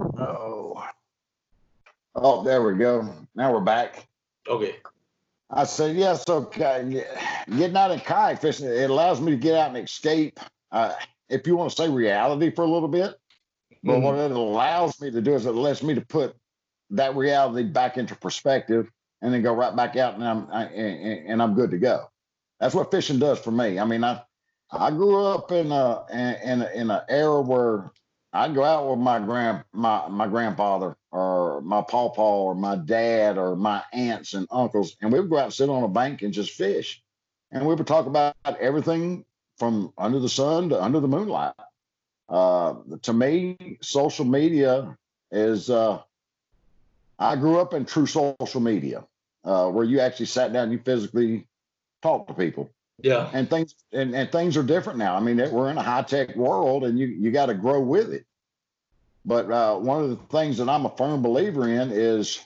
Oh. 0.00 0.84
Oh, 2.14 2.42
there 2.42 2.62
we 2.62 2.78
go. 2.78 3.08
Now 3.34 3.52
we're 3.52 3.60
back. 3.60 4.06
Okay. 4.48 4.76
I 5.50 5.64
said, 5.64 5.96
yeah, 5.96 6.14
so 6.14 6.42
getting 6.42 7.76
out 7.76 7.90
of 7.90 8.04
kayak 8.04 8.40
fishing, 8.40 8.66
it 8.66 8.90
allows 8.90 9.20
me 9.20 9.30
to 9.30 9.36
get 9.36 9.54
out 9.54 9.68
and 9.68 9.78
escape, 9.78 10.38
uh, 10.72 10.94
if 11.28 11.46
you 11.46 11.56
want 11.56 11.70
to 11.70 11.76
say 11.76 11.88
reality 11.88 12.50
for 12.50 12.62
a 12.62 12.70
little 12.70 12.88
bit. 12.88 13.14
But 13.82 13.92
mm-hmm. 13.92 14.02
what 14.02 14.14
it 14.16 14.30
allows 14.30 15.00
me 15.00 15.10
to 15.10 15.20
do 15.20 15.34
is 15.34 15.46
it 15.46 15.52
lets 15.52 15.82
me 15.82 15.94
to 15.94 16.00
put 16.00 16.34
that 16.90 17.16
reality 17.16 17.64
back 17.64 17.96
into 17.96 18.14
perspective 18.16 18.90
and 19.22 19.32
then 19.32 19.42
go 19.42 19.52
right 19.52 19.74
back 19.74 19.96
out 19.96 20.14
and 20.14 20.24
I'm 20.24 20.48
I, 20.50 20.64
and, 20.64 21.28
and 21.28 21.42
I'm 21.42 21.54
good 21.54 21.70
to 21.70 21.78
go. 21.78 22.10
That's 22.60 22.74
what 22.74 22.90
fishing 22.90 23.18
does 23.18 23.38
for 23.38 23.50
me. 23.50 23.78
I 23.78 23.84
mean, 23.84 24.04
I 24.04 24.22
I 24.72 24.90
grew 24.90 25.24
up 25.24 25.52
in 25.52 25.70
a 25.70 26.04
in 26.42 26.62
a, 26.62 26.70
in 26.74 26.90
an 26.90 27.00
era 27.08 27.40
where 27.40 27.92
I'd 28.32 28.54
go 28.54 28.62
out 28.62 28.90
with 28.90 28.98
my 28.98 29.18
grand 29.18 29.64
my 29.72 30.08
my 30.08 30.26
grandfather 30.26 30.96
or 31.10 31.62
my 31.62 31.82
pawpaw 31.82 32.42
or 32.42 32.54
my 32.54 32.76
dad 32.76 33.38
or 33.38 33.56
my 33.56 33.82
aunts 33.92 34.34
and 34.34 34.46
uncles, 34.50 34.96
and 35.00 35.12
we 35.12 35.20
would 35.20 35.30
go 35.30 35.38
out 35.38 35.44
and 35.44 35.54
sit 35.54 35.70
on 35.70 35.82
a 35.82 35.88
bank 35.88 36.22
and 36.22 36.32
just 36.32 36.52
fish, 36.52 37.02
and 37.50 37.66
we 37.66 37.74
would 37.74 37.86
talk 37.86 38.06
about 38.06 38.36
everything 38.60 39.24
from 39.56 39.92
under 39.96 40.18
the 40.18 40.28
sun 40.28 40.68
to 40.68 40.82
under 40.82 41.00
the 41.00 41.08
moonlight. 41.08 41.54
Uh, 42.28 42.74
to 43.02 43.12
me, 43.12 43.78
social 43.80 44.24
media 44.24 44.96
is. 45.30 45.70
Uh, 45.70 46.02
I 47.18 47.34
grew 47.34 47.58
up 47.58 47.74
in 47.74 47.84
true 47.84 48.06
social 48.06 48.60
media, 48.60 49.04
uh, 49.42 49.68
where 49.70 49.84
you 49.84 50.00
actually 50.00 50.26
sat 50.26 50.52
down, 50.52 50.64
and 50.64 50.72
you 50.72 50.78
physically 50.78 51.48
talked 52.02 52.28
to 52.28 52.34
people. 52.34 52.70
Yeah. 53.00 53.30
And 53.32 53.48
things 53.48 53.74
and, 53.92 54.14
and 54.14 54.30
things 54.30 54.56
are 54.56 54.62
different 54.62 54.98
now. 54.98 55.16
I 55.16 55.20
mean, 55.20 55.36
we're 55.52 55.70
in 55.70 55.78
a 55.78 55.82
high 55.82 56.02
tech 56.02 56.34
world 56.34 56.84
and 56.84 56.98
you 56.98 57.06
you 57.06 57.30
got 57.30 57.46
to 57.46 57.54
grow 57.54 57.80
with 57.80 58.12
it. 58.12 58.26
But 59.24 59.50
uh, 59.50 59.76
one 59.76 60.02
of 60.02 60.10
the 60.10 60.16
things 60.16 60.58
that 60.58 60.68
I'm 60.68 60.86
a 60.86 60.96
firm 60.96 61.22
believer 61.22 61.68
in 61.68 61.90
is 61.92 62.40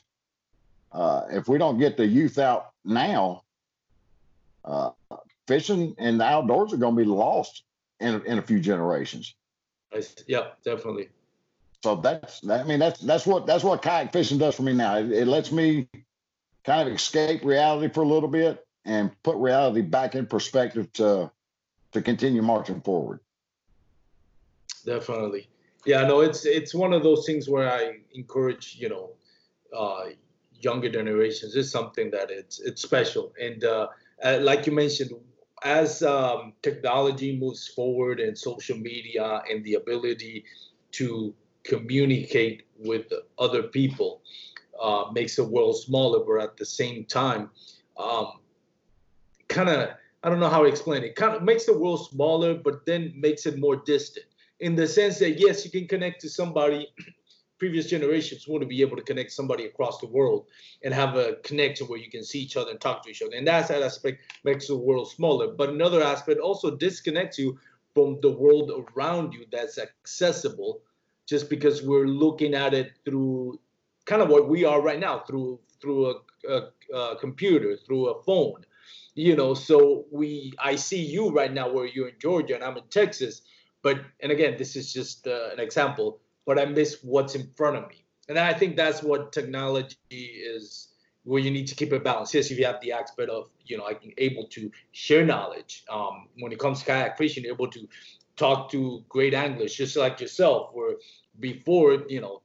uh, 0.91 1.23
if 1.31 1.49
we 1.49 1.59
don't 1.59 1.79
get 1.79 1.97
the 1.97 2.07
youth 2.07 2.39
out 2.39 2.73
now, 2.85 3.45
uh, 4.65 4.91
fishing 5.47 5.95
and 5.99 6.21
the 6.21 6.25
outdoors 6.25 6.73
are 6.73 6.79
going 6.79 6.97
to 6.97 7.03
be 7.03 7.09
lost 7.09 7.63
in, 8.01 8.25
in 8.27 8.39
a 8.39 8.43
few 8.43 8.61
generations. 8.61 9.35
Yeah, 10.27 10.49
definitely. 10.65 11.09
So 11.83 11.97
that's 11.97 12.49
I 12.49 12.63
mean 12.63 12.79
that's 12.79 13.01
that's 13.01 13.27
what 13.27 13.47
that's 13.47 13.65
what 13.65 13.83
kayak 13.83 14.13
fishing 14.13 14.39
does 14.39 14.55
for 14.55 14.63
me 14.63 14.73
now. 14.73 14.99
It, 14.99 15.11
it 15.11 15.27
lets 15.27 15.51
me 15.51 15.89
kind 16.65 16.89
of 16.89 16.95
escape 16.95 17.45
reality 17.45 17.93
for 17.93 18.03
a 18.03 18.07
little 18.07 18.29
bit 18.29 18.65
and 18.85 19.11
put 19.23 19.37
reality 19.37 19.83
back 19.83 20.15
in 20.15 20.27
perspective 20.27 20.93
to 20.95 21.31
to 21.93 22.03
continue 22.03 22.43
marching 22.43 22.81
forward. 22.81 23.21
Definitely. 24.85 25.49
Yeah, 25.85 26.07
no, 26.07 26.21
it's 26.21 26.47
it's 26.47 26.75
one 26.75 26.93
of 26.93 27.03
those 27.03 27.27
things 27.27 27.49
where 27.49 27.71
I 27.71 27.99
encourage, 28.15 28.77
you 28.79 28.89
know, 28.89 29.11
uh, 29.77 30.11
younger 30.53 30.89
generations. 30.89 31.57
It's 31.57 31.71
something 31.71 32.11
that 32.13 32.31
it's 32.31 32.61
it's 32.61 32.83
special, 32.83 33.33
and 33.41 33.65
uh, 33.65 33.89
uh, 34.25 34.39
like 34.41 34.67
you 34.67 34.73
mentioned, 34.73 35.11
as 35.65 36.03
um, 36.03 36.53
technology 36.63 37.37
moves 37.37 37.69
forward 37.69 38.21
and 38.21 38.37
social 38.37 38.77
media 38.77 39.43
and 39.51 39.65
the 39.65 39.75
ability 39.75 40.45
to 40.93 41.35
communicate 41.65 42.65
with 42.79 43.13
other 43.39 43.65
people 43.65 44.21
uh, 44.81 45.05
makes 45.13 45.37
the 45.37 45.45
world 45.45 45.77
smaller, 45.79 46.25
but 46.25 46.43
at 46.43 46.57
the 46.57 46.67
same 46.67 47.05
time, 47.05 47.51
um, 47.97 48.41
kind 49.53 49.69
of 49.69 49.91
I 50.25 50.31
don't 50.31 50.41
know 50.41 50.49
how 50.49 50.63
to 50.63 50.69
explain 50.69 51.03
it. 51.03 51.17
Kind 51.17 51.35
of 51.35 51.43
makes 51.43 51.67
the 51.67 51.77
world 51.77 52.09
smaller, 52.09 52.55
but 52.55 52.87
then 52.87 53.13
makes 53.17 53.45
it 53.45 53.59
more 53.59 53.77
distant 53.77 54.27
in 54.61 54.77
the 54.77 54.87
sense 54.87 55.19
that 55.19 55.41
yes, 55.41 55.65
you 55.65 55.71
can 55.71 55.87
connect 55.87 56.21
to 56.23 56.29
somebody. 56.29 56.89
Previous 57.59 57.87
generations 57.87 58.49
want 58.49 58.61
to 58.63 58.67
be 58.67 58.81
able 58.81 58.97
to 58.97 59.05
connect 59.05 59.31
somebody 59.31 59.67
across 59.67 59.99
the 59.99 60.09
world 60.09 60.47
and 60.83 60.93
have 60.93 61.15
a 61.15 61.37
connection 61.45 61.87
where 61.87 61.99
you 61.99 62.11
can 62.11 62.25
see 62.25 62.41
each 62.41 62.57
other 62.57 62.73
and 62.73 62.81
talk 62.81 63.05
to 63.05 63.11
each 63.11 63.23
other. 63.23 63.37
And 63.37 63.47
that's 63.47 63.69
that 63.69 63.83
aspect 63.83 64.25
makes 64.43 64.67
the 64.67 64.77
world 64.77 65.09
smaller. 65.09 65.47
But 65.47 65.69
another 65.69 66.03
aspect 66.03 66.41
also 66.41 66.77
disconnects 66.77 67.39
you 67.39 67.57
from 67.95 68.19
the 68.21 68.33
world 68.33 68.73
around 68.97 69.33
you 69.33 69.47
that's 69.53 69.79
accessible 69.79 70.81
just 71.27 71.49
because 71.49 71.83
we're 71.83 72.07
looking 72.07 72.55
at 72.55 72.75
it 72.75 72.93
through 73.05 73.61
kind 74.07 74.23
of 74.23 74.29
what 74.29 74.49
we 74.49 74.65
are 74.65 74.83
right 74.83 74.99
now 74.99 75.21
through 75.21 75.61
through 75.81 76.07
a, 76.11 76.15
a, 76.49 76.97
a 76.97 77.17
computer 77.17 77.77
through 77.77 78.09
a 78.09 78.23
phone 78.25 78.65
you 79.15 79.37
know 79.37 79.55
so 79.55 80.07
we 80.11 80.53
i 80.63 80.75
see 80.77 81.03
you 81.03 81.31
right 81.31 81.53
now 81.53 81.71
where 81.71 81.87
you're 81.87 82.09
in 82.09 82.15
georgia 82.19 82.55
and 82.55 82.65
i'm 82.65 82.77
in 82.77 82.85
texas 82.91 83.43
but 83.83 84.01
and 84.21 84.33
again 84.33 84.55
this 84.59 84.77
is 84.77 84.93
just 84.93 85.27
uh, 85.27 85.51
an 85.53 85.61
example 85.61 86.21
but 86.47 86.59
i 86.59 86.65
miss 86.65 86.99
what's 87.03 87.35
in 87.35 87.49
front 87.57 87.77
of 87.77 87.89
me. 87.89 88.05
And 88.29 88.39
i 88.39 88.53
think 88.55 88.77
that's 88.77 89.03
what 89.03 89.33
technology 89.33 89.97
is 90.11 90.89
where 91.25 91.41
you 91.41 91.53
need 91.53 91.69
to 91.69 91.77
keep 91.77 91.93
a 91.93 92.01
balance. 92.01 92.35
Yes 92.35 92.51
if 92.51 92.59
you 92.59 92.67
have 92.67 92.81
the 92.81 92.93
aspect 92.93 93.31
of 93.31 93.49
you 93.65 93.79
know 93.79 93.85
like 93.85 94.03
able 94.19 94.47
to 94.49 94.71
share 94.93 95.25
knowledge 95.25 95.85
um, 95.91 96.29
when 96.39 96.53
it 96.53 96.59
comes 96.59 96.81
to 96.81 96.87
kayak 96.87 97.19
fishing 97.19 97.45
able 97.47 97.69
to 97.69 97.89
talk 98.37 98.71
to 98.71 99.05
great 99.09 99.35
anglers 99.35 99.75
just 99.75 99.97
like 99.97 100.21
yourself 100.21 100.71
where 100.73 100.95
before 101.39 102.05
you 102.09 102.21
know 102.21 102.42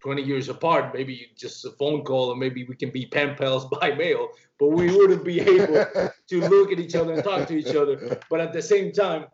20 0.00 0.22
years 0.22 0.48
apart, 0.48 0.94
maybe 0.94 1.30
just 1.36 1.64
a 1.64 1.70
phone 1.72 2.02
call, 2.02 2.30
or 2.30 2.36
maybe 2.36 2.64
we 2.64 2.74
can 2.74 2.90
be 2.90 3.06
pen 3.06 3.34
pals 3.36 3.66
by 3.80 3.92
mail, 3.92 4.28
but 4.58 4.68
we 4.68 4.94
wouldn't 4.94 5.24
be 5.24 5.40
able 5.40 5.86
to 6.28 6.40
look 6.48 6.72
at 6.72 6.78
each 6.78 6.94
other 6.94 7.12
and 7.12 7.24
talk 7.24 7.46
to 7.48 7.56
each 7.56 7.74
other. 7.74 8.20
But 8.28 8.40
at 8.40 8.52
the 8.52 8.62
same 8.62 8.92
time, 8.92 9.26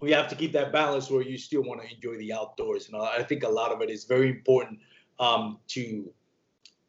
we 0.00 0.12
have 0.12 0.28
to 0.28 0.36
keep 0.36 0.52
that 0.52 0.72
balance 0.72 1.10
where 1.10 1.22
you 1.22 1.36
still 1.36 1.62
want 1.62 1.82
to 1.82 1.92
enjoy 1.92 2.16
the 2.18 2.32
outdoors. 2.32 2.88
And 2.88 2.96
I 2.96 3.22
think 3.24 3.42
a 3.42 3.48
lot 3.48 3.72
of 3.72 3.82
it 3.82 3.90
is 3.90 4.04
very 4.04 4.30
important 4.30 4.78
um, 5.18 5.58
to 5.68 6.08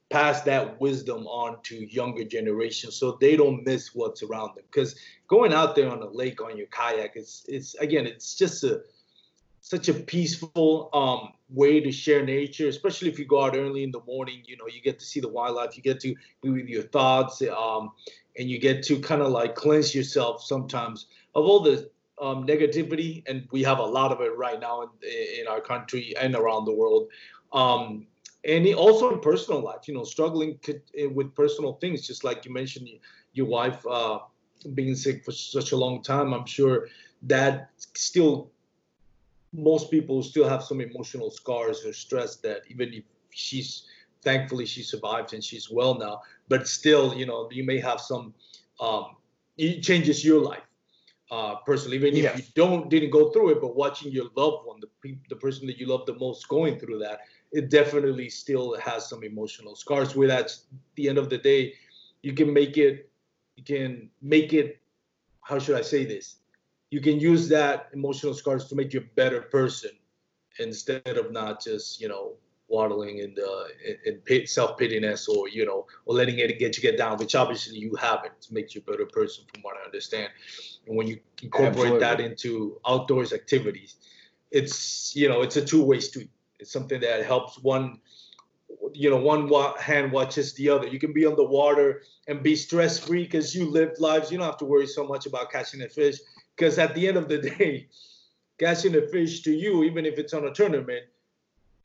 pass 0.09 0.41
that 0.41 0.79
wisdom 0.81 1.27
on 1.27 1.61
to 1.63 1.75
younger 1.93 2.23
generations 2.23 2.95
so 2.95 3.17
they 3.21 3.35
don't 3.35 3.63
miss 3.65 3.93
what's 3.93 4.23
around 4.23 4.55
them 4.55 4.63
because 4.71 4.95
going 5.27 5.53
out 5.53 5.75
there 5.75 5.89
on 5.89 6.01
a 6.01 6.09
lake 6.09 6.41
on 6.41 6.57
your 6.57 6.65
kayak 6.67 7.11
it's 7.13 7.45
it's 7.47 7.75
again 7.75 8.07
it's 8.07 8.35
just 8.35 8.63
a 8.63 8.81
such 9.61 9.87
a 9.87 9.93
peaceful 9.93 10.89
um, 10.93 11.33
way 11.51 11.79
to 11.79 11.91
share 11.91 12.23
nature 12.23 12.67
especially 12.67 13.09
if 13.09 13.17
you 13.17 13.25
go 13.25 13.43
out 13.43 13.55
early 13.55 13.83
in 13.83 13.91
the 13.91 14.01
morning 14.05 14.41
you 14.45 14.55
know 14.57 14.67
you 14.67 14.81
get 14.81 14.99
to 14.99 15.05
see 15.05 15.19
the 15.19 15.27
wildlife 15.27 15.75
you 15.75 15.83
get 15.83 15.99
to 15.99 16.15
be 16.41 16.49
with 16.49 16.67
your 16.67 16.83
thoughts 16.83 17.41
um, 17.57 17.91
and 18.37 18.49
you 18.49 18.59
get 18.59 18.83
to 18.83 18.99
kind 18.99 19.21
of 19.21 19.31
like 19.31 19.55
cleanse 19.55 19.93
yourself 19.95 20.43
sometimes 20.43 21.07
of 21.35 21.45
all 21.45 21.59
the 21.59 21.89
um, 22.21 22.45
negativity 22.45 23.23
and 23.27 23.47
we 23.51 23.63
have 23.63 23.79
a 23.79 23.85
lot 23.85 24.11
of 24.11 24.21
it 24.21 24.35
right 24.37 24.59
now 24.59 24.81
in, 24.83 24.89
in 25.39 25.47
our 25.47 25.61
country 25.61 26.13
and 26.19 26.35
around 26.35 26.65
the 26.65 26.73
world 26.73 27.07
um, 27.53 28.05
and 28.45 28.67
also 28.73 29.13
in 29.13 29.19
personal 29.19 29.61
life, 29.61 29.87
you 29.87 29.93
know, 29.93 30.03
struggling 30.03 30.59
eh, 30.67 31.05
with 31.05 31.33
personal 31.35 31.73
things, 31.73 32.07
just 32.07 32.23
like 32.23 32.45
you 32.45 32.53
mentioned, 32.53 32.89
your 33.33 33.47
wife 33.47 33.85
uh, 33.87 34.19
being 34.73 34.95
sick 34.95 35.25
for 35.25 35.31
such 35.31 35.71
a 35.71 35.77
long 35.77 36.01
time. 36.01 36.33
I'm 36.33 36.45
sure 36.45 36.87
that 37.23 37.69
still, 37.77 38.49
most 39.53 39.89
people 39.89 40.21
still 40.23 40.47
have 40.47 40.63
some 40.63 40.81
emotional 40.81 41.31
scars 41.31 41.85
or 41.85 41.93
stress 41.93 42.37
that 42.37 42.61
even 42.69 42.93
if 42.93 43.03
she's 43.31 43.87
thankfully 44.21 44.65
she 44.65 44.83
survived 44.83 45.33
and 45.33 45.43
she's 45.43 45.69
well 45.69 45.97
now, 45.97 46.21
but 46.47 46.67
still, 46.67 47.13
you 47.15 47.25
know, 47.25 47.49
you 47.51 47.63
may 47.63 47.79
have 47.79 47.99
some. 47.99 48.33
Um, 48.79 49.15
it 49.57 49.81
changes 49.81 50.23
your 50.23 50.41
life 50.41 50.63
uh, 51.31 51.55
personally, 51.65 51.97
even 51.97 52.15
if 52.15 52.37
you 52.37 52.43
don't 52.55 52.89
didn't 52.89 53.09
go 53.09 53.31
through 53.31 53.49
it, 53.49 53.61
but 53.61 53.75
watching 53.75 54.11
your 54.11 54.25
loved 54.35 54.65
one, 54.65 54.79
the 54.79 55.15
the 55.29 55.35
person 55.35 55.67
that 55.67 55.77
you 55.77 55.87
love 55.87 56.05
the 56.05 56.15
most, 56.15 56.47
going 56.47 56.79
through 56.79 56.99
that 56.99 57.21
it 57.51 57.69
definitely 57.69 58.29
still 58.29 58.77
has 58.77 59.09
some 59.09 59.23
emotional 59.23 59.75
scars 59.75 60.15
where 60.15 60.31
at 60.31 60.55
the 60.95 61.09
end 61.09 61.17
of 61.17 61.29
the 61.29 61.37
day 61.37 61.73
you 62.21 62.33
can 62.33 62.53
make 62.53 62.77
it 62.77 63.09
you 63.55 63.63
can 63.63 64.09
make 64.21 64.53
it 64.53 64.79
how 65.41 65.57
should 65.57 65.75
i 65.75 65.81
say 65.81 66.05
this 66.05 66.37
you 66.91 67.01
can 67.01 67.19
use 67.19 67.47
that 67.49 67.89
emotional 67.93 68.33
scars 68.33 68.65
to 68.65 68.75
make 68.75 68.93
you 68.93 68.99
a 68.99 69.15
better 69.15 69.41
person 69.41 69.91
instead 70.59 71.17
of 71.17 71.31
not 71.31 71.63
just 71.63 72.01
you 72.01 72.07
know 72.07 72.33
waddling 72.67 73.17
in 73.17 73.33
the 73.33 74.21
in, 74.27 74.45
self-pityness 74.45 75.27
or 75.27 75.49
you 75.49 75.65
know 75.65 75.87
or 76.05 76.13
letting 76.13 76.37
it 76.37 76.59
get 76.59 76.77
you 76.77 76.83
get 76.83 76.97
down 76.97 77.17
which 77.17 77.33
obviously 77.33 77.77
you 77.77 77.95
haven't 77.95 78.39
to 78.41 78.53
make 78.53 78.75
you 78.75 78.81
a 78.85 78.91
better 78.91 79.05
person 79.05 79.43
from 79.51 79.63
what 79.63 79.75
i 79.81 79.85
understand 79.85 80.29
and 80.87 80.95
when 80.95 81.07
you 81.07 81.19
incorporate 81.41 81.77
Absolutely. 81.77 81.99
that 81.99 82.19
into 82.19 82.79
outdoors 82.87 83.33
activities 83.33 83.95
it's 84.51 85.15
you 85.15 85.27
know 85.27 85.41
it's 85.41 85.55
a 85.55 85.65
two-way 85.65 85.99
street 85.99 86.29
it's 86.59 86.71
something 86.71 86.99
that 87.01 87.25
helps 87.25 87.57
one, 87.59 87.99
you 88.93 89.09
know, 89.09 89.17
one 89.17 89.49
hand 89.79 90.11
watches 90.11 90.53
the 90.53 90.69
other. 90.69 90.87
You 90.87 90.99
can 90.99 91.13
be 91.13 91.25
on 91.25 91.35
the 91.35 91.43
water 91.43 92.03
and 92.27 92.43
be 92.43 92.55
stress 92.55 92.99
free 92.99 93.23
because 93.23 93.55
you 93.55 93.69
live 93.69 93.93
lives. 93.99 94.31
You 94.31 94.37
don't 94.37 94.45
have 94.45 94.57
to 94.57 94.65
worry 94.65 94.87
so 94.87 95.07
much 95.07 95.25
about 95.25 95.51
catching 95.51 95.81
a 95.81 95.89
fish 95.89 96.17
because 96.59 96.77
at 96.77 96.93
the 96.93 97.07
end 97.07 97.15
of 97.15 97.29
the 97.29 97.37
day, 97.37 97.87
catching 98.59 98.95
a 98.95 99.01
fish 99.01 99.41
to 99.43 99.51
you, 99.51 99.83
even 99.83 100.05
if 100.05 100.19
it's 100.19 100.33
on 100.33 100.45
a 100.45 100.53
tournament, 100.53 101.05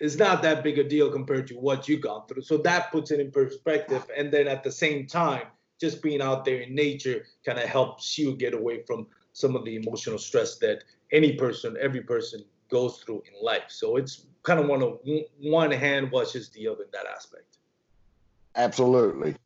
is 0.01 0.19
not 0.19 0.43
that 0.43 0.65
big 0.65 0.79
a 0.79 0.85
deal 0.85 1.11
compared 1.11 1.47
to 1.47 1.55
what 1.55 1.89
you 1.89 1.97
gone 1.97 2.27
through. 2.27 2.43
So 2.43 2.59
that 2.59 2.91
puts 2.91 3.13
it 3.13 3.21
in 3.21 3.31
perspective. 3.31 4.05
And 4.17 4.33
then 4.33 4.49
at 4.49 4.65
the 4.65 4.73
same 4.73 5.07
time, 5.07 5.47
just 5.81 6.03
being 6.03 6.21
out 6.21 6.45
there 6.45 6.61
in 6.61 6.75
nature 6.75 7.25
kind 7.47 7.59
of 7.59 7.65
helps 7.65 8.19
you 8.19 8.35
get 8.35 8.55
away 8.55 8.83
from 8.83 9.07
some 9.33 9.55
of 9.55 9.65
the 9.65 9.77
emotional 9.77 10.19
stress 10.19 10.59
that 10.59 10.83
any 11.13 11.35
person, 11.35 11.77
every 11.81 12.01
person 12.01 12.45
goes 12.69 12.99
through 12.99 13.23
in 13.33 13.45
life. 13.45 13.65
So 13.69 13.97
it's 13.97 14.27
kind 14.43 14.59
of 14.59 14.67
want 14.67 14.83
to 14.83 15.25
one 15.41 15.71
hand 15.71 16.11
washes 16.11 16.49
the 16.51 16.67
other 16.67 16.83
in 16.83 16.91
that 16.93 17.07
aspect. 17.07 17.59
Absolutely. 18.57 19.37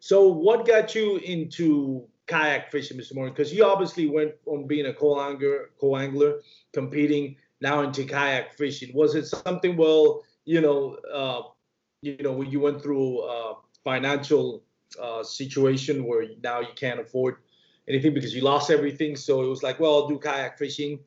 So, 0.00 0.28
what 0.28 0.66
got 0.66 0.94
you 0.94 1.18
into 1.18 2.08
kayak 2.30 2.70
fishing, 2.70 2.96
Mr. 2.96 3.14
Morgan? 3.14 3.34
Because 3.34 3.52
you 3.52 3.64
obviously 3.64 4.06
went 4.06 4.32
from 4.44 4.66
being 4.66 4.86
a 4.86 4.94
co-angler, 4.94 5.70
co-angler, 5.80 6.40
competing 6.72 7.36
now 7.60 7.82
into 7.82 8.04
kayak 8.04 8.54
fishing. 8.54 8.94
Was 8.94 9.14
it 9.14 9.26
something? 9.26 9.76
Well, 9.76 10.22
you 10.46 10.60
know, 10.60 10.94
uh, 11.12 11.42
you 12.02 12.16
know, 12.22 12.32
when 12.32 12.50
you 12.50 12.60
went 12.60 12.80
through 12.80 13.20
a 13.26 13.56
financial 13.82 14.62
uh, 15.02 15.22
situation 15.22 16.04
where 16.04 16.24
now 16.42 16.60
you 16.60 16.74
can't 16.76 17.00
afford 17.00 17.42
anything 17.88 18.14
because 18.14 18.34
you 18.34 18.42
lost 18.42 18.70
everything. 18.70 19.16
So 19.16 19.42
it 19.42 19.48
was 19.48 19.62
like, 19.62 19.80
well, 19.80 19.94
I'll 19.94 20.08
do 20.08 20.18
kayak 20.18 20.56
fishing 20.56 21.00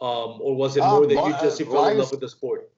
um, 0.00 0.38
or 0.40 0.54
was 0.54 0.76
it 0.76 0.80
more 0.80 1.04
uh, 1.04 1.06
that 1.06 1.26
you 1.26 1.32
just 1.42 1.60
you 1.60 1.66
fell 1.66 1.88
in 1.88 1.98
love 1.98 2.10
with 2.10 2.20
the 2.20 2.28
sport? 2.28 2.70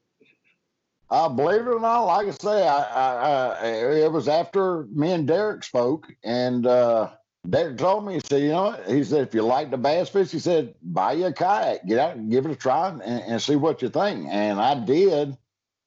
Uh, 1.11 1.29
believe 1.29 1.63
it 1.63 1.69
or 1.69 1.81
not, 1.81 2.03
like 2.03 2.29
I 2.29 2.31
say, 2.31 2.69
I, 2.69 2.83
I, 2.83 3.49
I, 3.49 3.67
it 4.05 4.13
was 4.13 4.29
after 4.29 4.85
me 4.93 5.13
and 5.13 5.27
Derek 5.27 5.65
spoke, 5.65 6.07
and 6.23 6.67
uh, 6.67 7.11
Derek 7.49 7.79
told 7.79 8.07
me, 8.07 8.15
he 8.15 8.21
said, 8.25 8.43
you 8.43 8.49
know, 8.49 8.73
he 8.87 9.05
said, 9.05 9.27
if 9.27 9.35
you 9.35 9.43
like 9.43 9.71
the 9.71 9.79
bass 9.79 10.09
fish, 10.09 10.31
he 10.31 10.39
said, 10.39 10.75
buy 10.83 11.13
you 11.13 11.27
a 11.27 11.33
kayak, 11.33 11.87
get 11.87 11.99
out 11.99 12.17
and 12.17 12.31
give 12.31 12.45
it 12.47 12.53
a 12.53 12.57
try 12.57 12.89
and, 12.89 13.03
and 13.03 13.43
see 13.43 13.57
what 13.57 13.81
you 13.81 13.89
think. 13.89 14.27
And 14.29 14.61
I 14.61 14.75
did. 14.75 15.37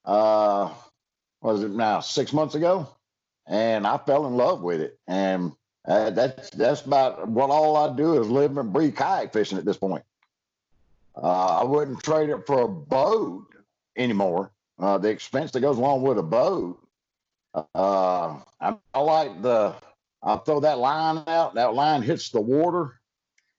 Uh, 0.04 0.70
was 1.40 1.62
it 1.62 1.70
now 1.70 2.00
six 2.00 2.32
months 2.32 2.54
ago? 2.54 2.88
And 3.46 3.86
I 3.86 3.98
fell 3.98 4.26
in 4.26 4.36
love 4.36 4.62
with 4.62 4.80
it. 4.80 4.98
And 5.06 5.52
uh, 5.86 6.10
that's 6.10 6.50
that's 6.50 6.82
about 6.82 7.28
what 7.28 7.50
all 7.50 7.76
I 7.76 7.94
do 7.94 8.20
is 8.20 8.28
live 8.28 8.56
and 8.56 8.72
breathe 8.72 8.94
kayak 8.94 9.32
fishing 9.32 9.58
at 9.58 9.64
this 9.64 9.76
point. 9.76 10.04
Uh, 11.16 11.60
I 11.60 11.64
wouldn't 11.64 12.02
trade 12.02 12.30
it 12.30 12.46
for 12.46 12.62
a 12.62 12.68
boat 12.68 13.46
anymore. 13.96 14.52
Uh, 14.78 14.98
the 14.98 15.08
expense 15.08 15.50
that 15.52 15.60
goes 15.60 15.78
along 15.78 16.02
with 16.02 16.18
a 16.18 16.22
boat. 16.22 16.78
Uh, 17.54 18.40
I, 18.60 18.76
I, 18.94 19.00
like 19.00 19.42
the. 19.42 19.74
I 20.22 20.36
throw 20.36 20.60
that 20.60 20.78
line 20.78 21.24
out. 21.26 21.54
That 21.54 21.74
line 21.74 22.02
hits 22.02 22.30
the 22.30 22.40
water. 22.40 23.00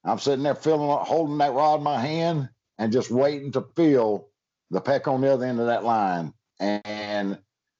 I'm 0.04 0.20
sitting 0.20 0.44
there 0.44 0.56
feeling, 0.56 0.90
holding 1.06 1.38
that 1.38 1.54
rod 1.54 1.80
in 1.80 1.84
my 1.84 2.00
hand, 2.00 2.50
and 2.78 2.92
just 2.92 3.12
waiting 3.12 3.52
to 3.54 3.66
feel 3.76 4.30
the 4.72 4.82
peck 4.82 5.08
on 5.08 5.22
the 5.22 5.32
other 5.32 5.46
end 5.46 5.60
of 5.60 5.68
that 5.68 5.84
line. 5.84 6.34
And 6.60 7.38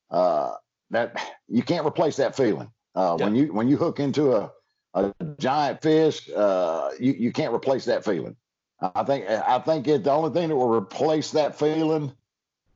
uh, 0.10 0.54
that 0.92 1.20
you 1.48 1.64
can't 1.64 1.86
replace 1.86 2.18
that 2.18 2.36
feeling. 2.36 2.70
Uh, 2.96 3.18
When 3.18 3.36
you 3.36 3.52
when 3.54 3.68
you 3.68 3.78
hook 3.78 4.00
into 4.00 4.34
a, 4.34 4.52
a 4.94 5.14
giant 5.40 5.82
fish, 5.82 6.30
uh, 6.30 6.90
you 7.00 7.14
you 7.14 7.32
can't 7.32 7.54
replace 7.54 7.86
that 7.86 8.06
feeling. 8.06 8.36
I 8.80 9.04
think 9.04 9.30
I 9.30 9.60
think 9.60 9.88
it 9.88 10.04
the 10.04 10.12
only 10.12 10.34
thing 10.34 10.50
that 10.50 10.56
will 10.56 10.76
replace 10.76 11.32
that 11.32 11.58
feeling 11.58 12.14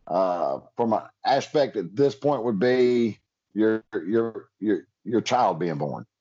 uh, 0.08 0.60
from 0.76 0.94
an 0.94 1.02
aspect 1.26 1.76
at 1.76 1.96
this 1.96 2.16
point 2.16 2.44
would 2.44 2.60
be 2.60 3.20
your 3.54 3.84
your 3.94 4.50
your 4.60 4.88
your 5.08 5.22
child 5.22 5.60
being 5.60 5.78
born. 5.78 6.06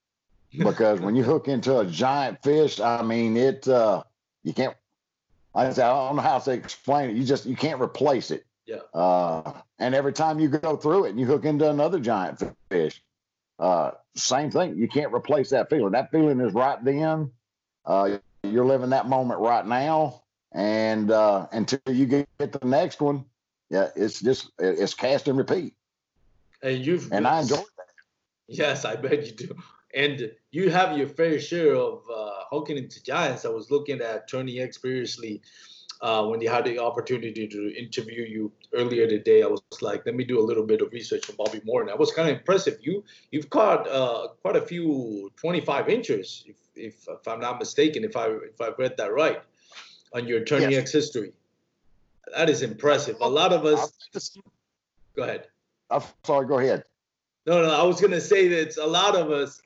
Because 0.56 1.00
when 1.00 1.16
you 1.16 1.22
hook 1.22 1.48
into 1.48 1.80
a 1.80 1.84
giant 1.84 2.42
fish, 2.42 2.80
I 2.80 3.02
mean 3.02 3.36
it 3.36 3.68
uh, 3.68 4.04
you 4.42 4.54
can't 4.54 4.74
I, 5.56 5.70
don't 5.70 6.16
know 6.16 6.22
how 6.22 6.38
to 6.38 6.52
explain 6.52 7.10
it. 7.10 7.16
You 7.16 7.24
just 7.24 7.46
you 7.46 7.56
can't 7.56 7.80
replace 7.80 8.30
it. 8.30 8.44
Yeah. 8.66 8.80
Uh, 8.92 9.52
and 9.78 9.94
every 9.94 10.12
time 10.12 10.38
you 10.38 10.48
go 10.48 10.76
through 10.76 11.06
it 11.06 11.10
and 11.10 11.20
you 11.20 11.26
hook 11.26 11.44
into 11.44 11.68
another 11.68 11.98
giant 11.98 12.42
fish, 12.70 13.00
uh, 13.58 13.92
same 14.14 14.50
thing. 14.50 14.76
You 14.76 14.88
can't 14.88 15.14
replace 15.14 15.50
that 15.50 15.70
feeling. 15.70 15.92
That 15.92 16.10
feeling 16.10 16.40
is 16.40 16.52
right 16.52 16.82
then. 16.84 17.30
Uh, 17.84 18.18
you're 18.42 18.66
living 18.66 18.90
that 18.90 19.08
moment 19.08 19.40
right 19.40 19.66
now, 19.66 20.22
and 20.52 21.10
uh, 21.10 21.46
until 21.52 21.80
you 21.88 22.06
get 22.06 22.28
the 22.38 22.60
next 22.64 23.00
one, 23.00 23.24
yeah, 23.70 23.88
it's 23.96 24.20
just 24.20 24.50
it's 24.58 24.94
cast 24.94 25.28
and 25.28 25.38
repeat. 25.38 25.74
And 26.62 26.84
you've 26.84 27.12
and 27.12 27.26
I 27.26 27.40
enjoy. 27.40 27.62
Yes, 28.48 28.84
I 28.84 28.96
bet 28.96 29.26
you 29.26 29.32
do. 29.32 29.56
And 29.94 30.30
you 30.50 30.70
have 30.70 30.96
your 30.96 31.08
fair 31.08 31.40
share 31.40 31.74
of 31.74 32.02
uh, 32.14 32.44
hooking 32.50 32.76
into 32.76 33.02
giants. 33.02 33.44
I 33.44 33.48
was 33.48 33.70
looking 33.70 34.00
at 34.00 34.30
TourneyX 34.30 34.80
previously 34.80 35.42
uh, 36.00 36.26
when 36.26 36.38
they 36.38 36.46
had 36.46 36.64
the 36.64 36.78
opportunity 36.78 37.48
to 37.48 37.78
interview 37.78 38.24
you 38.24 38.52
earlier 38.74 39.08
today. 39.08 39.42
I 39.42 39.46
was 39.46 39.62
like, 39.80 40.04
let 40.04 40.14
me 40.14 40.24
do 40.24 40.38
a 40.38 40.44
little 40.44 40.64
bit 40.64 40.82
of 40.82 40.92
research 40.92 41.28
on 41.30 41.36
Bobby 41.36 41.60
Moore, 41.64 41.80
and 41.80 41.88
that 41.88 41.98
was 41.98 42.12
kind 42.12 42.28
of 42.28 42.36
impressive. 42.36 42.78
You 42.82 43.02
you've 43.30 43.50
caught 43.50 43.88
uh, 43.88 44.28
quite 44.42 44.56
a 44.56 44.60
few 44.60 45.30
25 45.36 45.88
inches, 45.88 46.44
if, 46.46 46.56
if, 46.74 47.08
if 47.08 47.28
I'm 47.28 47.40
not 47.40 47.58
mistaken, 47.58 48.04
if 48.04 48.16
I 48.16 48.26
if 48.26 48.60
I've 48.60 48.78
read 48.78 48.96
that 48.98 49.12
right, 49.12 49.40
on 50.12 50.26
your 50.26 50.44
Tourney 50.44 50.74
yes. 50.74 50.82
X 50.82 50.92
history. 50.92 51.32
That 52.34 52.50
is 52.50 52.62
impressive. 52.62 53.16
A 53.20 53.28
lot 53.28 53.52
of 53.52 53.64
us. 53.64 53.92
Go 55.14 55.22
ahead. 55.22 55.46
I'm 55.90 56.02
sorry. 56.24 56.46
Go 56.46 56.58
ahead. 56.58 56.84
No, 57.46 57.62
no. 57.62 57.70
I 57.70 57.82
was 57.84 58.00
gonna 58.00 58.20
say 58.20 58.48
that 58.48 58.76
a 58.76 58.86
lot 58.86 59.14
of 59.16 59.30
us 59.30 59.60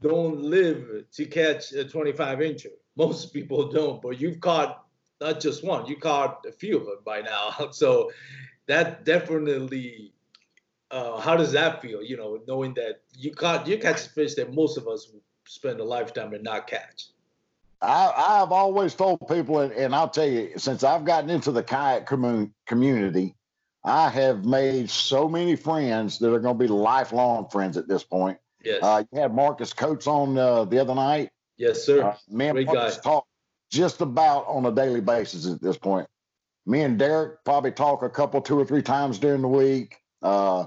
don't 0.00 0.40
live 0.42 1.04
to 1.12 1.24
catch 1.26 1.72
a 1.72 1.84
25 1.84 2.38
incher. 2.38 2.72
Most 2.96 3.32
people 3.32 3.70
don't, 3.70 4.00
but 4.00 4.20
you've 4.20 4.40
caught 4.40 4.84
not 5.20 5.40
just 5.40 5.64
one. 5.64 5.86
You 5.86 5.96
caught 5.96 6.44
a 6.46 6.52
few 6.52 6.78
of 6.78 6.86
them 6.86 6.98
by 7.04 7.20
now. 7.20 7.68
So 7.72 8.10
that 8.66 9.04
definitely. 9.04 10.12
Uh, 10.90 11.20
how 11.20 11.36
does 11.36 11.52
that 11.52 11.82
feel? 11.82 12.02
You 12.02 12.16
know, 12.16 12.38
knowing 12.48 12.72
that 12.74 13.02
you 13.14 13.32
caught 13.32 13.66
you 13.66 13.78
catch 13.78 14.06
fish 14.08 14.34
that 14.34 14.54
most 14.54 14.78
of 14.78 14.88
us 14.88 15.10
spend 15.46 15.80
a 15.80 15.84
lifetime 15.84 16.32
and 16.32 16.42
not 16.42 16.66
catch. 16.66 17.08
I, 17.80 18.12
I've 18.42 18.52
always 18.52 18.94
told 18.94 19.26
people, 19.28 19.60
and, 19.60 19.72
and 19.72 19.94
I'll 19.94 20.08
tell 20.08 20.28
you, 20.28 20.52
since 20.56 20.82
I've 20.82 21.04
gotten 21.04 21.30
into 21.30 21.52
the 21.52 21.62
kayak 21.62 22.06
commun- 22.06 22.52
community, 22.66 23.36
I 23.88 24.08
have 24.10 24.44
made 24.44 24.90
so 24.90 25.28
many 25.28 25.56
friends 25.56 26.18
that 26.18 26.32
are 26.32 26.40
going 26.40 26.56
to 26.56 26.64
be 26.64 26.68
lifelong 26.68 27.48
friends 27.48 27.76
at 27.76 27.88
this 27.88 28.04
point. 28.04 28.38
Yes. 28.64 28.82
Uh, 28.82 29.04
you 29.10 29.20
had 29.20 29.34
Marcus 29.34 29.72
Coates 29.72 30.06
on 30.06 30.36
uh, 30.36 30.64
the 30.64 30.78
other 30.78 30.94
night. 30.94 31.30
yes, 31.56 31.84
sir. 31.84 32.02
Uh, 32.02 32.16
me 32.28 32.46
and 32.46 32.56
Great 32.56 32.66
Marcus 32.66 32.96
guy. 32.96 33.02
talk 33.02 33.26
just 33.70 34.00
about 34.00 34.46
on 34.46 34.66
a 34.66 34.72
daily 34.72 35.00
basis 35.00 35.46
at 35.46 35.62
this 35.62 35.76
point. 35.76 36.08
Me 36.66 36.82
and 36.82 36.98
Derek 36.98 37.44
probably 37.44 37.72
talk 37.72 38.02
a 38.02 38.10
couple, 38.10 38.40
two 38.40 38.58
or 38.58 38.64
three 38.64 38.82
times 38.82 39.18
during 39.18 39.42
the 39.42 39.48
week. 39.48 39.96
Uh, 40.22 40.66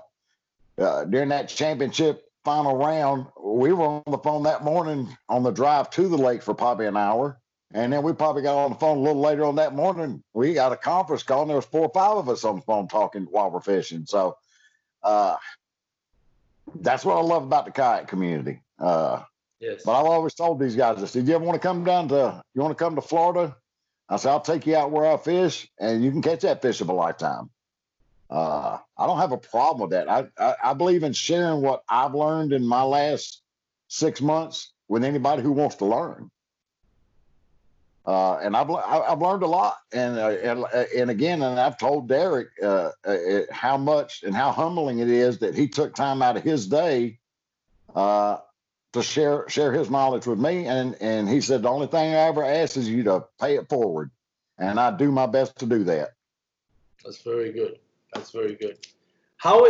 uh, 0.77 1.05
during 1.05 1.29
that 1.29 1.49
championship 1.49 2.23
final 2.43 2.75
round, 2.75 3.27
we 3.43 3.73
were 3.73 3.85
on 3.85 4.03
the 4.07 4.17
phone 4.17 4.43
that 4.43 4.63
morning 4.63 5.15
on 5.29 5.43
the 5.43 5.51
drive 5.51 5.89
to 5.91 6.07
the 6.07 6.17
lake 6.17 6.41
for 6.41 6.53
probably 6.53 6.87
an 6.87 6.97
hour. 6.97 7.39
And 7.73 7.93
then 7.93 8.03
we 8.03 8.13
probably 8.13 8.41
got 8.41 8.57
on 8.57 8.71
the 8.71 8.77
phone 8.77 8.97
a 8.97 9.01
little 9.01 9.21
later 9.21 9.45
on 9.45 9.55
that 9.55 9.73
morning. 9.73 10.23
We 10.33 10.53
got 10.53 10.73
a 10.73 10.77
conference 10.77 11.23
call, 11.23 11.41
and 11.41 11.49
there 11.49 11.55
was 11.55 11.65
four 11.65 11.85
or 11.85 11.91
five 11.93 12.17
of 12.17 12.29
us 12.29 12.43
on 12.43 12.57
the 12.57 12.61
phone 12.61 12.87
talking 12.87 13.23
while 13.31 13.49
we're 13.49 13.61
fishing. 13.61 14.05
So 14.05 14.37
uh, 15.03 15.37
that's 16.75 17.05
what 17.05 17.17
I 17.17 17.21
love 17.21 17.43
about 17.43 17.65
the 17.65 17.71
kayak 17.71 18.07
community. 18.07 18.61
Uh, 18.77 19.23
yes. 19.59 19.83
but 19.85 19.99
I've 19.99 20.05
always 20.05 20.33
told 20.33 20.59
these 20.59 20.75
guys, 20.75 21.01
I 21.01 21.05
said, 21.05 21.27
you 21.27 21.35
ever 21.35 21.45
want 21.45 21.61
to 21.61 21.65
come 21.65 21.83
down 21.83 22.09
to, 22.09 22.41
you 22.53 22.61
want 22.61 22.77
to 22.77 22.83
come 22.83 22.95
to 22.95 23.01
Florida? 23.01 23.55
I 24.09 24.17
said, 24.17 24.31
I'll 24.31 24.41
take 24.41 24.67
you 24.67 24.75
out 24.75 24.91
where 24.91 25.05
I 25.05 25.15
fish 25.15 25.69
and 25.79 26.03
you 26.03 26.11
can 26.11 26.21
catch 26.21 26.41
that 26.41 26.61
fish 26.61 26.81
of 26.81 26.89
a 26.89 26.93
lifetime. 26.93 27.49
Uh, 28.29 28.77
I 28.97 29.07
don't 29.07 29.19
have 29.19 29.31
a 29.31 29.37
problem 29.37 29.81
with 29.81 29.91
that. 29.91 30.09
I, 30.09 30.27
I, 30.37 30.55
I 30.71 30.73
believe 30.73 31.03
in 31.03 31.13
sharing 31.13 31.61
what 31.61 31.83
I've 31.87 32.13
learned 32.13 32.53
in 32.53 32.65
my 32.65 32.83
last 32.83 33.41
six 33.87 34.21
months 34.21 34.73
with 34.87 35.03
anybody 35.03 35.41
who 35.41 35.51
wants 35.51 35.75
to 35.77 35.85
learn. 35.85 36.29
Uh, 38.05 38.37
and 38.37 38.57
I've, 38.57 38.69
I've 38.71 39.21
learned 39.21 39.43
a 39.43 39.47
lot. 39.47 39.77
And, 39.93 40.17
uh, 40.17 40.29
and, 40.29 40.65
uh, 40.73 40.85
and 40.95 41.09
again, 41.11 41.43
and 41.43 41.59
I've 41.59 41.77
told 41.77 42.07
Derek 42.07 42.49
uh, 42.61 42.91
uh, 43.05 43.41
how 43.51 43.77
much 43.77 44.23
and 44.23 44.35
how 44.35 44.51
humbling 44.51 44.99
it 44.99 45.09
is 45.09 45.37
that 45.39 45.55
he 45.55 45.67
took 45.67 45.93
time 45.93 46.21
out 46.21 46.35
of 46.35 46.43
his 46.43 46.67
day 46.67 47.19
uh, 47.95 48.37
to 48.93 49.03
share 49.03 49.47
share 49.49 49.71
his 49.71 49.89
knowledge 49.89 50.25
with 50.25 50.39
me. 50.39 50.65
And 50.65 50.95
and 50.99 51.29
he 51.29 51.41
said 51.41 51.61
the 51.61 51.69
only 51.69 51.87
thing 51.87 52.13
I 52.13 52.27
ever 52.27 52.43
ask 52.43 52.77
is 52.77 52.89
you 52.89 53.03
to 53.03 53.25
pay 53.39 53.55
it 53.55 53.69
forward, 53.69 54.11
and 54.57 54.79
I 54.79 54.95
do 54.95 55.11
my 55.11 55.27
best 55.27 55.57
to 55.59 55.65
do 55.65 55.83
that. 55.85 56.09
That's 57.03 57.21
very 57.21 57.51
good. 57.51 57.79
That's 58.13 58.31
very 58.31 58.55
good. 58.55 58.79
How 59.37 59.65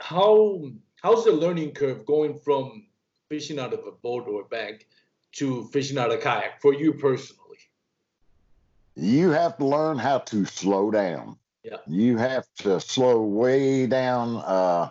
how 0.00 0.64
how's 1.02 1.24
the 1.24 1.32
learning 1.32 1.72
curve 1.72 2.04
going 2.06 2.38
from 2.38 2.86
fishing 3.28 3.58
out 3.58 3.72
of 3.72 3.80
a 3.86 3.92
boat 3.92 4.26
or 4.28 4.42
a 4.42 4.44
bank 4.44 4.86
to 5.32 5.68
fishing 5.72 5.98
out 5.98 6.10
of 6.10 6.18
a 6.18 6.22
kayak 6.22 6.60
for 6.60 6.74
you 6.74 6.92
personally? 6.94 7.43
You 8.96 9.30
have 9.30 9.56
to 9.58 9.66
learn 9.66 9.98
how 9.98 10.18
to 10.18 10.44
slow 10.44 10.90
down. 10.90 11.36
Yeah. 11.62 11.78
You 11.86 12.18
have 12.18 12.46
to 12.58 12.80
slow 12.80 13.22
way 13.22 13.86
down 13.86 14.36
uh, 14.36 14.90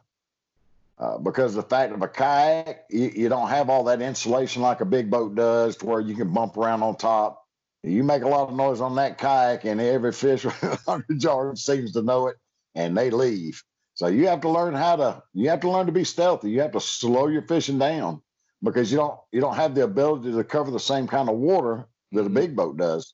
uh, 0.98 1.18
because 1.20 1.54
the 1.54 1.64
fact 1.64 1.94
of 1.94 2.02
a 2.02 2.08
kayak, 2.08 2.86
you, 2.90 3.12
you 3.16 3.30
don't 3.30 3.50
have 3.50 3.70
all 3.70 3.84
that 3.86 4.02
insulation 4.02 4.62
like 4.62 4.82
a 4.82 4.86
big 4.86 5.10
boat 5.10 5.36
does, 5.36 5.78
to 5.78 5.86
where 5.86 6.02
you 6.02 6.16
can 6.16 6.34
bump 6.34 6.58
around 6.58 6.84
on 6.84 6.96
top. 6.96 7.46
You 7.84 8.04
make 8.04 8.24
a 8.24 8.30
lot 8.30 8.50
of 8.50 8.56
noise 8.56 8.82
on 8.82 8.96
that 8.96 9.18
kayak, 9.18 9.66
and 9.66 9.80
every 9.80 10.14
fish 10.14 10.46
100 10.86 11.24
yards 11.24 11.64
seems 11.64 11.92
to 11.94 12.02
know 12.02 12.28
it, 12.28 12.38
and 12.76 12.98
they 12.98 13.10
leave. 13.10 13.62
So 13.96 14.08
you 14.08 14.28
have 14.28 14.42
to 14.42 14.50
learn 14.50 14.74
how 14.74 14.96
to 14.96 15.24
you 15.34 15.50
have 15.50 15.60
to 15.62 15.70
learn 15.70 15.86
to 15.86 15.92
be 15.92 16.04
stealthy. 16.04 16.50
You 16.50 16.62
have 16.62 16.72
to 16.72 16.80
slow 16.80 17.28
your 17.28 17.44
fishing 17.44 17.78
down 17.78 18.22
because 18.64 18.92
you 18.92 18.98
don't 18.98 19.20
you 19.32 19.42
don't 19.42 19.56
have 19.56 19.76
the 19.76 19.84
ability 19.84 20.32
to 20.32 20.44
cover 20.44 20.72
the 20.72 20.80
same 20.80 21.08
kind 21.08 21.30
of 21.30 21.36
water 21.36 21.86
that 22.12 22.26
a 22.26 22.30
big 22.30 22.56
boat 22.56 22.78
does. 22.78 23.14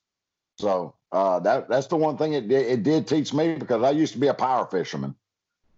So 0.60 0.94
uh, 1.10 1.40
that 1.40 1.68
that's 1.68 1.86
the 1.86 1.96
one 1.96 2.16
thing 2.16 2.34
it 2.34 2.48
did, 2.48 2.66
it 2.66 2.82
did 2.82 3.06
teach 3.06 3.32
me 3.32 3.54
because 3.54 3.82
I 3.82 3.90
used 3.90 4.12
to 4.12 4.18
be 4.18 4.28
a 4.28 4.34
power 4.34 4.66
fisherman 4.66 5.14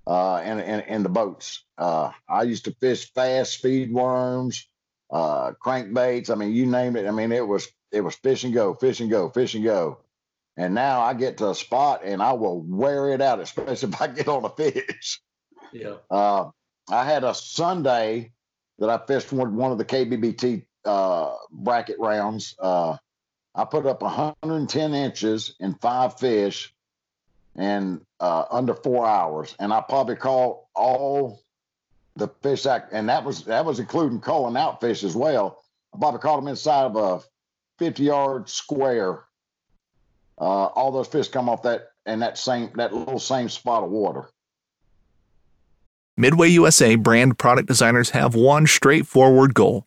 uh, 0.07 0.42
in, 0.45 0.59
in 0.61 0.81
in 0.81 1.03
the 1.03 1.09
boats. 1.09 1.64
Uh, 1.79 2.11
I 2.29 2.42
used 2.42 2.64
to 2.64 2.73
fish 2.73 3.12
fast 3.12 3.53
speed 3.53 3.92
worms, 3.92 4.68
uh, 5.11 5.53
crankbaits. 5.64 6.31
I 6.31 6.35
mean, 6.35 6.53
you 6.53 6.66
name 6.66 6.97
it. 6.97 7.07
I 7.07 7.12
mean, 7.12 7.31
it 7.31 7.47
was 7.47 7.68
it 7.92 8.01
was 8.01 8.16
fish 8.16 8.45
and 8.45 8.53
go, 8.53 8.75
fish 8.75 9.01
and 9.01 9.11
go, 9.11 9.29
fish 9.31 9.55
and 9.55 9.64
go. 9.64 9.99
And 10.57 10.75
now 10.75 11.01
I 11.01 11.14
get 11.14 11.38
to 11.38 11.51
a 11.51 11.55
spot 11.55 12.03
and 12.05 12.23
I 12.23 12.33
will 12.33 12.61
wear 12.61 13.11
it 13.11 13.23
out, 13.23 13.40
especially 13.40 13.90
if 13.90 14.03
I 14.03 14.09
get 14.09 14.29
on 14.29 14.45
a 14.45 14.51
fish. 14.51 15.21
Yeah. 15.73 15.95
Uh, 16.11 16.51
I 16.90 17.05
had 17.05 17.25
a 17.25 17.35
Sunday 17.35 18.33
that 18.79 18.90
I 18.90 18.99
fished 19.07 19.33
one, 19.33 19.57
one 19.57 19.73
of 19.73 19.79
the 19.79 19.85
KBBT 19.85 20.64
uh, 20.85 21.35
bracket 21.51 21.97
rounds. 21.99 22.55
Uh, 22.59 22.97
I 23.54 23.64
put 23.64 23.86
up 23.86 24.02
110 24.02 24.94
inches 24.94 25.54
and 25.60 25.78
five 25.80 26.18
fish 26.18 26.72
in 27.56 28.00
uh, 28.18 28.44
under 28.50 28.74
four 28.74 29.06
hours, 29.06 29.54
and 29.58 29.72
I 29.72 29.82
probably 29.82 30.16
caught 30.16 30.60
all 30.74 31.42
the 32.16 32.28
fish 32.42 32.62
that, 32.62 32.88
and 32.92 33.08
that 33.08 33.24
was 33.24 33.44
that 33.44 33.64
was 33.64 33.78
including 33.78 34.20
calling 34.20 34.56
out 34.56 34.80
fish 34.80 35.04
as 35.04 35.14
well. 35.14 35.62
I 35.94 35.98
probably 35.98 36.20
caught 36.20 36.36
them 36.36 36.48
inside 36.48 36.84
of 36.84 36.96
a 36.96 37.20
50 37.78 38.02
yard 38.02 38.48
square. 38.48 39.24
Uh, 40.38 40.66
all 40.66 40.92
those 40.92 41.08
fish 41.08 41.28
come 41.28 41.48
off 41.48 41.62
that 41.62 41.90
in 42.06 42.20
that 42.20 42.38
same 42.38 42.70
that 42.76 42.94
little 42.94 43.18
same 43.18 43.50
spot 43.50 43.84
of 43.84 43.90
water. 43.90 44.28
Midway 46.16 46.48
USA 46.48 46.94
brand 46.94 47.38
product 47.38 47.68
designers 47.68 48.10
have 48.10 48.34
one 48.34 48.66
straightforward 48.66 49.54
goal 49.54 49.86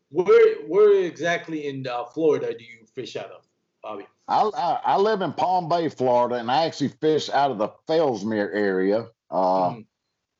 where 0.11 0.55
where 0.67 1.03
exactly 1.05 1.67
in 1.67 1.87
uh, 1.87 2.05
Florida 2.05 2.53
do 2.57 2.63
you 2.63 2.85
fish 2.93 3.15
out 3.15 3.31
of, 3.31 3.45
Bobby? 3.81 4.05
I, 4.27 4.41
I 4.43 4.79
I 4.93 4.97
live 4.97 5.21
in 5.21 5.33
Palm 5.33 5.67
Bay, 5.67 5.89
Florida, 5.89 6.35
and 6.35 6.51
I 6.51 6.65
actually 6.65 6.89
fish 6.89 7.29
out 7.29 7.51
of 7.51 7.57
the 7.57 7.69
Fellsmere 7.87 8.53
area. 8.53 9.07
Uh, 9.29 9.71
Mhm. 9.71 9.85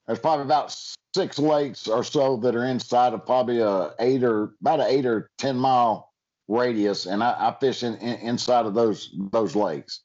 There's 0.08 0.20
probably 0.20 0.46
about 0.46 0.76
six 1.16 1.40
lakes 1.40 1.88
or 1.88 2.04
so 2.04 2.36
that 2.38 2.56
are 2.56 2.66
inside 2.66 3.14
of 3.14 3.26
probably 3.26 3.60
a 3.60 3.94
eight 4.00 4.24
or 4.24 4.56
about 4.62 4.82
an 4.82 4.88
eight 4.90 5.06
or 5.06 5.30
ten 5.38 5.56
mile 5.58 6.12
radius, 6.48 7.06
and 7.06 7.24
I, 7.24 7.32
I 7.50 7.56
fish 7.60 7.84
in, 7.84 7.96
in 7.98 8.16
inside 8.20 8.66
of 8.66 8.74
those 8.74 9.10
those 9.32 9.56
lakes. 9.56 10.02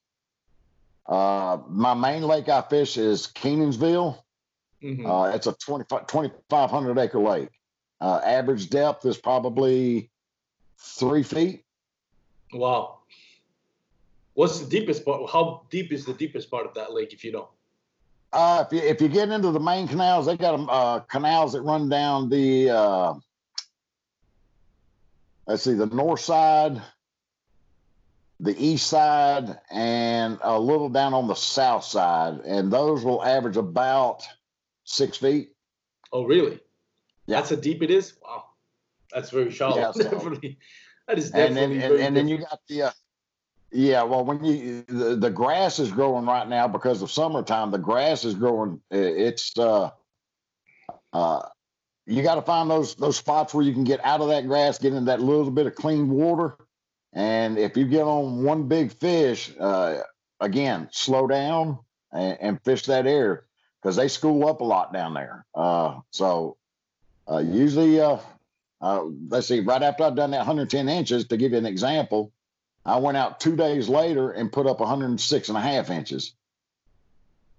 Uh, 1.06 1.58
my 1.68 1.94
main 1.94 2.22
lake 2.22 2.48
I 2.48 2.62
fish 2.62 2.96
is 2.96 3.26
Kenansville. 3.28 4.22
Mhm. 4.82 5.06
Uh, 5.06 5.34
it's 5.34 5.46
a 5.46 5.52
25 5.54 6.06
2,500 6.06 6.98
acre 6.98 7.18
lake. 7.20 7.48
Uh, 8.00 8.20
average 8.24 8.68
depth 8.68 9.06
is 9.06 9.16
probably 9.16 10.10
three 10.78 11.22
feet. 11.22 11.64
Wow. 12.52 12.98
What's 14.34 14.60
the 14.60 14.68
deepest 14.68 15.04
part? 15.04 15.30
How 15.30 15.62
deep 15.70 15.92
is 15.92 16.04
the 16.04 16.12
deepest 16.12 16.50
part 16.50 16.66
of 16.66 16.74
that 16.74 16.92
lake, 16.92 17.12
if 17.12 17.24
you 17.24 17.32
know? 17.32 17.48
Uh, 18.32 18.64
if 18.66 18.72
you 18.72 18.86
if 18.86 19.00
you 19.00 19.08
get 19.08 19.30
into 19.30 19.50
the 19.50 19.60
main 19.60 19.88
canals, 19.88 20.26
they 20.26 20.36
got 20.36 20.60
uh, 20.68 21.00
canals 21.00 21.52
that 21.54 21.62
run 21.62 21.88
down 21.88 22.28
the 22.28 22.68
uh, 22.68 23.14
let's 25.46 25.62
see, 25.62 25.74
the 25.74 25.86
north 25.86 26.20
side, 26.20 26.82
the 28.40 28.54
east 28.62 28.88
side, 28.88 29.58
and 29.70 30.38
a 30.42 30.58
little 30.58 30.88
down 30.88 31.14
on 31.14 31.28
the 31.28 31.34
south 31.34 31.84
side, 31.84 32.40
and 32.44 32.70
those 32.70 33.04
will 33.04 33.24
average 33.24 33.56
about 33.56 34.22
six 34.84 35.16
feet. 35.16 35.52
Oh, 36.12 36.24
really? 36.24 36.60
Yeah. 37.26 37.36
That's 37.36 37.50
how 37.50 37.56
deep 37.56 37.82
it 37.82 37.90
is. 37.90 38.14
Wow. 38.22 38.44
That's 39.12 39.30
very 39.30 39.50
shallow. 39.50 39.76
Yeah, 39.76 39.90
so- 39.92 40.02
definitely. 40.10 40.58
That 41.08 41.18
is 41.18 41.30
and 41.30 41.54
definitely 41.54 41.78
then 41.78 41.92
and, 41.92 42.00
and 42.00 42.16
then 42.16 42.28
you 42.28 42.38
got 42.38 42.60
the 42.68 42.82
uh, 42.82 42.90
yeah 43.70 44.02
well 44.02 44.24
when 44.24 44.44
you 44.44 44.82
the, 44.88 45.16
the 45.16 45.30
grass 45.30 45.78
is 45.78 45.90
growing 45.92 46.26
right 46.26 46.48
now 46.48 46.66
because 46.66 47.02
of 47.02 47.10
summertime 47.10 47.70
the 47.70 47.78
grass 47.78 48.24
is 48.24 48.34
growing 48.34 48.80
it's 48.90 49.56
uh 49.58 49.90
uh 51.12 51.42
you 52.06 52.22
got 52.22 52.36
to 52.36 52.42
find 52.42 52.70
those 52.70 52.94
those 52.94 53.16
spots 53.16 53.52
where 53.52 53.64
you 53.64 53.72
can 53.72 53.84
get 53.84 54.04
out 54.04 54.20
of 54.20 54.28
that 54.28 54.46
grass 54.46 54.78
get 54.78 54.94
in 54.94 55.04
that 55.04 55.20
little 55.20 55.50
bit 55.50 55.66
of 55.66 55.74
clean 55.74 56.08
water 56.10 56.56
and 57.12 57.58
if 57.58 57.76
you 57.76 57.86
get 57.86 58.02
on 58.02 58.42
one 58.42 58.68
big 58.68 58.92
fish 58.92 59.52
uh 59.60 59.98
again 60.40 60.88
slow 60.92 61.26
down 61.26 61.78
and, 62.12 62.38
and 62.40 62.64
fish 62.64 62.82
that 62.86 63.06
air 63.06 63.44
because 63.82 63.96
they 63.96 64.08
school 64.08 64.48
up 64.48 64.60
a 64.60 64.64
lot 64.64 64.92
down 64.92 65.14
there 65.14 65.44
uh 65.54 65.98
so 66.10 66.56
uh 67.30 67.38
usually 67.38 68.00
uh 68.00 68.18
uh, 68.80 69.04
let's 69.28 69.48
see, 69.48 69.60
right 69.60 69.82
after 69.82 70.04
I'd 70.04 70.16
done 70.16 70.32
that 70.32 70.38
110 70.38 70.88
inches, 70.88 71.26
to 71.28 71.36
give 71.36 71.52
you 71.52 71.58
an 71.58 71.66
example, 71.66 72.32
I 72.84 72.98
went 72.98 73.16
out 73.16 73.40
two 73.40 73.56
days 73.56 73.88
later 73.88 74.30
and 74.30 74.52
put 74.52 74.66
up 74.66 74.80
106 74.80 75.48
and 75.48 75.58
a 75.58 75.60
half 75.60 75.90
inches. 75.90 76.34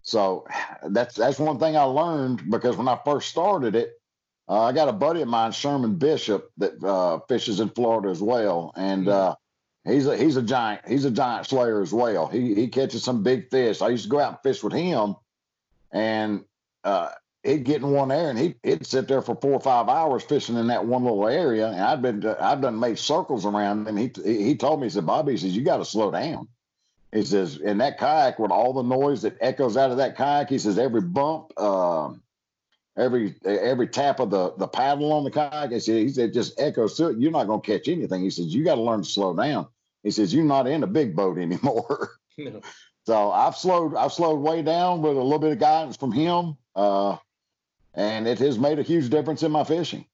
So 0.04 0.48
that's 0.84 1.16
that's 1.16 1.38
one 1.38 1.60
thing 1.60 1.76
I 1.76 1.84
learned 1.84 2.50
because 2.50 2.78
when 2.78 2.88
I 2.88 2.98
first 3.04 3.30
started 3.30 3.76
it, 3.76 4.00
uh, 4.48 4.64
I 4.64 4.72
got 4.72 4.88
a 4.88 4.94
buddy 4.94 5.22
of 5.22 5.28
mine, 5.28 5.52
Sherman 5.52 5.96
Bishop, 5.96 6.50
that 6.60 6.82
uh, 6.82 7.20
fishes 7.28 7.60
in 7.60 7.70
Florida 7.70 8.08
as 8.08 8.22
well, 8.22 8.72
and 8.78 9.10
uh, 9.10 9.36
he's 9.84 10.08
a 10.08 10.16
he's 10.16 10.38
a 10.38 10.42
giant 10.42 10.88
he's 10.88 11.04
a 11.04 11.12
giant 11.12 11.48
slayer 11.48 11.82
as 11.82 11.92
well. 11.92 12.28
He 12.28 12.56
he 12.56 12.70
catches 12.70 13.04
some 13.04 13.22
big 13.22 13.50
fish. 13.50 13.82
I 13.82 13.90
used 13.90 14.06
to 14.06 14.10
go 14.10 14.22
out 14.22 14.30
and 14.30 14.40
fish 14.44 14.64
with 14.64 14.72
him, 14.72 15.16
and 15.92 16.46
he'd 17.48 17.64
get 17.64 17.82
in 17.82 17.92
one 17.92 18.12
area 18.12 18.30
and 18.30 18.40
he, 18.40 18.56
he'd 18.64 18.86
sit 18.86 19.08
there 19.08 19.22
for 19.22 19.36
four 19.36 19.54
or 19.54 19.60
five 19.60 19.88
hours 19.88 20.24
fishing 20.24 20.58
in 20.58 20.68
that 20.68 20.86
one 20.86 21.04
little 21.04 21.28
area. 21.28 21.68
And 21.68 21.82
I'd 21.82 22.02
been, 22.02 22.26
I've 22.26 22.62
done 22.62 22.80
made 22.80 23.00
circles 23.00 23.46
around 23.46 23.88
him. 23.88 23.98
He, 23.98 24.12
he 24.24 24.56
told 24.56 24.82
me, 24.82 24.88
he 24.88 24.90
said, 24.92 25.06
Bobby, 25.06 25.32
he 25.32 25.38
says, 25.38 25.56
you 25.56 25.64
got 25.64 25.78
to 25.78 25.86
slow 25.86 26.12
down. 26.12 26.48
He 27.12 27.24
says, 27.24 27.60
and 27.64 27.80
that 27.80 27.98
kayak 27.98 28.38
with 28.38 28.52
all 28.52 28.74
the 28.74 28.84
noise 28.84 29.22
that 29.22 29.38
echoes 29.40 29.78
out 29.78 29.92
of 29.92 29.98
that 29.98 30.18
kayak, 30.18 30.50
he 30.50 30.60
says, 30.60 30.78
every 30.78 31.02
bump, 31.02 31.58
um, 31.60 32.22
every 32.98 33.36
every 33.46 33.88
tap 33.88 34.20
of 34.20 34.30
the 34.30 34.54
the 34.58 34.68
paddle 34.68 35.14
on 35.14 35.24
the 35.24 35.32
kayak, 35.32 35.72
he 35.72 35.80
said, 35.80 35.96
he 35.96 36.10
said, 36.10 36.34
just 36.34 36.60
echoes 36.60 36.98
to 36.98 37.08
it. 37.08 37.18
You're 37.18 37.32
not 37.32 37.48
going 37.48 37.62
to 37.62 37.66
catch 37.66 37.88
anything. 37.88 38.22
He 38.22 38.30
says, 38.30 38.54
you 38.54 38.66
got 38.66 38.76
to 38.76 38.82
learn 38.82 39.04
to 39.04 39.10
slow 39.10 39.34
down. 39.34 39.68
He 40.04 40.12
says, 40.12 40.34
you're 40.34 40.44
not 40.44 40.68
in 40.68 40.84
a 40.84 40.88
big 40.88 41.16
boat 41.16 41.38
anymore. 41.38 42.12
No. 42.40 42.62
So 43.08 43.32
I've 43.32 43.56
slowed, 43.56 43.96
I've 43.96 44.14
slowed 44.14 44.42
way 44.42 44.62
down 44.62 45.02
with 45.02 45.18
a 45.18 45.22
little 45.24 45.40
bit 45.40 45.54
of 45.54 45.58
guidance 45.58 45.98
from 45.98 46.12
him. 46.12 46.56
Uh, 46.76 47.18
and 47.98 48.28
it 48.28 48.38
has 48.40 48.58
made 48.60 48.80
a 48.80 48.84
huge 48.84 49.10
difference 49.10 49.44
in 49.44 49.52
my 49.52 49.64
fishing. 49.64 50.06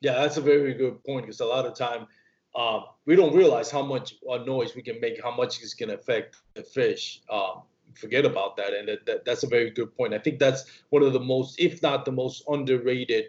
Yeah, 0.00 0.14
that's 0.14 0.36
a 0.36 0.40
very 0.40 0.74
good 0.74 1.02
point 1.04 1.22
because 1.22 1.40
a 1.40 1.46
lot 1.46 1.64
of 1.64 1.74
time 1.74 2.06
uh, 2.54 2.80
we 3.06 3.14
don't 3.14 3.34
realize 3.34 3.70
how 3.70 3.82
much 3.82 4.16
uh, 4.28 4.38
noise 4.38 4.74
we 4.74 4.82
can 4.82 5.00
make, 5.00 5.22
how 5.22 5.34
much 5.34 5.62
it's 5.62 5.74
going 5.74 5.90
to 5.90 5.94
affect 5.94 6.36
the 6.54 6.62
fish. 6.62 7.22
Um, 7.30 7.62
forget 7.94 8.24
about 8.24 8.56
that, 8.56 8.74
and 8.74 8.88
that, 8.88 9.06
that, 9.06 9.24
that's 9.24 9.44
a 9.44 9.46
very 9.46 9.70
good 9.70 9.94
point. 9.96 10.12
I 10.12 10.18
think 10.18 10.38
that's 10.38 10.64
one 10.90 11.02
of 11.02 11.12
the 11.12 11.20
most, 11.20 11.60
if 11.60 11.82
not 11.82 12.04
the 12.04 12.12
most 12.12 12.42
underrated 12.48 13.26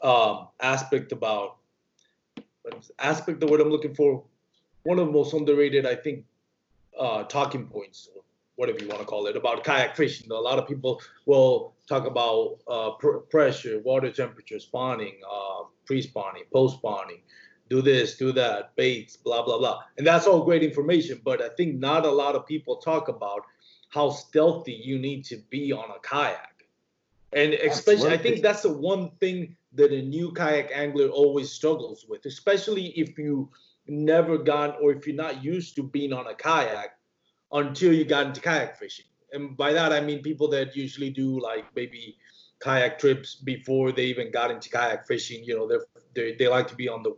um, 0.00 0.48
aspect 0.60 1.12
about 1.12 1.56
aspect 2.98 3.42
of 3.42 3.50
what 3.50 3.60
I'm 3.60 3.70
looking 3.70 3.94
for. 3.94 4.22
One 4.84 4.98
of 4.98 5.06
the 5.06 5.12
most 5.12 5.32
underrated, 5.32 5.86
I 5.86 5.96
think, 5.96 6.24
uh, 6.98 7.24
talking 7.24 7.66
points 7.66 8.08
whatever 8.56 8.78
you 8.78 8.88
want 8.88 9.00
to 9.00 9.06
call 9.06 9.26
it, 9.26 9.36
about 9.36 9.64
kayak 9.64 9.96
fishing. 9.96 10.30
A 10.30 10.34
lot 10.34 10.58
of 10.58 10.68
people 10.68 11.00
will 11.26 11.73
talk 11.86 12.06
about 12.06 12.58
uh, 12.68 12.90
pr- 12.92 13.18
pressure, 13.30 13.80
water 13.80 14.10
temperature, 14.10 14.58
spawning, 14.58 15.16
uh, 15.30 15.64
pre-spawning, 15.86 16.44
post-spawning, 16.52 17.20
do 17.68 17.82
this, 17.82 18.16
do 18.16 18.32
that, 18.32 18.74
baits, 18.76 19.16
blah 19.16 19.42
blah 19.42 19.58
blah, 19.58 19.82
and 19.98 20.06
that's 20.06 20.26
all 20.26 20.44
great 20.44 20.62
information. 20.62 21.20
But 21.24 21.42
I 21.42 21.48
think 21.50 21.76
not 21.76 22.06
a 22.06 22.10
lot 22.10 22.34
of 22.34 22.46
people 22.46 22.76
talk 22.76 23.08
about 23.08 23.42
how 23.90 24.10
stealthy 24.10 24.72
you 24.72 24.98
need 24.98 25.24
to 25.26 25.36
be 25.50 25.72
on 25.72 25.90
a 25.90 26.00
kayak, 26.00 26.66
and 27.32 27.54
especially 27.54 28.12
I 28.12 28.18
think 28.18 28.42
that's 28.42 28.62
the 28.62 28.72
one 28.72 29.10
thing 29.20 29.56
that 29.74 29.92
a 29.92 30.02
new 30.02 30.32
kayak 30.32 30.70
angler 30.72 31.08
always 31.08 31.50
struggles 31.50 32.06
with, 32.08 32.24
especially 32.26 32.86
if 32.98 33.18
you 33.18 33.50
never 33.86 34.38
gone 34.38 34.74
or 34.80 34.92
if 34.92 35.06
you're 35.06 35.16
not 35.16 35.44
used 35.44 35.76
to 35.76 35.82
being 35.82 36.12
on 36.12 36.26
a 36.26 36.34
kayak 36.34 36.96
until 37.52 37.92
you 37.92 38.04
got 38.04 38.26
into 38.26 38.40
kayak 38.40 38.78
fishing. 38.78 39.06
And 39.34 39.56
by 39.56 39.72
that 39.72 39.92
I 39.92 40.00
mean 40.00 40.22
people 40.22 40.48
that 40.48 40.76
usually 40.76 41.10
do 41.10 41.40
like 41.40 41.66
maybe 41.74 42.16
kayak 42.60 42.98
trips 42.98 43.34
before 43.34 43.92
they 43.92 44.04
even 44.04 44.30
got 44.30 44.50
into 44.50 44.70
kayak 44.70 45.06
fishing. 45.06 45.44
You 45.44 45.56
know, 45.56 45.68
they 45.68 45.78
they 46.14 46.36
they 46.36 46.48
like 46.48 46.66
to 46.68 46.76
be 46.76 46.88
on 46.88 47.02
the 47.02 47.12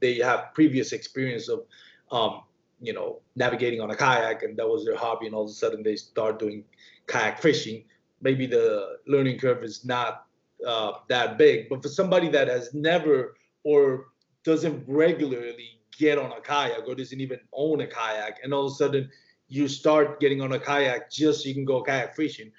they 0.00 0.16
have 0.18 0.54
previous 0.54 0.92
experience 0.92 1.48
of 1.48 1.64
um, 2.10 2.42
you 2.80 2.92
know 2.92 3.20
navigating 3.36 3.80
on 3.80 3.90
a 3.90 3.96
kayak 3.96 4.42
and 4.42 4.56
that 4.56 4.68
was 4.68 4.84
their 4.84 4.96
hobby 4.96 5.26
and 5.26 5.34
all 5.34 5.44
of 5.44 5.50
a 5.50 5.52
sudden 5.52 5.82
they 5.82 5.96
start 5.96 6.38
doing 6.38 6.64
kayak 7.06 7.40
fishing 7.40 7.84
maybe 8.20 8.46
the 8.46 8.98
learning 9.06 9.38
curve 9.38 9.64
is 9.64 9.84
not 9.84 10.26
uh, 10.66 10.92
that 11.08 11.38
big 11.38 11.68
but 11.68 11.82
for 11.82 11.88
somebody 11.88 12.28
that 12.28 12.48
has 12.48 12.72
never 12.74 13.36
or 13.64 14.06
doesn't 14.44 14.84
regularly 14.86 15.80
get 15.98 16.18
on 16.18 16.32
a 16.32 16.40
kayak 16.40 16.86
or 16.86 16.94
doesn't 16.94 17.20
even 17.20 17.40
own 17.52 17.80
a 17.80 17.86
kayak 17.86 18.38
and 18.42 18.54
all 18.54 18.66
of 18.66 18.72
a 18.72 18.74
sudden 18.74 19.10
you 19.48 19.68
start 19.68 20.20
getting 20.20 20.40
on 20.40 20.52
a 20.52 20.58
kayak 20.58 21.10
just 21.10 21.42
so 21.42 21.48
you 21.48 21.54
can 21.54 21.64
go 21.64 21.82
kayak 21.82 22.14
fishing. 22.14 22.52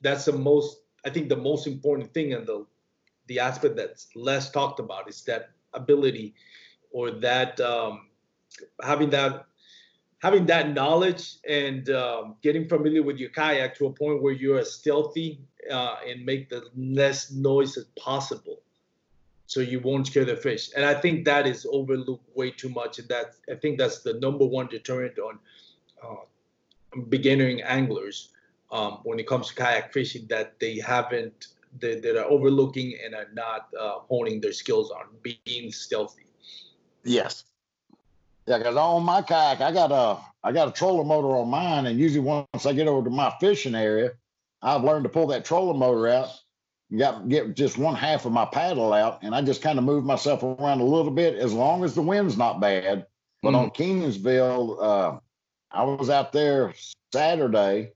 That's 0.00 0.24
the 0.24 0.32
most, 0.32 0.78
I 1.04 1.10
think, 1.10 1.28
the 1.28 1.36
most 1.36 1.66
important 1.66 2.12
thing, 2.12 2.34
and 2.34 2.46
the 2.46 2.66
the 3.28 3.38
aspect 3.38 3.76
that's 3.76 4.08
less 4.14 4.50
talked 4.50 4.80
about 4.80 5.08
is 5.08 5.22
that 5.22 5.50
ability 5.72 6.34
or 6.90 7.10
that 7.10 7.58
um, 7.60 8.08
having 8.82 9.10
that 9.10 9.46
having 10.22 10.46
that 10.46 10.72
knowledge 10.72 11.38
and 11.48 11.90
um, 11.90 12.36
getting 12.42 12.68
familiar 12.68 13.02
with 13.02 13.16
your 13.16 13.30
kayak 13.30 13.74
to 13.76 13.86
a 13.86 13.92
point 13.92 14.22
where 14.22 14.32
you're 14.32 14.64
stealthy 14.64 15.40
uh, 15.70 15.96
and 16.06 16.24
make 16.24 16.48
the 16.48 16.62
less 16.76 17.32
noise 17.32 17.76
as 17.76 17.86
possible 17.98 18.62
so 19.46 19.60
you 19.60 19.80
won't 19.80 20.06
scare 20.06 20.24
the 20.24 20.36
fish 20.36 20.70
and 20.76 20.84
i 20.84 20.94
think 20.94 21.24
that 21.24 21.46
is 21.46 21.66
overlooked 21.70 22.24
way 22.36 22.50
too 22.50 22.68
much 22.68 22.98
and 22.98 23.08
that 23.08 23.34
i 23.50 23.54
think 23.54 23.78
that's 23.78 24.00
the 24.00 24.14
number 24.14 24.44
one 24.44 24.66
deterrent 24.68 25.18
on 25.18 25.38
beginning 27.08 27.62
anglers 27.62 28.30
um, 28.70 28.98
when 29.04 29.18
it 29.18 29.26
comes 29.26 29.48
to 29.48 29.54
kayak 29.54 29.92
fishing 29.92 30.26
that 30.28 30.58
they 30.58 30.78
haven't 30.78 31.48
that, 31.80 32.02
that 32.02 32.16
are 32.16 32.28
overlooking 32.30 32.94
and 33.04 33.14
are 33.14 33.28
not 33.32 33.68
uh, 33.78 33.98
honing 34.08 34.40
their 34.40 34.52
skills 34.52 34.90
on 34.90 35.06
being 35.22 35.72
stealthy. 35.72 36.26
Yes. 37.04 37.44
Yeah, 38.46 38.58
because 38.58 38.76
on 38.76 39.04
my 39.04 39.22
kayak, 39.22 39.60
I 39.60 39.72
got 39.72 39.92
a 39.92 40.20
I 40.42 40.52
got 40.52 40.68
a 40.68 40.72
trolling 40.72 41.06
motor 41.06 41.36
on 41.36 41.48
mine, 41.48 41.86
and 41.86 41.98
usually 41.98 42.20
once 42.20 42.66
I 42.66 42.72
get 42.72 42.88
over 42.88 43.08
to 43.08 43.14
my 43.14 43.32
fishing 43.40 43.76
area, 43.76 44.12
I've 44.60 44.82
learned 44.82 45.04
to 45.04 45.08
pull 45.08 45.28
that 45.28 45.44
trolling 45.44 45.78
motor 45.78 46.08
out, 46.08 46.28
got 46.96 47.28
get 47.28 47.54
just 47.54 47.78
one 47.78 47.94
half 47.94 48.26
of 48.26 48.32
my 48.32 48.44
paddle 48.44 48.92
out, 48.92 49.22
and 49.22 49.34
I 49.34 49.42
just 49.42 49.62
kind 49.62 49.78
of 49.78 49.84
move 49.84 50.04
myself 50.04 50.42
around 50.42 50.80
a 50.80 50.84
little 50.84 51.12
bit 51.12 51.36
as 51.36 51.52
long 51.52 51.84
as 51.84 51.94
the 51.94 52.02
wind's 52.02 52.36
not 52.36 52.60
bad. 52.60 53.06
But 53.42 53.52
mm. 53.52 53.58
on 53.58 53.70
Kenansville, 53.70 54.82
uh, 54.82 55.18
I 55.72 55.82
was 55.84 56.10
out 56.10 56.32
there 56.32 56.74
Saturday, 57.12 57.92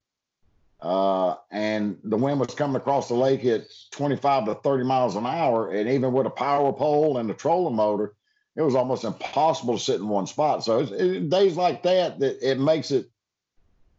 uh, 0.80 1.36
and 1.50 1.98
the 2.04 2.16
wind 2.16 2.40
was 2.40 2.54
coming 2.54 2.76
across 2.76 3.08
the 3.08 3.14
lake 3.14 3.44
at 3.44 3.66
25 3.92 4.46
to 4.46 4.54
30 4.56 4.84
miles 4.84 5.16
an 5.16 5.26
hour. 5.26 5.70
And 5.70 5.88
even 5.88 6.12
with 6.12 6.26
a 6.26 6.30
power 6.30 6.72
pole 6.72 7.18
and 7.18 7.30
a 7.30 7.34
trolling 7.34 7.76
motor, 7.76 8.14
it 8.56 8.62
was 8.62 8.74
almost 8.74 9.04
impossible 9.04 9.76
to 9.76 9.84
sit 9.84 10.00
in 10.00 10.08
one 10.08 10.26
spot. 10.26 10.64
So 10.64 10.80
it's, 10.80 10.92
it, 10.92 11.28
days 11.28 11.56
like 11.56 11.82
that, 11.82 12.18
that 12.20 12.38
it 12.42 12.58
makes 12.58 12.90
it, 12.90 13.10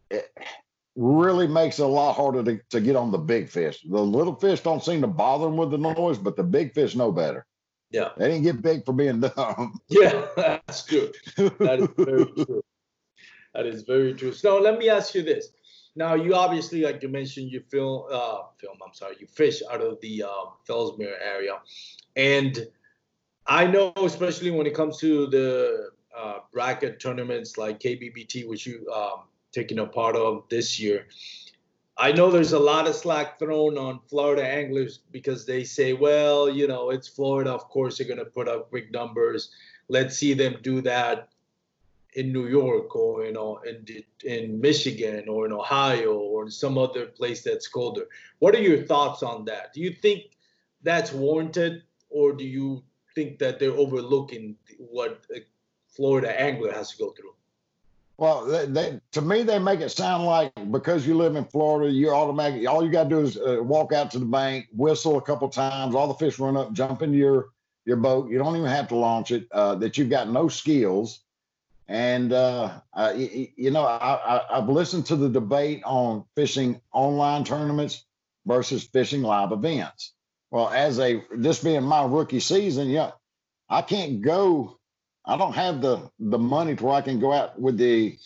it 0.09 0.31
really 0.95 1.47
makes 1.47 1.79
it 1.79 1.83
a 1.83 1.87
lot 1.87 2.15
harder 2.15 2.43
to, 2.43 2.59
to 2.71 2.81
get 2.81 2.95
on 2.95 3.11
the 3.11 3.17
big 3.17 3.49
fish. 3.49 3.81
The 3.87 4.01
little 4.01 4.35
fish 4.35 4.61
don't 4.61 4.83
seem 4.83 5.01
to 5.01 5.07
bother 5.07 5.45
them 5.45 5.57
with 5.57 5.71
the 5.71 5.77
noise, 5.77 6.17
but 6.17 6.35
the 6.35 6.43
big 6.43 6.73
fish 6.73 6.95
know 6.95 7.11
better. 7.11 7.45
Yeah. 7.91 8.09
They 8.17 8.29
didn't 8.29 8.43
get 8.43 8.61
big 8.61 8.85
for 8.85 8.93
being 8.93 9.19
dumb. 9.37 9.79
Yeah, 9.89 10.25
that's 10.35 10.83
true. 10.83 11.11
That 11.37 11.79
is 11.79 12.05
very 12.05 12.25
true. 12.45 12.63
That 13.53 13.65
is 13.65 13.83
very 13.83 14.13
true. 14.13 14.33
So 14.33 14.59
let 14.59 14.77
me 14.77 14.89
ask 14.89 15.15
you 15.15 15.23
this. 15.23 15.49
Now 15.95 16.13
you 16.13 16.35
obviously, 16.35 16.81
like 16.81 17.01
you 17.01 17.09
mentioned, 17.09 17.51
you 17.51 17.61
film, 17.71 18.05
uh, 18.11 18.43
film. 18.59 18.77
I'm 18.85 18.93
sorry, 18.93 19.15
you 19.19 19.25
fish 19.27 19.63
out 19.71 19.81
of 19.81 19.99
the 20.01 20.23
uh, 20.23 20.45
Fellsmere 20.67 21.15
area, 21.23 21.53
and 22.15 22.67
I 23.47 23.65
know, 23.65 23.93
especially 23.95 24.51
when 24.51 24.67
it 24.67 24.75
comes 24.75 24.99
to 24.99 25.25
the 25.25 25.89
uh, 26.15 26.39
bracket 26.53 26.99
tournaments 26.99 27.57
like 27.57 27.79
KBBT, 27.79 28.47
which 28.47 28.67
you 28.67 28.87
um, 28.93 29.21
taking 29.51 29.79
a 29.79 29.87
part 29.87 30.15
of 30.15 30.43
this 30.49 30.79
year. 30.79 31.07
I 31.97 32.11
know 32.11 32.29
there's 32.29 32.53
a 32.53 32.59
lot 32.59 32.87
of 32.87 32.93
slack 32.93 33.39
thrown 33.39 33.75
on 33.75 33.99
Florida 34.07 34.45
anglers 34.45 34.99
because 35.11 35.47
they 35.47 35.63
say, 35.63 35.93
well, 35.93 36.47
you 36.47 36.67
know, 36.67 36.91
it's 36.91 37.07
Florida. 37.07 37.51
Of 37.51 37.69
course, 37.69 37.97
they're 37.97 38.07
going 38.07 38.19
to 38.19 38.25
put 38.25 38.47
up 38.47 38.71
big 38.71 38.91
numbers. 38.91 39.49
Let's 39.89 40.15
see 40.15 40.35
them 40.35 40.57
do 40.61 40.81
that 40.81 41.29
in 42.17 42.33
New 42.33 42.47
York 42.47 42.95
or 42.95 43.23
you 43.25 43.31
know 43.31 43.59
in 43.59 43.85
in 44.25 44.59
Michigan 44.59 45.29
or 45.29 45.45
in 45.45 45.53
Ohio 45.53 46.17
or 46.17 46.45
in 46.45 46.51
some 46.51 46.77
other 46.77 47.05
place 47.05 47.43
that's 47.43 47.67
colder. 47.67 48.07
What 48.39 48.55
are 48.55 48.61
your 48.69 48.83
thoughts 48.83 49.21
on 49.21 49.45
that? 49.45 49.73
Do 49.73 49.81
you 49.81 49.91
think 49.91 50.23
that's 50.81 51.13
warranted, 51.13 51.83
or 52.09 52.33
do 52.33 52.43
you 52.43 52.83
think 53.13 53.37
that 53.39 53.59
they're 53.59 53.79
overlooking 53.85 54.55
what 54.79 55.21
a 55.35 55.45
Florida 55.87 56.29
angler 56.41 56.73
has 56.73 56.91
to 56.91 56.97
go 56.97 57.11
through? 57.11 57.35
Well, 58.17 58.45
they, 58.45 58.65
they, 58.65 58.99
to 59.11 59.21
me, 59.21 59.43
they 59.43 59.59
make 59.59 59.81
it 59.81 59.89
sound 59.89 60.25
like 60.25 60.51
because 60.71 61.05
you 61.05 61.15
live 61.15 61.35
in 61.35 61.45
Florida, 61.45 61.91
you're 61.91 62.15
automatic. 62.15 62.67
All 62.67 62.83
you 62.83 62.91
got 62.91 63.03
to 63.03 63.09
do 63.09 63.19
is 63.19 63.37
uh, 63.37 63.59
walk 63.61 63.93
out 63.93 64.09
to 64.11 64.19
the 64.19 64.25
bank, 64.25 64.65
whistle 64.75 65.19
a 65.19 65.21
couple 65.21 65.47
times, 65.49 65.93
all 65.93 66.07
the 66.07 66.15
fish 66.15 66.39
run 66.39 66.57
up, 66.57 66.73
jump 66.73 67.03
into 67.03 67.17
your 67.17 67.49
your 67.85 67.97
boat. 67.97 68.31
You 68.31 68.39
don't 68.39 68.55
even 68.55 68.69
have 68.69 68.87
to 68.87 68.95
launch 68.95 69.29
it. 69.29 69.47
Uh, 69.51 69.75
that 69.75 69.99
you've 69.99 70.09
got 70.09 70.29
no 70.29 70.47
skills 70.47 71.19
and 71.87 72.33
uh, 72.33 72.81
I, 72.93 73.13
you 73.55 73.71
know, 73.71 73.85
I, 73.85 74.41
have 74.49 74.67
listened 74.67 75.05
to 75.07 75.15
the 75.15 75.29
debate 75.29 75.83
on 75.85 76.25
fishing 76.35 76.81
online 76.91 77.45
tournaments 77.45 78.05
versus 78.45 78.83
fishing 78.83 79.21
live 79.21 79.51
events. 79.51 80.13
Well, 80.51 80.69
as 80.69 80.99
a 80.99 81.23
this 81.31 81.63
being 81.63 81.83
my 81.83 82.05
rookie 82.05 82.39
season, 82.39 82.89
yeah, 82.89 83.11
I 83.69 83.81
can't 83.81 84.21
go. 84.21 84.79
I 85.25 85.37
don't 85.37 85.53
have 85.53 85.81
the 85.81 86.09
the 86.19 86.37
money 86.37 86.75
to 86.75 86.83
where 86.83 86.95
I 86.95 87.01
can 87.01 87.19
go 87.19 87.33
out 87.33 87.59
with 87.59 87.77
the 87.77 88.17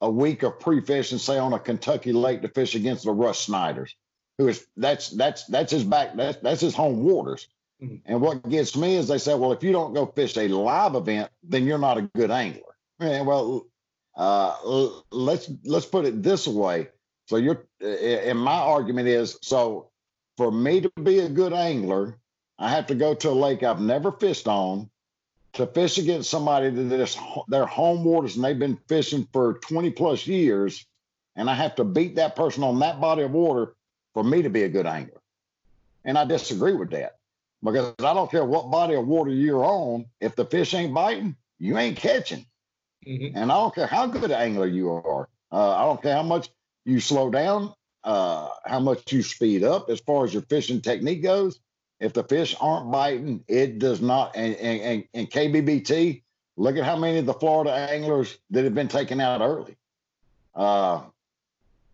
a 0.00 0.10
week 0.10 0.44
of 0.44 0.60
pre-fishing, 0.60 1.18
say 1.18 1.38
on 1.38 1.52
a 1.52 1.58
Kentucky 1.58 2.12
lake 2.12 2.42
to 2.42 2.48
fish 2.48 2.74
against 2.76 3.04
the 3.04 3.12
Russ 3.12 3.40
Snyders, 3.40 3.96
who 4.38 4.48
is 4.48 4.64
that's 4.76 5.10
that's 5.10 5.44
that's 5.46 5.72
his 5.72 5.84
back 5.84 6.16
that's 6.16 6.38
that's 6.38 6.60
his 6.60 6.74
home 6.74 7.02
waters. 7.02 7.48
Mm-hmm. 7.82 7.96
And 8.06 8.20
what 8.20 8.48
gets 8.48 8.76
me 8.76 8.96
is 8.96 9.06
they 9.06 9.18
say, 9.18 9.34
well, 9.34 9.52
if 9.52 9.62
you 9.62 9.70
don't 9.70 9.94
go 9.94 10.06
fish 10.06 10.36
a 10.36 10.48
live 10.48 10.96
event, 10.96 11.30
then 11.44 11.64
you're 11.64 11.78
not 11.78 11.98
a 11.98 12.02
good 12.02 12.30
angler. 12.30 12.67
And 13.00 13.26
well, 13.26 13.66
uh, 14.16 14.56
let's 15.10 15.50
let's 15.64 15.86
put 15.86 16.04
it 16.04 16.22
this 16.22 16.46
way. 16.46 16.88
So 17.26 17.36
you're, 17.36 17.64
and 17.80 18.38
my 18.38 18.56
argument 18.56 19.08
is, 19.08 19.38
so 19.42 19.90
for 20.36 20.50
me 20.50 20.80
to 20.80 20.90
be 21.02 21.20
a 21.20 21.28
good 21.28 21.52
angler, 21.52 22.18
I 22.58 22.70
have 22.70 22.86
to 22.86 22.94
go 22.94 23.14
to 23.14 23.28
a 23.28 23.30
lake 23.30 23.62
I've 23.62 23.80
never 23.80 24.12
fished 24.12 24.48
on 24.48 24.88
to 25.52 25.66
fish 25.66 25.98
against 25.98 26.30
somebody 26.30 26.70
that 26.70 27.00
is 27.00 27.16
their 27.48 27.66
home 27.66 28.04
waters 28.04 28.36
and 28.36 28.44
they've 28.44 28.58
been 28.58 28.78
fishing 28.88 29.28
for 29.32 29.54
20 29.54 29.90
plus 29.90 30.26
years, 30.26 30.86
and 31.36 31.48
I 31.48 31.54
have 31.54 31.74
to 31.76 31.84
beat 31.84 32.16
that 32.16 32.36
person 32.36 32.62
on 32.62 32.78
that 32.80 33.00
body 33.00 33.22
of 33.22 33.32
water 33.32 33.74
for 34.14 34.24
me 34.24 34.42
to 34.42 34.50
be 34.50 34.62
a 34.62 34.68
good 34.68 34.86
angler. 34.86 35.20
And 36.04 36.16
I 36.16 36.24
disagree 36.24 36.74
with 36.74 36.90
that 36.90 37.18
because 37.62 37.94
I 37.98 38.14
don't 38.14 38.30
care 38.30 38.44
what 38.44 38.70
body 38.70 38.94
of 38.94 39.06
water 39.06 39.30
you're 39.30 39.64
on, 39.64 40.06
if 40.20 40.34
the 40.36 40.44
fish 40.44 40.74
ain't 40.74 40.94
biting, 40.94 41.36
you 41.58 41.76
ain't 41.76 41.96
catching. 41.96 42.46
Mm-hmm. 43.08 43.36
And 43.36 43.50
I 43.50 43.54
don't 43.54 43.74
care 43.74 43.86
how 43.86 44.06
good 44.06 44.24
an 44.24 44.32
angler 44.32 44.66
you 44.66 44.90
are. 44.90 45.28
Uh, 45.50 45.76
I 45.76 45.82
don't 45.84 46.02
care 46.02 46.14
how 46.14 46.22
much 46.22 46.50
you 46.84 47.00
slow 47.00 47.30
down, 47.30 47.72
uh, 48.04 48.48
how 48.66 48.80
much 48.80 49.10
you 49.12 49.22
speed 49.22 49.64
up 49.64 49.88
as 49.88 50.00
far 50.00 50.24
as 50.24 50.34
your 50.34 50.42
fishing 50.42 50.82
technique 50.82 51.22
goes. 51.22 51.58
If 52.00 52.12
the 52.12 52.22
fish 52.22 52.54
aren't 52.60 52.92
biting, 52.92 53.44
it 53.48 53.78
does 53.78 54.00
not. 54.00 54.36
And, 54.36 54.54
and, 54.56 55.04
and 55.14 55.30
KBBT, 55.30 56.22
look 56.56 56.76
at 56.76 56.84
how 56.84 56.96
many 56.96 57.18
of 57.18 57.26
the 57.26 57.34
Florida 57.34 57.72
anglers 57.72 58.36
that 58.50 58.64
have 58.64 58.74
been 58.74 58.88
taken 58.88 59.20
out 59.20 59.40
early. 59.40 59.76
Uh, 60.54 61.02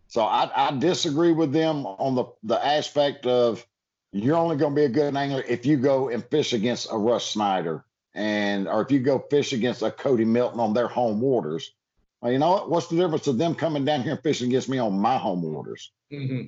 so 0.09 0.23
I, 0.23 0.49
I 0.53 0.77
disagree 0.77 1.31
with 1.31 1.51
them 1.51 1.85
on 1.85 2.15
the, 2.15 2.25
the 2.43 2.63
aspect 2.63 3.25
of 3.25 3.65
you're 4.11 4.37
only 4.37 4.57
going 4.57 4.73
to 4.73 4.75
be 4.75 4.85
a 4.85 4.89
good 4.89 5.15
angler 5.15 5.43
if 5.47 5.65
you 5.65 5.77
go 5.77 6.09
and 6.09 6.23
fish 6.25 6.53
against 6.53 6.91
a 6.91 6.97
Russ 6.97 7.25
Snyder 7.25 7.83
and 8.15 8.67
or 8.67 8.81
if 8.81 8.91
you 8.91 8.99
go 8.99 9.19
fish 9.19 9.53
against 9.53 9.81
a 9.81 9.91
Cody 9.91 10.25
Milton 10.25 10.59
on 10.59 10.73
their 10.73 10.87
home 10.87 11.19
waters. 11.19 11.73
Well, 12.21 12.31
you 12.31 12.39
know 12.39 12.51
what? 12.51 12.69
What's 12.71 12.87
the 12.87 12.95
difference 12.95 13.27
of 13.27 13.37
them 13.37 13.53
coming 13.53 13.85
down 13.85 14.01
here 14.01 14.13
and 14.13 14.23
fishing 14.23 14.47
against 14.47 14.69
me 14.69 14.79
on 14.79 14.97
my 14.97 15.17
home 15.17 15.41
waters? 15.41 15.91
Mm-hmm. 16.11 16.45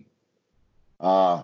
Uh, 1.00 1.44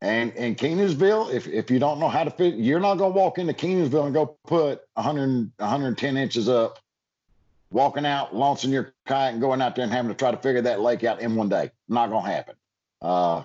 and 0.00 0.32
in 0.32 0.54
if, 0.54 1.46
if 1.46 1.70
you 1.70 1.78
don't 1.78 2.00
know 2.00 2.08
how 2.08 2.24
to 2.24 2.30
fish, 2.30 2.54
you're 2.56 2.80
not 2.80 2.98
going 2.98 3.12
to 3.12 3.18
walk 3.18 3.38
into 3.38 3.52
Kenansville 3.52 4.04
and 4.04 4.14
go 4.14 4.38
put 4.46 4.80
100, 4.94 5.50
110 5.58 6.16
inches 6.16 6.48
up, 6.48 6.78
walking 7.70 8.06
out, 8.06 8.34
launching 8.34 8.70
your 8.70 8.94
kayak 9.06 9.32
and 9.32 9.40
going 9.40 9.60
out 9.60 9.76
there 9.76 9.84
and 9.84 9.92
having 9.92 10.10
to 10.10 10.16
try 10.16 10.30
to 10.30 10.36
figure 10.36 10.62
that 10.62 10.80
lake 10.80 11.04
out 11.04 11.20
in 11.20 11.34
one 11.34 11.48
day. 11.48 11.72
Not 11.88 12.10
going 12.10 12.24
to 12.24 12.30
happen. 12.30 12.54
Uh, 13.02 13.42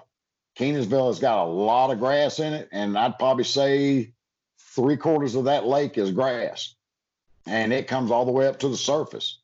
has 0.58 1.20
got 1.20 1.44
a 1.44 1.50
lot 1.50 1.90
of 1.90 2.00
grass 2.00 2.40
in 2.40 2.54
it, 2.54 2.70
and 2.72 2.98
I'd 2.98 3.18
probably 3.18 3.44
say 3.44 4.14
three 4.76 4.98
quarters 4.98 5.36
of 5.36 5.46
that 5.46 5.66
lake 5.66 5.98
is 5.98 6.12
grass, 6.12 6.76
and 7.46 7.72
it 7.74 7.88
comes 7.88 8.12
all 8.12 8.26
the 8.26 8.32
way 8.32 8.48
up 8.48 8.60
to 8.60 8.70
the 8.70 8.78
surface. 8.78 9.40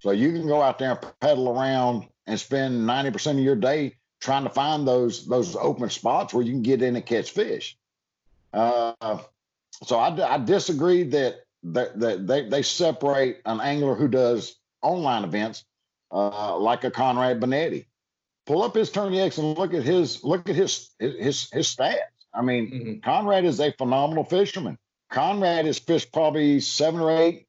So 0.00 0.10
you 0.10 0.32
can 0.32 0.46
go 0.46 0.62
out 0.62 0.78
there 0.78 0.90
and 0.90 1.14
pedal 1.20 1.48
around 1.48 2.06
and 2.26 2.38
spend 2.38 2.88
90% 2.88 3.32
of 3.32 3.38
your 3.38 3.56
day 3.56 3.96
trying 4.20 4.44
to 4.44 4.50
find 4.50 4.86
those 4.86 5.26
those 5.26 5.56
open 5.56 5.90
spots 5.90 6.34
where 6.34 6.44
you 6.44 6.52
can 6.52 6.62
get 6.62 6.82
in 6.82 6.96
and 6.96 7.06
catch 7.06 7.30
fish. 7.30 7.76
Uh, 8.52 9.18
so 9.84 9.98
I, 9.98 10.34
I 10.34 10.38
disagree 10.38 11.04
that, 11.04 11.44
that, 11.62 11.98
that 12.00 12.26
they, 12.26 12.48
they 12.48 12.62
separate 12.62 13.40
an 13.44 13.60
angler 13.60 13.94
who 13.94 14.08
does 14.08 14.56
online 14.82 15.24
events 15.24 15.64
uh, 16.10 16.56
like 16.56 16.84
a 16.84 16.90
Conrad 16.90 17.40
Benetti 17.40 17.86
pull 18.46 18.62
up 18.62 18.74
his 18.74 18.90
TourneyX 18.90 19.38
and 19.38 19.58
look 19.58 19.74
at 19.74 19.82
his 19.82 20.24
look 20.24 20.48
at 20.48 20.56
his 20.56 20.90
his 20.98 21.50
his 21.52 21.68
stats. 21.68 21.98
I 22.38 22.42
mean, 22.42 22.70
mm-hmm. 22.70 23.00
Conrad 23.00 23.44
is 23.44 23.58
a 23.58 23.72
phenomenal 23.72 24.22
fisherman. 24.22 24.78
Conrad 25.10 25.66
has 25.66 25.78
fished 25.78 26.12
probably 26.12 26.60
seven 26.60 27.00
or 27.00 27.10
eight, 27.10 27.46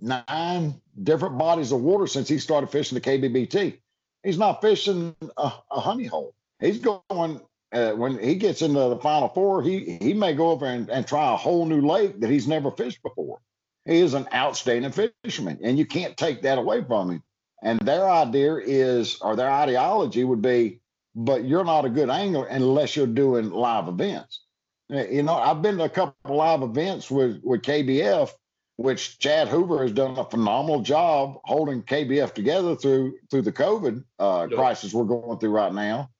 nine 0.00 0.80
different 1.02 1.38
bodies 1.38 1.72
of 1.72 1.80
water 1.80 2.06
since 2.06 2.28
he 2.28 2.38
started 2.38 2.68
fishing 2.68 2.96
the 2.96 3.00
KBBT. 3.00 3.78
He's 4.22 4.38
not 4.38 4.60
fishing 4.60 5.16
a, 5.36 5.52
a 5.70 5.80
honey 5.80 6.04
hole. 6.04 6.34
He's 6.60 6.80
going 6.80 7.40
uh, 7.72 7.92
when 7.92 8.18
he 8.18 8.34
gets 8.34 8.60
into 8.60 8.78
the 8.78 8.98
final 8.98 9.28
four. 9.28 9.62
He 9.62 9.96
he 10.00 10.12
may 10.12 10.34
go 10.34 10.50
over 10.50 10.66
and, 10.66 10.90
and 10.90 11.06
try 11.06 11.32
a 11.32 11.36
whole 11.36 11.64
new 11.64 11.80
lake 11.80 12.20
that 12.20 12.30
he's 12.30 12.46
never 12.48 12.70
fished 12.70 13.02
before. 13.02 13.40
He 13.86 14.00
is 14.00 14.14
an 14.14 14.28
outstanding 14.34 14.92
fisherman, 15.24 15.60
and 15.62 15.78
you 15.78 15.86
can't 15.86 16.16
take 16.16 16.42
that 16.42 16.58
away 16.58 16.82
from 16.84 17.10
him. 17.10 17.22
And 17.62 17.78
their 17.80 18.08
idea 18.08 18.56
is, 18.56 19.18
or 19.20 19.36
their 19.36 19.50
ideology 19.50 20.24
would 20.24 20.42
be, 20.42 20.80
but 21.16 21.44
you're 21.44 21.64
not 21.64 21.86
a 21.86 21.88
good 21.88 22.10
angler 22.10 22.46
unless 22.46 22.94
you're 22.94 23.06
doing 23.06 23.50
live 23.50 23.88
events. 23.88 24.42
You 24.90 25.22
know, 25.22 25.34
I've 25.34 25.62
been 25.62 25.78
to 25.78 25.84
a 25.84 25.88
couple 25.88 26.36
live 26.36 26.62
events 26.62 27.10
with, 27.10 27.40
with 27.42 27.62
KBF, 27.62 28.30
which 28.76 29.18
Chad 29.18 29.48
Hoover 29.48 29.82
has 29.82 29.92
done 29.92 30.18
a 30.18 30.24
phenomenal 30.24 30.82
job 30.82 31.40
holding 31.44 31.82
KBF 31.82 32.34
together 32.34 32.76
through 32.76 33.16
through 33.30 33.42
the 33.42 33.52
COVID 33.52 34.04
uh, 34.18 34.46
yep. 34.48 34.56
crisis 34.56 34.92
we're 34.92 35.04
going 35.04 35.38
through 35.38 35.50
right 35.50 35.72
now, 35.72 36.10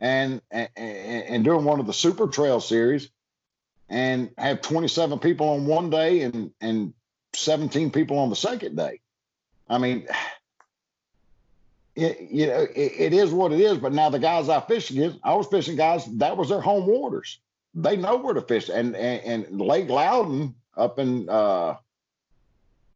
and, 0.00 0.40
and 0.50 0.70
and 0.74 1.44
doing 1.44 1.64
one 1.64 1.78
of 1.78 1.86
the 1.86 1.92
Super 1.92 2.26
Trail 2.26 2.60
series, 2.60 3.10
and 3.90 4.30
have 4.38 4.62
27 4.62 5.18
people 5.18 5.50
on 5.50 5.66
one 5.66 5.90
day 5.90 6.22
and 6.22 6.50
and 6.62 6.94
17 7.34 7.90
people 7.90 8.18
on 8.18 8.30
the 8.30 8.36
second 8.36 8.76
day. 8.76 9.00
I 9.68 9.78
mean, 9.78 10.08
it, 12.00 12.30
you 12.30 12.46
know, 12.46 12.66
it, 12.74 12.92
it 12.98 13.12
is 13.12 13.30
what 13.30 13.52
it 13.52 13.60
is. 13.60 13.78
But 13.78 13.92
now 13.92 14.10
the 14.10 14.18
guys 14.18 14.48
I 14.48 14.60
fish 14.60 14.90
against, 14.90 15.18
I 15.22 15.34
was 15.34 15.46
fishing 15.46 15.76
guys 15.76 16.06
that 16.18 16.36
was 16.36 16.48
their 16.48 16.60
home 16.60 16.86
waters. 16.86 17.38
They 17.74 17.96
know 17.96 18.16
where 18.16 18.34
to 18.34 18.40
fish, 18.40 18.68
and 18.68 18.96
and, 18.96 19.48
and 19.50 19.60
Lake 19.60 19.88
Loudoun 19.88 20.54
up 20.76 20.98
in 20.98 21.28
uh, 21.28 21.76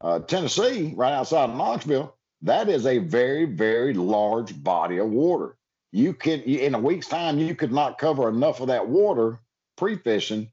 uh, 0.01 0.19
Tennessee, 0.21 0.93
right 0.97 1.13
outside 1.13 1.51
of 1.51 1.57
Knoxville, 1.57 2.15
that 2.43 2.69
is 2.69 2.87
a 2.87 2.99
very 2.99 3.45
very 3.45 3.95
large 3.95 4.63
body 4.63 4.99
of 4.99 5.09
water. 5.09 5.57
You 5.93 6.13
could 6.13 6.43
in 6.43 6.75
a 6.75 6.79
week's 6.79 7.07
time, 7.07 7.39
you 7.39 7.55
could 7.55 7.73
not 7.73 7.99
cover 7.99 8.29
enough 8.29 8.61
of 8.61 8.69
that 8.69 8.89
water 8.89 9.39
pre-fishing 9.77 10.51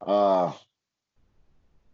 uh, 0.00 0.52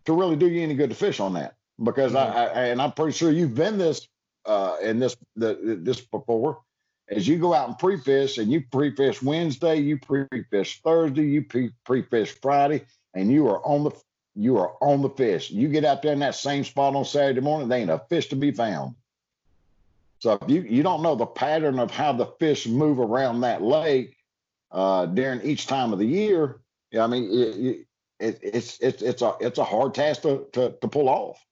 to 0.04 0.12
really 0.12 0.36
do 0.36 0.48
you 0.48 0.62
any 0.62 0.74
good 0.74 0.90
to 0.90 0.96
fish 0.96 1.20
on 1.20 1.34
that. 1.34 1.56
Because 1.82 2.12
mm-hmm. 2.12 2.36
I, 2.36 2.46
I 2.46 2.64
and 2.66 2.80
I'm 2.80 2.92
pretty 2.92 3.12
sure 3.12 3.30
you've 3.30 3.54
been 3.54 3.76
this 3.76 4.08
uh, 4.46 4.76
in 4.82 4.98
this 4.98 5.16
the, 5.36 5.78
this 5.82 6.00
before. 6.00 6.60
As 7.08 7.26
you 7.26 7.38
go 7.38 7.52
out 7.52 7.68
and 7.68 7.78
pre-fish, 7.78 8.38
and 8.38 8.52
you 8.52 8.62
pre-fish 8.70 9.20
Wednesday, 9.20 9.76
you 9.76 9.98
pre-fish 9.98 10.80
Thursday, 10.80 11.26
you 11.26 11.44
pre-fish 11.84 12.36
Friday, 12.40 12.84
and 13.14 13.32
you 13.32 13.48
are 13.48 13.66
on 13.66 13.84
the 13.84 13.90
you 14.36 14.58
are 14.58 14.74
on 14.80 15.02
the 15.02 15.10
fish. 15.10 15.50
You 15.50 15.68
get 15.68 15.84
out 15.84 16.02
there 16.02 16.12
in 16.12 16.20
that 16.20 16.36
same 16.36 16.62
spot 16.64 16.94
on 16.94 17.04
Saturday 17.04 17.40
morning, 17.40 17.68
there 17.68 17.80
ain't 17.80 17.90
a 17.90 18.02
fish 18.08 18.28
to 18.28 18.36
be 18.36 18.52
found. 18.52 18.94
So 20.20 20.38
if 20.40 20.48
you 20.48 20.62
you 20.62 20.82
don't 20.82 21.02
know 21.02 21.14
the 21.14 21.26
pattern 21.26 21.78
of 21.78 21.90
how 21.90 22.12
the 22.12 22.26
fish 22.38 22.66
move 22.66 23.00
around 23.00 23.40
that 23.40 23.62
lake 23.62 24.16
uh, 24.70 25.06
during 25.06 25.40
each 25.42 25.66
time 25.66 25.92
of 25.92 25.98
the 25.98 26.06
year, 26.06 26.60
I 26.98 27.06
mean 27.06 27.28
it, 27.30 27.86
it, 28.20 28.38
it's 28.42 28.78
it's 28.80 29.02
it's 29.02 29.22
a 29.22 29.34
it's 29.40 29.58
a 29.58 29.64
hard 29.64 29.94
task 29.94 30.22
to 30.22 30.46
to, 30.52 30.74
to 30.80 30.88
pull 30.88 31.08
off. 31.08 31.44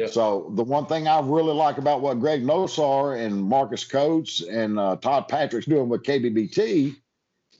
Yep. 0.00 0.12
So 0.12 0.50
the 0.54 0.64
one 0.64 0.86
thing 0.86 1.08
I 1.08 1.20
really 1.20 1.52
like 1.52 1.76
about 1.76 2.00
what 2.00 2.20
Greg 2.20 2.42
Nosar 2.42 3.20
and 3.22 3.44
Marcus 3.44 3.84
Coates 3.84 4.40
and 4.40 4.78
uh, 4.78 4.96
Todd 4.96 5.28
Patrick's 5.28 5.66
doing 5.66 5.90
with 5.90 6.04
KBBT 6.04 6.96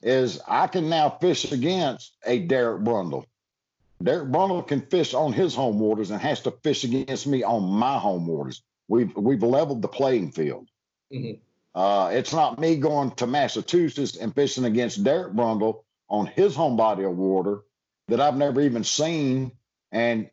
is 0.02 0.40
I 0.48 0.66
can 0.66 0.88
now 0.88 1.10
fish 1.10 1.52
against 1.52 2.16
a 2.24 2.38
Derek 2.38 2.80
Brundle. 2.82 3.26
Derek 4.02 4.30
Brundle 4.30 4.66
can 4.66 4.80
fish 4.80 5.12
on 5.12 5.34
his 5.34 5.54
home 5.54 5.78
waters 5.78 6.10
and 6.10 6.18
has 6.18 6.40
to 6.40 6.50
fish 6.62 6.82
against 6.82 7.26
me 7.26 7.42
on 7.42 7.62
my 7.62 7.98
home 7.98 8.26
waters. 8.26 8.62
We've 8.88 9.14
we've 9.14 9.42
leveled 9.42 9.82
the 9.82 9.88
playing 9.88 10.32
field. 10.32 10.66
Mm-hmm. 11.12 11.42
Uh, 11.78 12.08
it's 12.08 12.32
not 12.32 12.58
me 12.58 12.76
going 12.76 13.10
to 13.16 13.26
Massachusetts 13.26 14.16
and 14.16 14.34
fishing 14.34 14.64
against 14.64 15.04
Derek 15.04 15.34
Brundle 15.34 15.82
on 16.08 16.24
his 16.24 16.56
home 16.56 16.78
body 16.78 17.04
of 17.04 17.18
water 17.18 17.60
that 18.08 18.18
I've 18.18 18.38
never 18.38 18.62
even 18.62 18.82
seen 18.82 19.52
and 19.92 20.30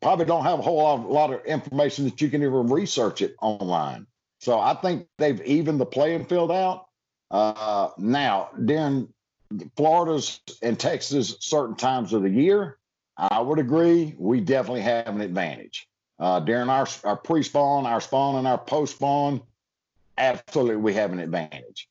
probably 0.00 0.24
don't 0.24 0.44
have 0.44 0.58
a 0.58 0.62
whole 0.62 0.76
lot, 0.76 1.08
lot 1.08 1.32
of 1.32 1.44
information 1.44 2.04
that 2.04 2.20
you 2.20 2.28
can 2.28 2.42
even 2.42 2.68
research 2.68 3.22
it 3.22 3.34
online. 3.40 4.06
So 4.40 4.58
I 4.58 4.74
think 4.74 5.06
they've 5.18 5.40
evened 5.42 5.80
the 5.80 5.86
playing 5.86 6.24
field 6.26 6.50
out. 6.50 6.86
Uh, 7.30 7.90
now, 7.98 8.50
during 8.64 9.08
Florida's 9.76 10.40
and 10.62 10.78
Texas 10.78 11.36
certain 11.40 11.76
times 11.76 12.12
of 12.12 12.22
the 12.22 12.30
year, 12.30 12.78
I 13.16 13.40
would 13.40 13.58
agree 13.58 14.14
we 14.18 14.40
definitely 14.40 14.82
have 14.82 15.08
an 15.08 15.20
advantage. 15.20 15.86
Uh, 16.18 16.40
during 16.40 16.68
our, 16.68 16.86
our 17.04 17.16
pre 17.16 17.42
spawn, 17.42 17.86
our 17.86 18.00
spawn, 18.00 18.36
and 18.36 18.46
our 18.46 18.58
post 18.58 18.96
spawn, 18.96 19.40
absolutely 20.18 20.76
we 20.76 20.94
have 20.94 21.12
an 21.12 21.18
advantage. 21.18 21.88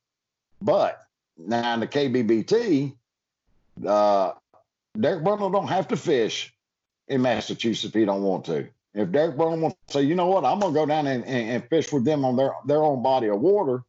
But 0.61 1.01
now 1.37 1.73
in 1.73 1.79
the 1.79 1.87
KBBT, 1.87 2.95
uh, 3.85 4.33
Derek 4.99 5.23
Brundle 5.23 5.51
don't 5.51 5.67
have 5.67 5.87
to 5.89 5.97
fish 5.97 6.53
in 7.11 7.21
Massachusetts 7.21 7.85
if 7.85 7.93
he 7.93 8.05
don't 8.05 8.23
want 8.23 8.45
to. 8.45 8.67
If 8.93 9.11
Derek 9.11 9.37
Burnham 9.37 9.61
wants 9.61 9.77
to 9.87 9.93
say, 9.93 10.01
you 10.01 10.15
know 10.15 10.27
what, 10.27 10.43
I'm 10.43 10.59
gonna 10.59 10.73
go 10.73 10.85
down 10.85 11.07
and, 11.07 11.23
and, 11.25 11.49
and 11.49 11.69
fish 11.69 11.91
with 11.91 12.03
them 12.03 12.25
on 12.25 12.35
their 12.35 12.53
their 12.65 12.83
own 12.83 13.03
body 13.03 13.27
of 13.27 13.39
water, 13.39 13.83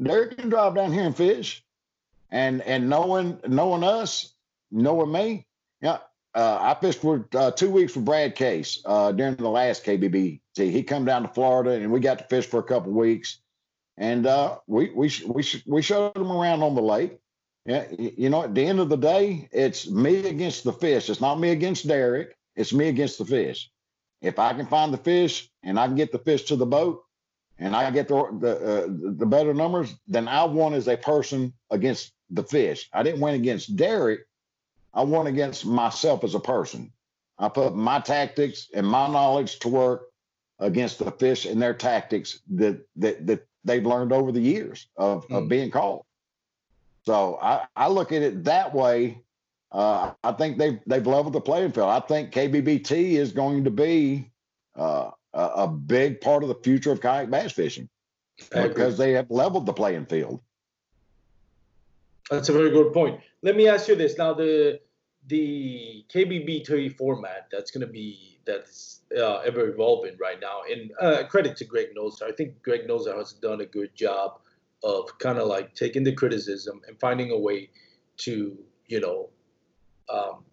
Derek 0.00 0.38
can 0.38 0.48
drive 0.48 0.74
down 0.74 0.92
here 0.92 1.04
and 1.04 1.16
fish. 1.16 1.64
And 2.30 2.62
and 2.62 2.88
knowing 2.88 3.40
knowing 3.46 3.84
us, 3.84 4.32
knowing 4.70 5.12
me, 5.12 5.46
yeah, 5.80 5.98
uh, 6.34 6.58
I 6.60 6.80
fished 6.80 7.00
for 7.00 7.28
uh, 7.34 7.50
two 7.50 7.70
weeks 7.70 7.94
with 7.94 8.04
Brad 8.04 8.34
Case 8.34 8.82
uh, 8.84 9.12
during 9.12 9.36
the 9.36 9.48
last 9.48 9.84
KBBT. 9.84 10.40
He 10.56 10.82
come 10.84 11.04
down 11.04 11.22
to 11.22 11.28
Florida 11.28 11.72
and 11.72 11.90
we 11.90 12.00
got 12.00 12.18
to 12.18 12.24
fish 12.24 12.46
for 12.46 12.60
a 12.60 12.64
couple 12.64 12.92
weeks, 12.92 13.38
and 13.96 14.26
uh, 14.26 14.58
we 14.66 14.90
we 14.90 15.12
we 15.26 15.44
we 15.66 15.82
showed 15.82 16.16
him 16.16 16.30
around 16.30 16.62
on 16.62 16.74
the 16.74 16.82
lake. 16.82 17.18
Yeah, 17.66 17.86
you 17.98 18.30
know, 18.30 18.44
at 18.44 18.54
the 18.54 18.64
end 18.64 18.80
of 18.80 18.88
the 18.88 18.96
day, 18.96 19.48
it's 19.52 19.88
me 19.88 20.26
against 20.26 20.64
the 20.64 20.72
fish. 20.72 21.10
It's 21.10 21.20
not 21.20 21.38
me 21.38 21.50
against 21.50 21.86
Derek. 21.86 22.36
It's 22.60 22.72
me 22.72 22.88
against 22.88 23.18
the 23.18 23.24
fish. 23.24 23.70
If 24.20 24.38
I 24.38 24.52
can 24.52 24.66
find 24.66 24.92
the 24.92 24.98
fish 24.98 25.48
and 25.62 25.80
I 25.80 25.86
can 25.86 25.96
get 25.96 26.12
the 26.12 26.18
fish 26.18 26.42
to 26.44 26.56
the 26.56 26.66
boat, 26.66 27.02
and 27.58 27.74
I 27.76 27.90
get 27.90 28.08
the 28.08 28.38
the, 28.40 28.52
uh, 28.56 28.86
the 29.18 29.26
better 29.26 29.54
numbers, 29.54 29.94
then 30.06 30.28
I 30.28 30.44
won 30.44 30.74
as 30.74 30.88
a 30.88 30.96
person 30.96 31.52
against 31.70 32.12
the 32.30 32.42
fish. 32.42 32.88
I 32.92 33.02
didn't 33.02 33.20
win 33.20 33.34
against 33.34 33.76
Derek. 33.76 34.20
I 34.92 35.02
won 35.02 35.26
against 35.26 35.64
myself 35.64 36.24
as 36.24 36.34
a 36.34 36.40
person. 36.40 36.92
I 37.38 37.48
put 37.48 37.74
my 37.74 38.00
tactics 38.00 38.68
and 38.74 38.86
my 38.86 39.08
knowledge 39.08 39.58
to 39.60 39.68
work 39.68 40.02
against 40.58 40.98
the 40.98 41.10
fish 41.12 41.46
and 41.46 41.60
their 41.60 41.74
tactics 41.74 42.40
that 42.50 42.86
that, 42.96 43.26
that 43.26 43.46
they've 43.64 43.86
learned 43.86 44.12
over 44.12 44.32
the 44.32 44.40
years 44.40 44.86
of, 44.96 45.26
mm. 45.28 45.36
of 45.36 45.48
being 45.48 45.70
called. 45.70 46.04
So 47.06 47.38
I, 47.40 47.66
I 47.76 47.88
look 47.88 48.12
at 48.12 48.22
it 48.22 48.44
that 48.44 48.74
way. 48.74 49.22
Uh, 49.72 50.12
I 50.24 50.32
think 50.32 50.58
they've 50.58 50.80
they've 50.86 51.06
leveled 51.06 51.32
the 51.32 51.40
playing 51.40 51.72
field. 51.72 51.88
I 51.88 52.00
think 52.00 52.32
KBBT 52.32 53.12
is 53.12 53.32
going 53.32 53.64
to 53.64 53.70
be 53.70 54.30
uh, 54.76 55.10
a, 55.32 55.42
a, 55.42 55.68
big 55.68 56.20
part 56.20 56.42
of 56.42 56.48
the 56.48 56.56
future 56.56 56.90
of 56.90 57.00
kayak 57.00 57.30
bass 57.30 57.52
fishing 57.52 57.88
because 58.50 58.98
they 58.98 59.12
have 59.12 59.30
leveled 59.30 59.66
the 59.66 59.72
playing 59.72 60.06
field. 60.06 60.40
That's 62.30 62.48
a 62.48 62.52
very 62.52 62.70
good 62.70 62.92
point. 62.92 63.20
Let 63.42 63.56
me 63.56 63.68
ask 63.68 63.86
you 63.86 63.94
this 63.94 64.18
now: 64.18 64.34
the 64.34 64.80
the 65.28 66.04
KBBT 66.12 66.96
format 66.96 67.46
that's 67.52 67.70
going 67.70 67.86
to 67.86 67.92
be 67.92 68.40
that's 68.44 69.02
uh, 69.16 69.38
ever 69.38 69.68
evolving 69.68 70.16
right 70.20 70.40
now. 70.40 70.62
And 70.68 70.90
uh, 71.00 71.28
credit 71.28 71.56
to 71.58 71.64
Greg 71.64 71.88
Noser. 71.96 72.22
I 72.22 72.32
think 72.32 72.60
Greg 72.62 72.88
Noser 72.88 73.16
has 73.16 73.34
done 73.34 73.60
a 73.60 73.66
good 73.66 73.94
job 73.94 74.40
of 74.82 75.16
kind 75.18 75.38
of 75.38 75.46
like 75.46 75.74
taking 75.74 76.02
the 76.02 76.12
criticism 76.12 76.80
and 76.88 76.98
finding 76.98 77.30
a 77.30 77.38
way 77.38 77.70
to 78.18 78.58
you 78.88 79.00
know 79.00 79.28
um, 80.12 80.44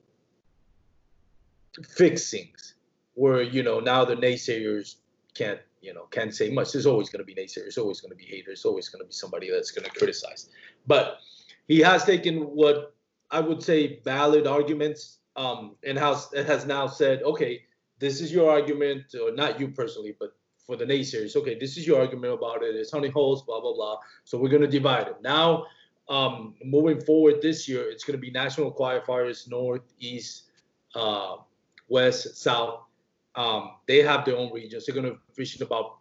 fix 1.83 2.29
things 2.29 2.75
where 3.13 3.41
you 3.41 3.63
know 3.63 3.79
now 3.79 4.03
the 4.05 4.15
naysayers 4.15 4.95
can't 5.33 5.59
you 5.81 5.93
know 5.93 6.03
can't 6.11 6.33
say 6.33 6.49
much 6.49 6.71
there's 6.71 6.85
always 6.85 7.09
going 7.09 7.25
to 7.25 7.25
be 7.25 7.35
naysayers 7.35 7.77
always 7.77 8.01
going 8.01 8.11
to 8.11 8.17
be 8.17 8.25
haters 8.25 8.65
always 8.65 8.89
going 8.89 9.01
to 9.01 9.05
be 9.05 9.13
somebody 9.13 9.49
that's 9.49 9.71
going 9.71 9.85
to 9.85 9.91
criticize 9.91 10.49
but 10.87 11.19
he 11.67 11.79
has 11.79 12.03
taken 12.03 12.41
what 12.41 12.95
i 13.31 13.39
would 13.39 13.61
say 13.61 13.99
valid 14.03 14.47
arguments 14.47 15.19
um, 15.35 15.75
and 15.83 15.99
has 15.99 16.29
has 16.33 16.65
now 16.65 16.87
said 16.87 17.21
okay 17.21 17.61
this 17.99 18.21
is 18.21 18.31
your 18.31 18.49
argument 18.49 19.03
or 19.21 19.31
not 19.31 19.59
you 19.59 19.67
personally 19.67 20.15
but 20.19 20.33
for 20.67 20.75
the 20.75 20.85
naysayers. 20.85 21.35
Okay, 21.35 21.57
this 21.57 21.77
is 21.77 21.87
your 21.87 21.99
argument 21.99 22.33
about 22.33 22.61
it. 22.61 22.75
It's 22.75 22.91
honey 22.91 23.09
holes, 23.09 23.41
blah 23.43 23.61
blah 23.61 23.73
blah. 23.73 23.97
So 24.25 24.37
we're 24.37 24.49
gonna 24.49 24.67
divide 24.67 25.07
it. 25.07 25.15
Now, 25.21 25.65
um, 26.09 26.55
moving 26.63 27.01
forward 27.01 27.41
this 27.41 27.67
year, 27.67 27.89
it's 27.89 28.03
gonna 28.03 28.17
be 28.17 28.31
national 28.31 28.71
qualifiers, 28.73 29.49
north, 29.49 29.81
east, 29.99 30.43
uh, 30.95 31.37
west, 31.89 32.37
south. 32.37 32.81
Um, 33.35 33.71
they 33.87 34.01
have 34.01 34.25
their 34.25 34.37
own 34.37 34.51
regions. 34.53 34.85
They're 34.85 34.95
gonna 34.95 35.17
fishing 35.33 35.61
about 35.61 35.97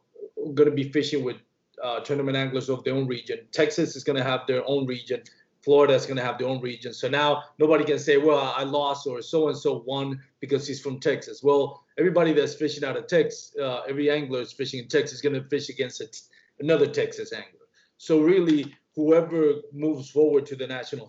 gonna 0.54 0.70
be 0.70 0.90
fishing 0.90 1.24
with 1.24 1.36
uh, 1.82 2.00
tournament 2.00 2.36
anglers 2.36 2.68
of 2.68 2.84
their 2.84 2.94
own 2.94 3.06
region. 3.06 3.40
Texas 3.52 3.96
is 3.96 4.04
gonna 4.04 4.22
have 4.22 4.46
their 4.46 4.62
own 4.66 4.86
region. 4.86 5.22
Florida 5.66 5.94
is 5.94 6.06
going 6.06 6.16
to 6.16 6.22
have 6.22 6.38
their 6.38 6.46
own 6.46 6.60
region. 6.60 6.94
So 6.94 7.08
now 7.08 7.42
nobody 7.58 7.84
can 7.84 7.98
say, 7.98 8.18
well, 8.18 8.54
I 8.56 8.62
lost 8.62 9.04
or 9.04 9.20
so 9.20 9.48
and 9.48 9.58
so 9.58 9.82
won 9.84 10.22
because 10.38 10.64
he's 10.64 10.80
from 10.80 11.00
Texas. 11.00 11.42
Well, 11.42 11.82
everybody 11.98 12.32
that's 12.32 12.54
fishing 12.54 12.84
out 12.84 12.96
of 12.96 13.08
Texas, 13.08 13.52
uh, 13.60 13.80
every 13.80 14.08
angler 14.08 14.42
is 14.42 14.52
fishing 14.52 14.78
in 14.78 14.88
Texas 14.88 15.16
is 15.16 15.22
going 15.22 15.34
to 15.34 15.42
fish 15.48 15.68
against 15.68 16.30
another 16.60 16.86
Texas 16.86 17.32
angler. 17.32 17.66
So 17.98 18.20
really, 18.20 18.76
whoever 18.96 19.56
moves 19.72 20.10
forward 20.10 20.46
to 20.46 20.56
the 20.56 20.66
national 20.66 21.08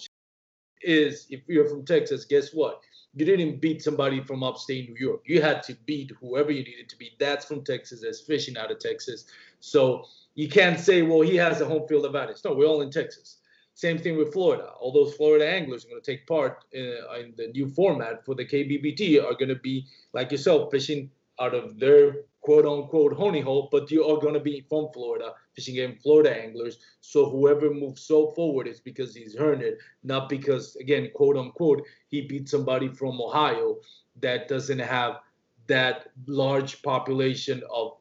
is, 0.82 1.26
if 1.30 1.42
you're 1.48 1.68
from 1.68 1.86
Texas, 1.86 2.26
guess 2.26 2.54
what? 2.54 2.82
You 3.16 3.26
didn't 3.26 3.62
beat 3.62 3.82
somebody 3.82 4.22
from 4.22 4.44
upstate 4.44 4.90
New 4.90 4.96
York. 5.00 5.22
You 5.26 5.42
had 5.42 5.64
to 5.64 5.76
beat 5.86 6.12
whoever 6.20 6.52
you 6.52 6.64
needed 6.64 6.90
to 6.90 6.98
beat. 6.98 7.18
That's 7.18 7.46
from 7.46 7.64
Texas. 7.64 8.02
That's 8.02 8.22
fishing 8.22 8.58
out 8.58 8.70
of 8.70 8.80
Texas. 8.80 9.26
So 9.60 10.06
you 10.36 10.48
can't 10.50 10.80
say, 10.80 11.02
well, 11.02 11.22
he 11.22 11.36
has 11.38 11.62
a 11.62 11.66
home 11.66 11.88
field 11.88 12.06
advantage. 12.06 12.38
No, 12.46 12.54
we're 12.54 12.68
all 12.68 12.82
in 12.82 12.92
Texas. 12.92 13.38
Same 13.74 13.98
thing 13.98 14.18
with 14.18 14.34
Florida. 14.34 14.72
All 14.80 14.92
those 14.92 15.16
Florida 15.16 15.48
anglers 15.48 15.86
are 15.86 15.90
going 15.90 16.02
to 16.02 16.12
take 16.12 16.28
part 16.28 16.66
in, 16.74 16.98
in 17.20 17.34
the 17.38 17.48
new 17.48 17.68
format 17.68 18.26
for 18.26 18.36
the 18.36 18.46
KBBT 18.46 19.24
are 19.24 19.34
going 19.34 19.50
to 19.50 19.56
be 19.56 19.88
like 20.14 20.32
yourself 20.32 20.70
fishing 20.72 21.10
out 21.40 21.54
of 21.54 21.80
their 21.80 22.18
quote 22.48 22.66
unquote 22.66 23.18
honey 23.18 23.42
hole, 23.42 23.68
but 23.74 23.92
you 23.92 24.06
are 24.06 24.22
going 24.22 24.34
to 24.34 24.40
be 24.40 24.66
from 24.70 24.88
Florida 24.94 25.34
fishing 25.54 25.76
in 25.76 25.98
Florida 25.98 26.32
anglers. 26.34 26.80
So 27.02 27.30
whoever 27.30 27.74
moves 27.74 28.04
so 28.04 28.32
forward 28.32 28.70
is 28.70 28.80
because 28.80 29.14
he's 29.14 29.36
earned 29.36 29.64
it, 29.64 29.80
not 30.02 30.30
because 30.30 30.78
again 30.78 31.10
quote 31.14 31.36
unquote 31.36 31.84
he 32.08 32.22
beat 32.22 32.48
somebody 32.48 32.88
from 32.88 33.20
Ohio 33.20 33.80
that 34.22 34.48
doesn't 34.48 34.80
have 34.80 35.20
that 35.68 36.08
large 36.26 36.82
population 36.84 37.62
of 37.70 37.98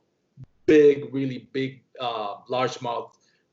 big, 0.67 1.13
really 1.13 1.49
big 1.53 1.83
uh, 1.99 2.37
largemouth 2.49 3.11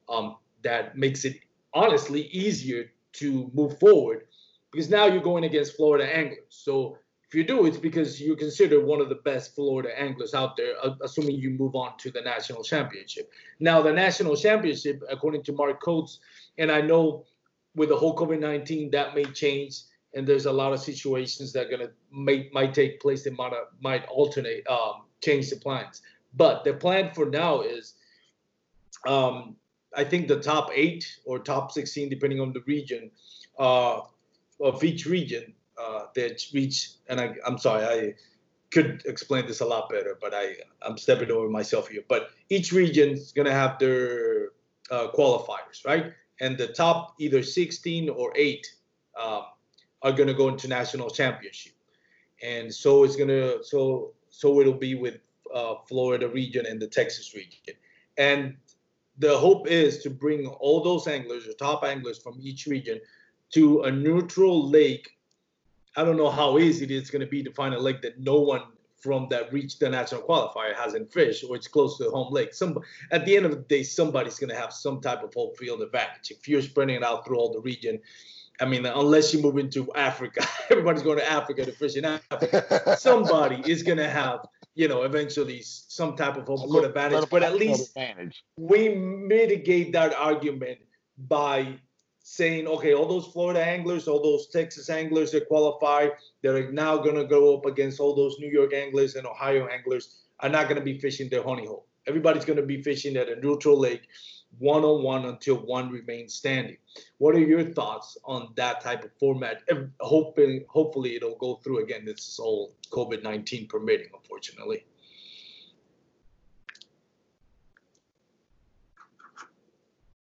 um, 0.10 0.36
that 0.62 0.96
makes 0.96 1.26
it 1.26 1.40
honestly 1.74 2.28
easier 2.28 2.92
to 3.14 3.50
move 3.56 3.80
forward 3.80 4.28
because 4.72 4.92
now 4.92 5.08
you're 5.08 5.24
going 5.24 5.46
against 5.46 5.76
Florida 5.76 6.06
anglers. 6.06 6.46
So 6.50 7.00
if 7.34 7.38
you 7.38 7.44
do, 7.44 7.66
it's 7.66 7.78
because 7.78 8.22
you 8.22 8.36
consider 8.36 8.86
one 8.86 9.02
of 9.02 9.10
the 9.10 9.16
best 9.16 9.56
Florida 9.56 9.90
anglers 10.00 10.36
out 10.36 10.56
there, 10.56 10.76
assuming 11.02 11.38
you 11.38 11.50
move 11.50 11.74
on 11.74 11.98
to 11.98 12.12
the 12.12 12.22
national 12.22 12.64
championship. 12.64 13.32
Now, 13.60 13.82
the 13.82 13.92
national 13.92 14.36
championship, 14.36 15.02
according 15.10 15.42
to 15.46 15.52
Mark 15.52 15.82
Coates, 15.82 16.20
and 16.60 16.72
I 16.72 16.82
know 16.82 17.26
with 17.74 17.90
the 17.90 17.96
whole 17.96 18.16
COVID 18.16 18.40
19, 18.40 18.92
that 18.92 19.16
may 19.16 19.24
change. 19.24 19.80
And 20.14 20.28
there's 20.28 20.46
a 20.46 20.52
lot 20.52 20.74
of 20.74 20.80
situations 20.80 21.52
that 21.54 21.66
are 21.66 21.70
gonna 21.72 21.90
might 22.12 22.72
take 22.72 23.02
place 23.02 23.24
that 23.24 23.36
might 23.36 23.52
might 23.82 24.06
alternate, 24.10 24.68
um, 24.68 25.06
change 25.24 25.50
the 25.50 25.56
plans. 25.56 26.04
But 26.36 26.64
the 26.64 26.74
plan 26.76 27.16
for 27.16 27.26
now 27.26 27.62
is 27.62 27.96
um, 29.08 29.56
I 29.98 30.04
think 30.04 30.28
the 30.28 30.40
top 30.40 30.70
eight 30.72 31.18
or 31.26 31.40
top 31.40 31.72
16, 31.72 32.10
depending 32.10 32.40
on 32.40 32.54
the 32.54 32.62
region, 32.68 33.10
uh, 33.58 34.02
of 34.60 34.84
each 34.84 35.08
region 35.08 35.56
uh, 35.80 36.06
that 36.16 36.42
reach, 36.54 36.92
and 37.08 37.20
I, 37.20 37.36
I'm 37.46 37.58
sorry, 37.58 37.86
I 37.86 38.14
could 38.72 39.04
explain 39.06 39.46
this 39.46 39.62
a 39.62 39.66
lot 39.66 39.90
better, 39.90 40.18
but 40.20 40.34
I, 40.34 40.56
I'm 40.82 40.98
stepping 40.98 41.32
over 41.32 41.50
myself 41.50 41.88
here. 41.88 42.04
But 42.08 42.30
each 42.50 42.72
region 42.72 43.10
is 43.12 43.32
going 43.32 43.46
to 43.46 43.54
have 43.54 43.78
their 43.80 44.50
uh, 44.90 45.08
qualifiers, 45.14 45.86
right? 45.86 46.14
And 46.42 46.58
the 46.58 46.68
top 46.68 47.16
either 47.20 47.44
16 47.44 48.10
or 48.10 48.34
eight 48.36 48.68
um, 49.22 49.44
are 50.02 50.12
going 50.12 50.28
to 50.28 50.34
go 50.34 50.50
into 50.50 50.68
national 50.68 51.10
championship. 51.10 51.74
And 52.42 52.74
so 52.74 53.04
it's 53.04 53.16
going 53.16 53.30
to, 53.30 53.64
so, 53.64 54.14
so 54.30 54.60
it'll 54.60 54.74
be 54.74 54.96
with 54.96 55.20
uh, 55.54 55.76
Florida 55.88 56.28
region 56.28 56.66
and 56.66 56.82
the 56.82 56.88
Texas 56.88 57.34
region. 57.34 57.76
And 58.18 58.58
the 59.20 59.38
hope 59.38 59.68
is 59.68 60.00
to 60.04 60.10
bring 60.10 60.48
all 60.48 60.84
those 60.84 61.08
anglers, 61.08 61.46
the 61.46 61.54
top 61.54 61.84
anglers 61.84 62.18
from 62.18 62.38
each 62.42 62.66
region, 62.66 63.00
to 63.52 63.84
a 63.84 63.92
neutral 63.92 64.68
lake. 64.68 65.12
I 65.96 66.04
don't 66.04 66.18
know 66.18 66.30
how 66.30 66.58
easy 66.58 66.86
it 66.86 66.92
is 66.92 67.10
going 67.10 67.22
to 67.22 67.28
be 67.28 67.44
to 67.44 67.52
find 67.52 67.74
a 67.74 67.80
lake 67.80 68.02
that 68.02 68.20
no 68.20 68.40
one 68.40 68.64
from 68.98 69.28
that 69.30 69.52
reached 69.52 69.82
the 69.82 69.90
national 69.90 70.22
qualifier 70.22 70.74
hasn't 70.74 71.12
fished, 71.12 71.44
or 71.44 71.56
it's 71.56 71.68
close 71.68 71.98
to 71.98 72.06
the 72.06 72.10
home 72.10 72.34
lake. 72.34 72.54
Some 72.54 72.80
at 73.12 73.26
the 73.26 73.36
end 73.36 73.46
of 73.46 73.52
the 73.52 73.58
day, 73.58 73.84
somebody's 73.84 74.40
going 74.40 74.50
to 74.50 74.56
have 74.56 74.72
some 74.72 75.02
type 75.02 75.24
of 75.24 75.34
home 75.34 75.54
field 75.56 75.82
advantage. 75.82 76.32
If 76.32 76.48
you're 76.48 76.62
spreading 76.62 76.96
it 76.96 77.04
out 77.04 77.26
through 77.26 77.38
all 77.38 77.52
the 77.52 77.60
region, 77.60 78.00
I 78.62 78.66
mean, 78.66 78.86
unless 78.86 79.34
you 79.34 79.42
move 79.42 79.58
into 79.58 79.94
Africa, 79.94 80.48
everybody's 80.70 81.04
going 81.04 81.18
to 81.18 81.30
Africa 81.30 81.66
to 81.66 81.72
fish 81.74 81.96
in 81.96 82.06
Africa. 82.06 82.96
Somebody 82.98 83.70
is 83.70 83.84
going 83.84 83.98
to 83.98 84.10
have 84.10 84.48
you 84.76 84.88
know, 84.88 85.04
eventually 85.04 85.62
some 85.64 86.16
type 86.16 86.36
of 86.38 86.48
home 86.48 86.70
court 86.70 86.86
advantage. 86.86 87.30
But 87.30 87.44
at 87.44 87.56
least 87.56 87.90
advantage. 87.90 88.44
we 88.58 88.90
mitigate 88.90 89.94
that 89.94 90.14
argument 90.14 90.80
by 91.18 91.80
saying, 92.24 92.68
okay, 92.68 92.94
all 92.94 93.08
those 93.08 93.28
Florida 93.28 93.64
anglers, 93.64 94.08
all 94.08 94.22
those 94.24 94.48
Texas 94.48 94.90
anglers 94.90 95.32
that 95.32 95.48
qualify, 95.48 96.08
they're 96.42 96.72
now 96.72 96.98
going 96.98 97.16
to 97.16 97.26
go 97.26 97.56
up 97.56 97.66
against 97.66 98.00
all 98.00 98.16
those 98.16 98.38
New 98.40 98.50
York 98.50 98.74
anglers 98.74 99.16
and 99.16 99.28
Ohio 99.28 99.68
anglers 99.68 100.22
are 100.40 100.50
not 100.50 100.64
going 100.64 100.78
to 100.78 100.84
be 100.84 100.98
fishing 100.98 101.30
their 101.30 101.44
honey 101.44 101.68
hole. 101.68 101.86
Everybody's 102.08 102.46
going 102.46 102.58
to 102.58 102.66
be 102.66 102.82
fishing 102.82 103.18
at 103.18 103.30
a 103.30 103.40
neutral 103.40 103.78
lake 103.78 104.08
one 104.60 104.84
on 104.84 105.04
one 105.04 105.26
until 105.26 105.56
one 105.56 105.90
remains 105.90 106.34
standing. 106.34 106.78
What 107.18 107.36
are 107.36 107.40
your 107.40 107.64
thoughts 107.74 108.18
on 108.24 108.54
that 108.56 108.82
type 108.82 109.04
of 109.04 109.12
format? 109.20 109.64
Hoping, 110.00 110.66
hopefully, 110.70 111.16
it'll 111.16 111.38
go 111.38 111.56
through 111.64 111.84
again. 111.84 112.06
This 112.06 112.28
is 112.28 112.40
all 112.40 112.74
COVID 112.92 113.24
19 113.24 113.68
permitting, 113.68 114.10
unfortunately. 114.14 114.86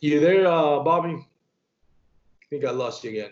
You 0.00 0.20
there, 0.20 0.46
uh, 0.46 0.80
Bobby? 0.80 1.14
I 1.14 2.44
think 2.50 2.64
I 2.64 2.70
lost 2.70 3.02
you 3.02 3.10
again. 3.10 3.30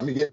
Let 0.00 0.06
me 0.06 0.14
get. 0.14 0.32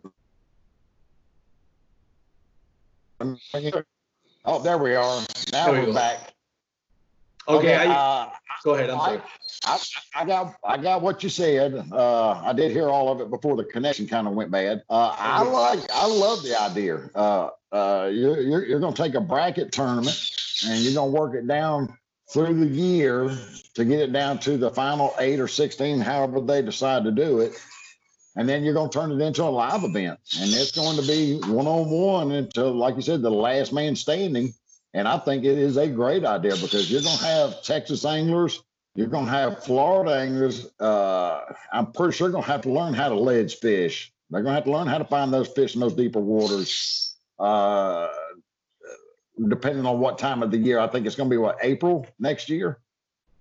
Oh, 4.45 4.61
there 4.61 4.77
we 4.77 4.95
are. 4.95 5.21
Now 5.51 5.65
There 5.65 5.73
we 5.73 5.79
we're 5.79 5.86
go. 5.88 5.93
back. 5.93 6.33
Okay, 7.47 7.75
I, 7.75 7.86
uh, 7.93 8.29
go 8.63 8.73
ahead. 8.73 8.89
I'm 8.89 8.99
sorry. 8.99 9.21
I, 9.65 9.73
I, 9.73 10.21
I 10.21 10.25
got 10.25 10.55
I 10.63 10.77
got 10.77 11.01
what 11.01 11.21
you 11.21 11.29
said. 11.29 11.75
Uh, 11.91 12.31
I 12.31 12.53
did 12.53 12.71
hear 12.71 12.89
all 12.89 13.11
of 13.11 13.21
it 13.21 13.29
before 13.29 13.55
the 13.55 13.63
connection 13.65 14.07
kind 14.07 14.27
of 14.27 14.33
went 14.33 14.49
bad. 14.51 14.83
Uh, 14.89 15.15
I 15.17 15.43
like 15.43 15.79
I 15.91 16.07
love 16.07 16.41
the 16.43 16.59
idea. 16.59 17.09
Uh, 17.13 17.49
uh, 17.71 18.09
you're 18.11 18.41
you're, 18.41 18.65
you're 18.65 18.79
going 18.79 18.93
to 18.93 19.03
take 19.03 19.13
a 19.15 19.21
bracket 19.21 19.71
tournament 19.71 20.17
and 20.68 20.82
you're 20.82 20.93
going 20.93 21.11
to 21.11 21.20
work 21.20 21.36
it 21.36 21.47
down 21.47 21.97
through 22.32 22.59
the 22.59 22.68
year 22.68 23.38
to 23.76 23.86
get 23.86 23.99
it 23.99 24.11
down 24.11 24.39
to 24.39 24.57
the 24.57 24.72
final 24.72 25.13
eight 25.20 25.39
or 25.39 25.47
sixteen, 25.47 25.99
however 25.99 26.41
they 26.41 26.61
decide 26.61 27.03
to 27.03 27.11
do 27.11 27.39
it. 27.39 27.53
And 28.36 28.49
then 28.49 28.63
you're 28.63 28.74
going 28.74 28.89
to 28.89 28.99
turn 28.99 29.11
it 29.11 29.24
into 29.24 29.43
a 29.43 29.45
live 29.45 29.84
event, 29.84 30.20
and 30.39 30.49
it's 30.53 30.72
going 30.72 30.97
to 30.97 31.07
be 31.07 31.39
one 31.49 31.68
on 31.68 31.89
one 31.89 32.32
until, 32.32 32.74
like 32.74 32.95
you 32.95 33.01
said, 33.01 33.22
the 33.22 33.30
last 33.30 33.72
man 33.72 33.95
standing. 33.95 34.53
And 34.93 35.07
I 35.07 35.20
think 35.20 35.45
it 35.45 35.57
is 35.57 35.78
a 35.78 35.88
great 35.88 36.26
idea 36.26 36.55
because 36.55 36.91
you're 36.91 37.01
going 37.01 37.18
to 37.18 37.26
have 37.26 37.63
Texas 37.63 38.03
anglers, 38.05 38.61
you're 38.95 39.07
going 39.07 39.26
to 39.26 39.32
have 39.32 39.63
Florida 39.63 40.20
anglers. 40.20 40.68
Uh, 40.80 41.41
I'm 41.72 41.91
pretty 41.91 42.16
sure 42.16 42.30
going 42.30 42.43
to 42.43 42.49
have 42.49 42.61
to 42.61 42.72
learn 42.72 42.93
how 42.93 43.09
to 43.09 43.16
ledge 43.16 43.55
fish. 43.57 44.11
They're 44.30 44.41
going 44.41 44.51
to 44.51 44.55
have 44.55 44.63
to 44.66 44.72
learn 44.72 44.88
how 44.88 44.97
to 44.97 45.05
find 45.05 45.34
those 45.34 45.49
fish 45.49 45.76
in 45.76 45.82
those 45.82 45.93
deeper 45.93 46.20
waters. 46.20 47.16
Uh, 47.38 48.07
depending 49.47 49.86
on 49.86 49.99
what 49.99 50.17
time 50.17 50.43
of 50.43 50.51
the 50.51 50.57
year, 50.57 50.79
I 50.79 50.88
think 50.88 51.05
it's 51.05 51.15
going 51.15 51.29
to 51.29 51.33
be 51.33 51.38
what 51.38 51.57
April 51.61 52.07
next 52.19 52.49
year. 52.49 52.79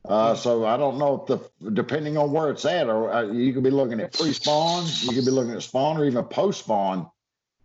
Uh, 0.07 0.35
so 0.35 0.67
I 0.67 0.77
don't 0.77 0.99
know 0.99 1.23
if 1.23 1.27
the 1.27 1.71
depending 1.71 2.19
on 2.19 2.31
where 2.31 2.51
it's 2.51 2.65
at, 2.67 2.89
or 2.89 3.13
uh, 3.13 3.23
you 3.23 3.55
could 3.55 3.63
be 3.63 3.71
looking 3.71 4.01
at 4.01 4.13
pre-spawn, 4.13 4.85
you 5.01 5.13
could 5.13 5.25
be 5.25 5.31
looking 5.31 5.55
at 5.55 5.63
spawn, 5.63 5.97
or 5.97 6.05
even 6.05 6.23
post-spawn 6.25 7.09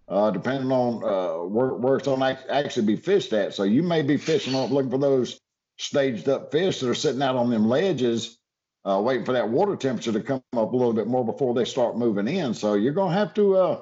uh, 0.09 0.31
depending 0.31 0.71
on 0.71 1.03
uh, 1.03 1.43
where, 1.45 1.73
where 1.73 1.97
it's 1.97 2.05
going 2.05 2.19
to 2.19 2.53
actually 2.53 2.85
be 2.85 2.95
fished 2.95 3.31
at. 3.33 3.53
So 3.53 3.63
you 3.63 3.83
may 3.83 4.01
be 4.01 4.17
fishing 4.17 4.55
up 4.55 4.71
looking 4.71 4.89
for 4.89 4.97
those 4.97 5.39
staged 5.77 6.27
up 6.27 6.51
fish 6.51 6.79
that 6.79 6.89
are 6.89 6.95
sitting 6.95 7.21
out 7.21 7.35
on 7.35 7.49
them 7.49 7.67
ledges, 7.67 8.37
uh, 8.85 8.99
waiting 9.03 9.25
for 9.25 9.33
that 9.33 9.49
water 9.49 9.75
temperature 9.75 10.11
to 10.11 10.21
come 10.21 10.41
up 10.53 10.73
a 10.73 10.75
little 10.75 10.93
bit 10.93 11.07
more 11.07 11.25
before 11.25 11.53
they 11.53 11.65
start 11.65 11.97
moving 11.97 12.27
in. 12.27 12.53
So 12.53 12.73
you're 12.73 12.93
going 12.93 13.13
to 13.13 13.19
have 13.19 13.33
to 13.35 13.55
uh, 13.55 13.81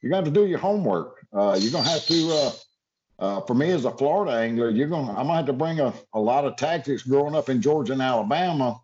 you're 0.00 0.10
going 0.10 0.24
to 0.24 0.28
have 0.28 0.34
to 0.34 0.40
do 0.40 0.46
your 0.46 0.58
homework. 0.58 1.24
Uh, 1.32 1.56
you're 1.60 1.72
going 1.72 1.84
to 1.84 1.90
have 1.90 2.06
to. 2.06 2.52
Uh, 3.22 3.40
for 3.42 3.54
me 3.54 3.70
as 3.70 3.84
a 3.84 3.90
Florida 3.92 4.36
angler, 4.36 4.68
you're 4.68 4.88
going. 4.88 5.06
to 5.06 5.12
I'm 5.12 5.28
gonna 5.28 5.36
have 5.36 5.46
to 5.46 5.52
bring 5.52 5.78
a, 5.78 5.94
a 6.12 6.18
lot 6.18 6.44
of 6.44 6.56
tactics. 6.56 7.04
Growing 7.04 7.36
up 7.36 7.48
in 7.48 7.62
Georgia 7.62 7.92
and 7.92 8.02
Alabama, 8.02 8.80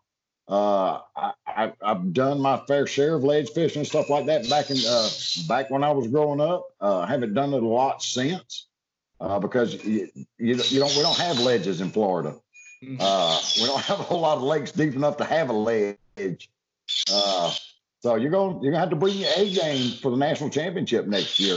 uh, 0.48 1.00
I, 1.16 1.32
I, 1.44 1.72
I've 1.82 2.12
done 2.12 2.40
my 2.40 2.62
fair 2.68 2.86
share 2.86 3.16
of 3.16 3.24
ledge 3.24 3.50
fishing 3.50 3.80
and 3.80 3.88
stuff 3.88 4.08
like 4.08 4.26
that 4.26 4.48
back 4.48 4.70
in 4.70 4.76
uh, 4.88 5.08
back 5.48 5.70
when 5.70 5.82
I 5.82 5.90
was 5.90 6.06
growing 6.06 6.40
up. 6.40 6.68
Uh, 6.80 7.00
I 7.00 7.08
haven't 7.08 7.34
done 7.34 7.52
it 7.52 7.64
a 7.64 7.66
lot 7.66 8.00
since 8.00 8.68
uh, 9.20 9.40
because 9.40 9.84
you, 9.84 10.08
you, 10.38 10.54
you 10.68 10.78
don't 10.78 10.94
we 10.94 11.02
don't 11.02 11.18
have 11.18 11.40
ledges 11.40 11.80
in 11.80 11.90
Florida. 11.90 12.36
Mhm. 12.84 12.96
Uh, 13.00 13.40
we 13.60 13.66
don't 13.66 13.80
have 13.86 13.98
a 13.98 14.04
whole 14.04 14.20
lot 14.20 14.36
of 14.36 14.44
lakes 14.44 14.70
deep 14.70 14.94
enough 14.94 15.16
to 15.16 15.24
have 15.24 15.50
a 15.50 15.52
ledge. 15.52 16.48
Uh, 17.12 17.52
so 17.98 18.14
you're 18.14 18.30
going 18.30 18.62
you're 18.62 18.70
gonna 18.70 18.82
have 18.82 18.90
to 18.90 18.96
bring 18.96 19.16
your 19.16 19.30
A 19.36 19.52
game 19.52 19.94
for 20.00 20.12
the 20.12 20.16
national 20.16 20.50
championship 20.50 21.08
next 21.08 21.40
year. 21.40 21.56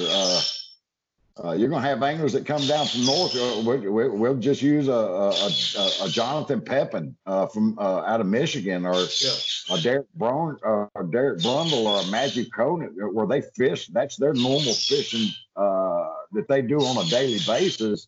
Uh, 1.44 1.48
uh, 1.50 1.52
you're 1.54 1.70
going 1.70 1.82
to 1.82 1.88
have 1.88 2.02
anglers 2.04 2.34
that 2.34 2.46
come 2.46 2.66
down 2.68 2.86
from 2.86 3.06
north. 3.06 3.36
Uh, 3.36 3.62
we, 3.66 3.90
we, 3.90 4.10
we'll 4.10 4.36
just 4.36 4.62
use 4.62 4.88
a, 4.88 4.92
a, 4.92 5.30
a, 5.30 5.90
a 6.06 6.10
Jonathan 6.10 6.62
Pepin 6.62 7.16
uh, 7.26 7.48
from 7.48 7.78
uh, 7.80 8.02
out 8.02 8.22
of 8.22 8.28
Michigan, 8.28 8.86
or 8.86 8.96
Yeah. 8.96 9.76
a 9.76 9.82
Derek 9.82 10.14
Brun, 10.16 10.58
uh, 10.66 10.86
a 10.96 11.04
Derek 11.04 11.40
Brundle, 11.40 11.86
or 11.86 12.02
a 12.08 12.12
Magic 12.12 12.54
Conan, 12.54 12.90
where 13.14 13.28
they 13.28 13.42
fish. 13.42 13.88
That's 13.88 14.18
their 14.18 14.34
normal 14.34 14.74
fishing 14.74 15.30
uh, 15.56 16.10
that 16.34 16.48
they 16.48 16.62
do 16.62 16.80
on 16.80 17.06
a 17.06 17.10
daily 17.10 17.40
basis. 17.46 18.08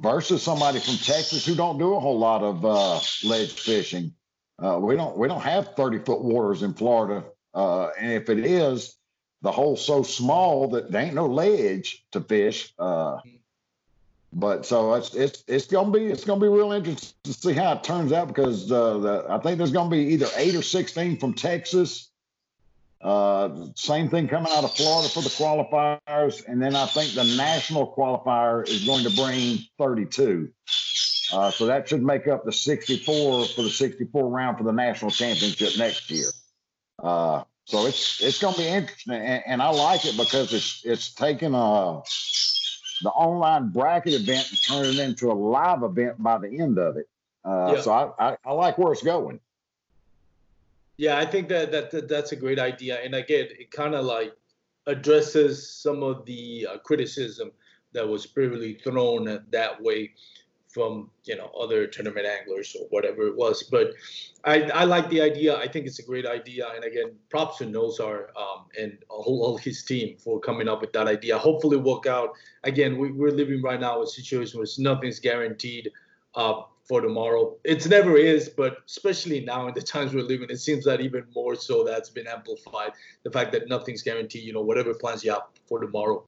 Versus 0.00 0.42
somebody 0.42 0.80
from 0.80 0.96
Texas 0.96 1.46
who 1.46 1.54
don't 1.54 1.78
do 1.78 1.94
a 1.94 2.00
whole 2.00 2.18
lot 2.18 2.42
of 2.42 2.64
uh, 2.64 2.98
ledge 3.22 3.52
fishing. 3.52 4.12
Uh, 4.60 4.76
we 4.80 4.96
don't 4.96 5.16
we 5.16 5.28
don't 5.28 5.40
have 5.40 5.76
30 5.76 6.00
foot 6.00 6.20
waters 6.20 6.64
in 6.64 6.74
Florida, 6.74 7.24
uh, 7.54 7.90
and 7.98 8.12
if 8.12 8.28
it 8.28 8.40
is, 8.40 8.96
the 9.44 9.52
hole's 9.52 9.84
so 9.84 10.02
small 10.02 10.68
that 10.68 10.90
there 10.90 11.02
ain't 11.02 11.14
no 11.14 11.26
ledge 11.26 12.02
to 12.12 12.20
fish. 12.22 12.72
Uh, 12.78 13.18
but 14.32 14.64
so 14.64 14.94
it's 14.94 15.14
it's 15.14 15.44
it's 15.46 15.66
gonna 15.66 15.92
be 15.92 16.06
it's 16.06 16.24
gonna 16.24 16.40
be 16.40 16.48
real 16.48 16.72
interesting 16.72 17.14
to 17.24 17.32
see 17.34 17.52
how 17.52 17.74
it 17.74 17.84
turns 17.84 18.10
out 18.10 18.26
because 18.26 18.72
uh, 18.72 18.98
the, 18.98 19.26
I 19.28 19.38
think 19.38 19.58
there's 19.58 19.70
gonna 19.70 19.90
be 19.90 20.14
either 20.14 20.26
eight 20.36 20.54
or 20.56 20.62
sixteen 20.62 21.18
from 21.18 21.34
Texas. 21.34 22.10
Uh, 23.02 23.66
same 23.76 24.08
thing 24.08 24.26
coming 24.28 24.50
out 24.56 24.64
of 24.64 24.74
Florida 24.74 25.10
for 25.10 25.22
the 25.22 25.28
qualifiers, 25.28 26.42
and 26.48 26.60
then 26.60 26.74
I 26.74 26.86
think 26.86 27.12
the 27.12 27.36
national 27.36 27.94
qualifier 27.94 28.66
is 28.66 28.86
going 28.86 29.04
to 29.04 29.14
bring 29.14 29.58
32. 29.76 30.48
Uh, 31.30 31.50
so 31.50 31.66
that 31.66 31.86
should 31.86 32.02
make 32.02 32.26
up 32.28 32.46
the 32.46 32.52
64 32.52 33.44
for 33.44 33.62
the 33.62 33.68
64 33.68 34.30
round 34.30 34.56
for 34.56 34.64
the 34.64 34.72
national 34.72 35.10
championship 35.10 35.76
next 35.76 36.10
year. 36.10 36.28
Uh, 36.98 37.44
so 37.66 37.86
it's 37.86 38.20
it's 38.22 38.38
going 38.38 38.54
to 38.54 38.60
be 38.60 38.68
interesting, 38.68 39.14
and, 39.14 39.42
and 39.46 39.62
I 39.62 39.70
like 39.70 40.04
it 40.04 40.16
because 40.16 40.52
it's 40.52 40.82
it's 40.84 41.14
taking 41.14 41.54
a 41.54 42.02
the 43.02 43.10
online 43.10 43.70
bracket 43.70 44.14
event 44.14 44.50
and 44.50 44.62
turning 44.62 44.94
it 44.94 44.98
into 45.00 45.30
a 45.30 45.34
live 45.34 45.82
event 45.82 46.22
by 46.22 46.38
the 46.38 46.60
end 46.60 46.78
of 46.78 46.96
it. 46.96 47.08
Uh, 47.44 47.74
Yeah. 47.74 47.80
So 47.80 47.92
I, 47.92 48.30
I 48.30 48.36
I 48.44 48.52
like 48.52 48.78
where 48.78 48.92
it's 48.92 49.02
going. 49.02 49.40
Yeah, 50.96 51.18
I 51.18 51.26
think 51.26 51.48
that, 51.48 51.72
that, 51.72 51.90
that 51.90 52.08
that's 52.08 52.32
a 52.32 52.36
great 52.36 52.58
idea, 52.58 53.00
and 53.02 53.14
again, 53.14 53.48
it 53.50 53.70
kind 53.70 53.94
of 53.94 54.04
like 54.04 54.32
addresses 54.86 55.68
some 55.68 56.02
of 56.02 56.24
the 56.26 56.68
uh, 56.70 56.78
criticism 56.78 57.50
that 57.94 58.06
was 58.06 58.26
previously 58.26 58.74
thrown 58.74 59.26
at 59.28 59.50
that 59.50 59.80
way 59.82 60.12
from 60.74 61.08
you 61.24 61.36
know 61.36 61.50
other 61.58 61.86
tournament 61.86 62.26
anglers 62.26 62.76
or 62.78 62.86
whatever 62.88 63.28
it 63.28 63.36
was. 63.36 63.62
But 63.62 63.92
I, 64.44 64.62
I 64.62 64.84
like 64.84 65.08
the 65.08 65.22
idea. 65.22 65.56
I 65.56 65.68
think 65.68 65.86
it's 65.86 66.00
a 66.00 66.02
great 66.02 66.26
idea, 66.26 66.68
and 66.74 66.84
again, 66.84 67.14
props 67.30 67.58
to 67.58 67.66
Nozar 67.66 68.36
um, 68.36 68.66
and 68.78 68.98
all, 69.08 69.42
all 69.44 69.56
his 69.56 69.84
team 69.84 70.16
for 70.18 70.40
coming 70.40 70.68
up 70.68 70.80
with 70.80 70.92
that 70.92 71.06
idea. 71.06 71.38
Hopefully, 71.38 71.76
work 71.76 72.06
out. 72.06 72.30
Again, 72.64 72.98
we, 72.98 73.12
we're 73.12 73.30
living 73.30 73.62
right 73.62 73.80
now 73.80 74.02
a 74.02 74.06
situation 74.06 74.58
where 74.58 74.66
nothing's 74.78 75.20
guaranteed. 75.20 75.90
Uh, 76.34 76.62
for 76.84 77.00
tomorrow. 77.00 77.56
It 77.64 77.88
never 77.88 78.16
is, 78.16 78.50
but 78.50 78.78
especially 78.86 79.40
now 79.40 79.68
in 79.68 79.74
the 79.74 79.80
times 79.80 80.12
we're 80.12 80.22
living, 80.22 80.50
it 80.50 80.60
seems 80.60 80.84
that 80.84 81.00
even 81.00 81.24
more 81.34 81.54
so 81.54 81.82
that's 81.82 82.10
been 82.10 82.26
amplified. 82.26 82.92
The 83.22 83.30
fact 83.30 83.52
that 83.52 83.68
nothing's 83.68 84.02
guaranteed, 84.02 84.44
you 84.44 84.52
know, 84.52 84.60
whatever 84.60 84.92
plans 84.92 85.24
you 85.24 85.32
have 85.32 85.44
for 85.66 85.80
tomorrow, 85.80 86.24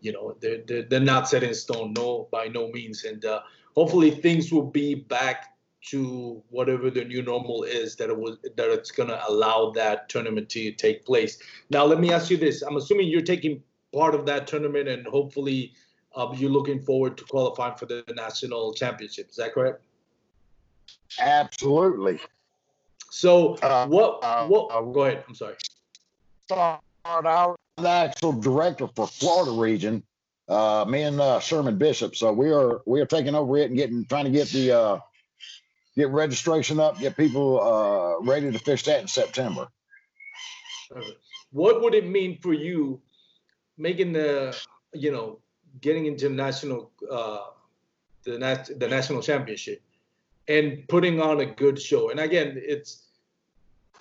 you 0.00 0.12
know, 0.12 0.36
they're, 0.40 0.62
they're, 0.66 0.82
they're 0.82 1.00
not 1.00 1.28
set 1.28 1.42
in 1.42 1.54
stone, 1.54 1.94
no, 1.96 2.28
by 2.30 2.46
no 2.46 2.68
means. 2.68 3.04
And 3.04 3.24
uh, 3.24 3.40
hopefully 3.78 4.10
things 4.10 4.50
will 4.52 4.70
be 4.82 4.88
back 5.16 5.54
to 5.90 6.42
whatever 6.50 6.90
the 6.90 7.04
new 7.04 7.22
normal 7.22 7.62
is 7.62 7.94
that 7.94 8.10
it 8.10 8.18
was 8.24 8.36
that 8.56 8.68
it's 8.76 8.90
going 8.90 9.08
to 9.08 9.18
allow 9.28 9.70
that 9.70 10.08
tournament 10.08 10.48
to 10.48 10.72
take 10.72 11.06
place. 11.06 11.38
Now, 11.70 11.84
let 11.84 12.00
me 12.00 12.10
ask 12.12 12.28
you 12.28 12.36
this. 12.36 12.62
I'm 12.62 12.76
assuming 12.76 13.06
you're 13.06 13.30
taking 13.34 13.62
part 13.94 14.16
of 14.16 14.26
that 14.26 14.48
tournament 14.48 14.88
and 14.88 15.06
hopefully 15.06 15.74
uh, 16.16 16.28
you're 16.34 16.50
looking 16.50 16.80
forward 16.80 17.16
to 17.18 17.24
qualifying 17.24 17.76
for 17.76 17.86
the 17.86 18.02
national 18.16 18.74
championship. 18.74 19.30
Is 19.30 19.36
that 19.36 19.54
correct? 19.54 19.80
Absolutely. 21.20 22.18
So 23.10 23.54
Uh, 23.62 23.86
what? 23.86 24.18
uh, 24.24 24.46
What? 24.48 24.72
uh, 24.72 24.80
go 24.82 25.04
ahead. 25.04 25.24
I'm 25.28 25.36
sorry. 25.36 25.54
start 26.46 26.80
out 27.06 27.56
the 27.76 27.88
actual 27.88 28.32
director 28.32 28.88
for 28.96 29.06
Florida 29.06 29.52
region, 29.52 30.02
uh, 30.48 30.84
me 30.88 31.02
and 31.02 31.20
uh, 31.20 31.40
Sherman 31.40 31.76
Bishop. 31.76 32.16
So 32.16 32.32
we 32.32 32.50
are 32.50 32.80
we 32.86 33.00
are 33.00 33.06
taking 33.06 33.34
over 33.34 33.56
it 33.58 33.70
and 33.70 33.76
getting 33.76 34.04
trying 34.06 34.24
to 34.24 34.30
get 34.30 34.48
the 34.48 34.72
uh, 34.72 35.00
get 35.96 36.10
registration 36.10 36.80
up, 36.80 36.98
get 36.98 37.16
people 37.16 37.60
uh, 37.60 38.24
ready 38.24 38.50
to 38.50 38.58
fish 38.58 38.84
that 38.84 39.00
in 39.00 39.08
September. 39.08 39.68
What 41.50 41.82
would 41.82 41.94
it 41.94 42.06
mean 42.06 42.38
for 42.40 42.52
you, 42.54 43.00
making 43.76 44.12
the 44.12 44.56
you 44.92 45.12
know 45.12 45.38
getting 45.80 46.06
into 46.06 46.28
national 46.28 46.90
uh, 47.10 47.46
the 48.24 48.38
nat- 48.38 48.70
the 48.78 48.88
national 48.88 49.22
championship 49.22 49.82
and 50.48 50.86
putting 50.88 51.20
on 51.20 51.40
a 51.40 51.46
good 51.46 51.80
show. 51.80 52.10
And 52.10 52.20
again, 52.20 52.54
it's 52.56 53.08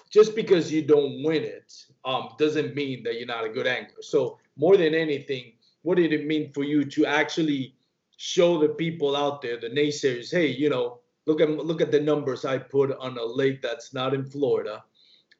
just 0.09 0.35
because 0.35 0.71
you 0.71 0.81
don't 0.81 1.23
win 1.23 1.43
it 1.43 1.73
um, 2.05 2.29
doesn't 2.39 2.73
mean 2.73 3.03
that 3.03 3.15
you're 3.15 3.27
not 3.27 3.43
a 3.43 3.49
good 3.49 3.67
angler. 3.67 4.01
So 4.01 4.39
more 4.55 4.77
than 4.77 4.95
anything, 4.95 5.53
what 5.81 5.97
did 5.97 6.13
it 6.13 6.25
mean 6.25 6.51
for 6.53 6.63
you 6.63 6.83
to 6.83 7.05
actually 7.05 7.75
show 8.17 8.59
the 8.59 8.69
people 8.69 9.15
out 9.15 9.41
there, 9.41 9.59
the 9.59 9.69
naysayers, 9.69 10.31
hey, 10.31 10.47
you 10.47 10.69
know, 10.69 10.99
look 11.25 11.41
at 11.41 11.49
look 11.49 11.81
at 11.81 11.91
the 11.91 11.99
numbers 11.99 12.45
I 12.45 12.57
put 12.57 12.97
on 12.99 13.17
a 13.17 13.23
lake 13.23 13.61
that's 13.61 13.93
not 13.93 14.13
in 14.13 14.25
Florida, 14.25 14.83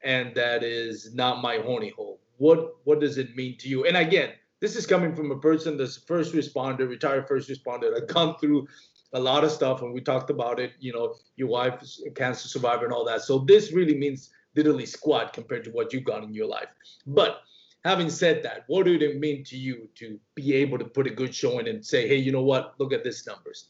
and 0.02 0.34
that 0.34 0.62
is 0.62 1.14
not 1.14 1.42
my 1.42 1.58
horny 1.58 1.90
hole. 1.90 2.20
What 2.36 2.76
what 2.84 3.00
does 3.00 3.18
it 3.18 3.34
mean 3.36 3.56
to 3.58 3.68
you? 3.68 3.84
And 3.84 3.96
again, 3.96 4.30
this 4.60 4.76
is 4.76 4.86
coming 4.86 5.14
from 5.14 5.30
a 5.30 5.38
person 5.38 5.76
that's 5.76 5.96
first 5.96 6.34
responder, 6.34 6.88
retired 6.88 7.26
first 7.26 7.48
responder, 7.48 7.92
that 7.94 8.08
gone 8.08 8.36
through 8.38 8.68
a 9.14 9.20
lot 9.20 9.44
of 9.44 9.50
stuff, 9.50 9.82
and 9.82 9.92
we 9.92 10.00
talked 10.00 10.30
about 10.30 10.60
it. 10.60 10.72
You 10.78 10.92
know, 10.92 11.14
your 11.36 11.48
wife 11.48 11.82
is 11.82 12.02
a 12.06 12.10
cancer 12.10 12.48
survivor 12.48 12.84
and 12.84 12.92
all 12.92 13.04
that. 13.06 13.22
So 13.22 13.38
this 13.38 13.72
really 13.72 13.96
means 13.96 14.30
literally 14.54 14.86
squat 14.86 15.32
compared 15.32 15.64
to 15.64 15.70
what 15.70 15.92
you've 15.92 16.04
got 16.04 16.22
in 16.22 16.34
your 16.34 16.46
life. 16.46 16.68
But 17.06 17.40
having 17.84 18.10
said 18.10 18.42
that, 18.42 18.64
what 18.66 18.84
did 18.84 19.02
it 19.02 19.18
mean 19.18 19.44
to 19.44 19.56
you 19.56 19.88
to 19.96 20.18
be 20.34 20.54
able 20.54 20.78
to 20.78 20.84
put 20.84 21.06
a 21.06 21.10
good 21.10 21.34
showing 21.34 21.68
and 21.68 21.84
say, 21.84 22.08
hey, 22.08 22.16
you 22.16 22.32
know 22.32 22.42
what? 22.42 22.74
Look 22.78 22.92
at 22.92 23.04
this 23.04 23.26
numbers. 23.26 23.68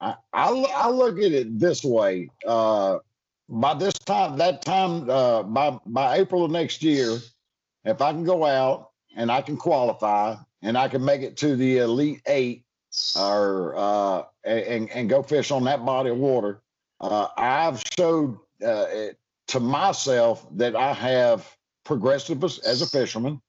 I, 0.00 0.14
I, 0.32 0.48
I 0.50 0.90
look 0.90 1.18
at 1.18 1.32
it 1.32 1.58
this 1.58 1.82
way. 1.82 2.30
Uh, 2.46 2.98
by 3.48 3.74
this 3.74 3.94
time, 3.94 4.36
that 4.38 4.62
time, 4.62 5.08
uh, 5.08 5.42
by 5.42 5.78
by 5.86 6.18
April 6.18 6.44
of 6.44 6.50
next 6.50 6.82
year, 6.82 7.18
if 7.84 8.02
I 8.02 8.12
can 8.12 8.24
go 8.24 8.44
out 8.44 8.90
and 9.16 9.32
I 9.32 9.40
can 9.40 9.56
qualify 9.56 10.36
and 10.62 10.76
I 10.76 10.88
can 10.88 11.04
make 11.04 11.22
it 11.22 11.36
to 11.38 11.56
the 11.56 11.78
elite 11.78 12.20
eight 12.26 12.64
or 13.18 13.74
uh, 13.76 14.22
and 14.44 14.90
and 14.90 15.08
go 15.08 15.22
fish 15.22 15.50
on 15.50 15.64
that 15.64 15.84
body 15.84 16.10
of 16.10 16.18
water, 16.18 16.60
uh, 17.00 17.28
I've 17.36 17.82
showed 17.96 18.38
uh, 18.64 18.86
to 19.48 19.60
myself 19.60 20.46
that 20.56 20.76
I 20.76 20.92
have 20.92 21.57
progressed 21.88 22.30
as 22.30 22.82
a 22.82 22.86
fisherman. 22.86 23.40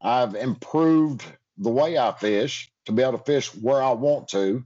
I've 0.00 0.36
improved 0.36 1.24
the 1.56 1.70
way 1.70 1.98
I 1.98 2.12
fish 2.12 2.70
to 2.84 2.92
be 2.92 3.02
able 3.02 3.18
to 3.18 3.24
fish 3.24 3.52
where 3.54 3.82
I 3.82 3.92
want 3.92 4.28
to. 4.28 4.62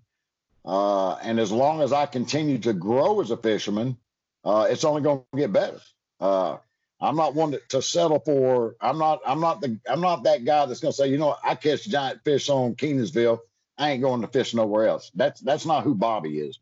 Uh, 0.64 1.14
and 1.14 1.38
as 1.38 1.52
long 1.52 1.80
as 1.80 1.92
I 1.92 2.06
continue 2.06 2.58
to 2.58 2.72
grow 2.72 3.20
as 3.20 3.30
a 3.30 3.36
fisherman, 3.36 3.96
uh, 4.44 4.66
it's 4.68 4.84
only 4.84 5.00
going 5.00 5.22
to 5.32 5.38
get 5.38 5.52
better. 5.52 5.80
Uh, 6.20 6.56
I'm 7.00 7.14
not 7.14 7.36
one 7.36 7.52
to, 7.52 7.60
to, 7.68 7.80
settle 7.80 8.18
for. 8.18 8.74
I'm 8.80 8.98
not. 8.98 9.20
I'm 9.24 9.40
not 9.40 9.60
the. 9.60 9.78
I'm 9.88 10.00
not 10.00 10.24
that 10.24 10.44
guy 10.44 10.66
that's 10.66 10.80
going 10.80 10.90
to 10.90 10.96
say, 10.96 11.08
you 11.08 11.18
know, 11.18 11.36
I 11.44 11.54
catch 11.54 11.88
giant 11.88 12.24
fish 12.24 12.48
on 12.48 12.74
Kenansville. 12.74 13.38
I 13.78 13.90
ain't 13.92 14.02
going 14.02 14.22
to 14.22 14.26
fish 14.26 14.52
nowhere 14.52 14.88
else. 14.88 15.12
That's 15.14 15.40
that's 15.40 15.64
not 15.64 15.84
who 15.84 15.94
Bobby 15.94 16.40
is. 16.40 16.58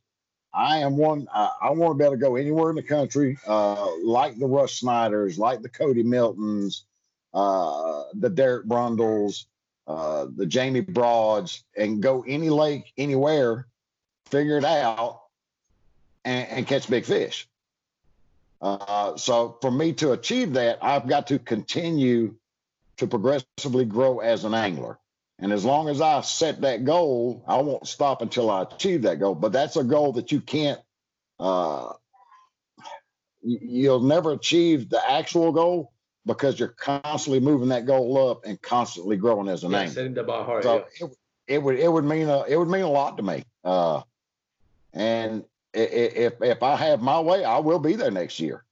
I 0.57 0.79
am 0.79 0.97
one. 0.97 1.29
I, 1.33 1.51
I 1.63 1.71
want 1.71 1.93
to 1.93 1.99
be 1.99 2.05
able 2.05 2.15
to 2.15 2.21
go 2.21 2.37
anywhere 2.37 2.71
in 2.71 2.77
the 2.77 2.83
country, 2.83 3.39
uh, 3.47 3.95
like 3.99 4.39
the 4.39 4.47
Russ 4.47 4.73
Snyders, 4.73 5.39
like 5.39 5.61
the 5.61 5.69
Cody 5.69 6.03
Miltons, 6.03 6.85
uh, 7.35 8.05
the 8.15 8.31
Derek 8.31 8.65
Brundles, 8.65 9.47
uh, 9.87 10.27
the 10.35 10.47
Jamie 10.47 10.81
Broads, 10.81 11.63
and 11.77 12.03
go 12.03 12.25
any 12.27 12.49
lake, 12.49 12.91
anywhere, 12.97 13.67
figure 14.31 14.57
it 14.57 14.65
out, 14.65 15.21
and, 16.25 16.49
and 16.49 16.67
catch 16.67 16.89
big 16.89 17.05
fish. 17.05 17.47
Uh, 18.63 19.15
so 19.19 19.59
for 19.61 19.71
me 19.71 19.93
to 19.93 20.13
achieve 20.13 20.55
that, 20.55 20.79
I've 20.83 21.07
got 21.07 21.27
to 21.27 21.39
continue 21.39 22.35
to 22.97 23.07
progressively 23.07 23.85
grow 23.85 24.21
as 24.21 24.45
an 24.45 24.55
angler. 24.55 24.99
And 25.39 25.53
as 25.53 25.65
long 25.65 25.89
as 25.89 26.01
I 26.01 26.21
set 26.23 26.63
that 26.63 26.85
goal, 26.85 27.45
I 27.47 27.61
won't 27.61 27.87
stop 27.87 28.23
until 28.23 28.51
I 28.51 28.63
achieve 28.63 29.03
that 29.03 29.21
goal. 29.21 29.35
But 29.35 29.53
that's 29.53 29.77
a 29.77 29.85
goal 29.85 30.13
that 30.15 30.33
you 30.33 30.41
can't, 30.41 30.81
uh, 31.39 31.93
you'll 33.43 34.01
never 34.01 34.33
achieve 34.33 34.89
the 34.89 35.11
actual 35.11 35.53
goal 35.53 35.93
because 36.25 36.59
you're 36.59 36.69
constantly 36.69 37.41
moving 37.41 37.69
that 37.69 37.87
goal 37.87 38.31
up 38.31 38.47
and 38.47 38.61
constantly 38.63 39.17
growing 39.17 39.49
as 39.49 39.63
an 39.63 39.73
yeah, 39.73 39.81
angler. 39.81 39.95
Setting 39.95 40.15
the 40.15 40.23
bar 40.23 40.45
hard. 40.45 40.63
So 40.65 40.87
yeah. 40.99 41.07
it, 41.07 41.17
it, 41.49 41.63
would 41.63 41.79
it 41.79 41.93
would 41.93 42.05
mean 42.05 42.29
a 42.29 42.43
it 42.49 42.57
would 42.57 42.69
mean 42.69 42.83
a 42.83 42.91
lot 42.91 43.19
to 43.19 43.23
me. 43.23 43.45
Uh, 43.63 44.03
and 44.95 45.45
if 45.75 46.35
if 46.41 46.63
I 46.63 46.77
have 46.77 47.03
my 47.03 47.21
way, 47.21 47.45
I 47.45 47.59
will 47.59 47.79
be 47.79 47.95
there 47.95 48.11
next 48.11 48.41
year. 48.41 48.65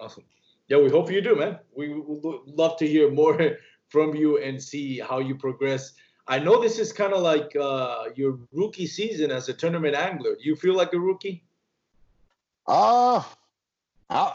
Awesome. 0.00 0.24
Yeah, 0.68 0.78
we 0.78 0.88
hope 0.88 1.10
you 1.10 1.20
do, 1.20 1.34
man. 1.34 1.58
We 1.76 1.92
would 1.92 2.22
love 2.46 2.76
to 2.78 2.86
hear 2.86 3.10
more 3.10 3.56
from 3.90 4.14
you 4.14 4.38
and 4.38 4.62
see 4.62 4.98
how 4.98 5.18
you 5.18 5.34
progress. 5.34 5.92
I 6.26 6.38
know 6.38 6.62
this 6.62 6.78
is 6.78 6.92
kind 6.92 7.12
of 7.12 7.22
like 7.22 7.54
uh, 7.56 8.04
your 8.14 8.38
rookie 8.52 8.86
season 8.86 9.30
as 9.30 9.48
a 9.48 9.52
tournament 9.52 9.94
angler. 9.94 10.36
Do 10.36 10.48
you 10.48 10.56
feel 10.56 10.74
like 10.74 10.92
a 10.92 10.98
rookie? 10.98 11.44
Uh, 12.66 13.22
I, 14.08 14.34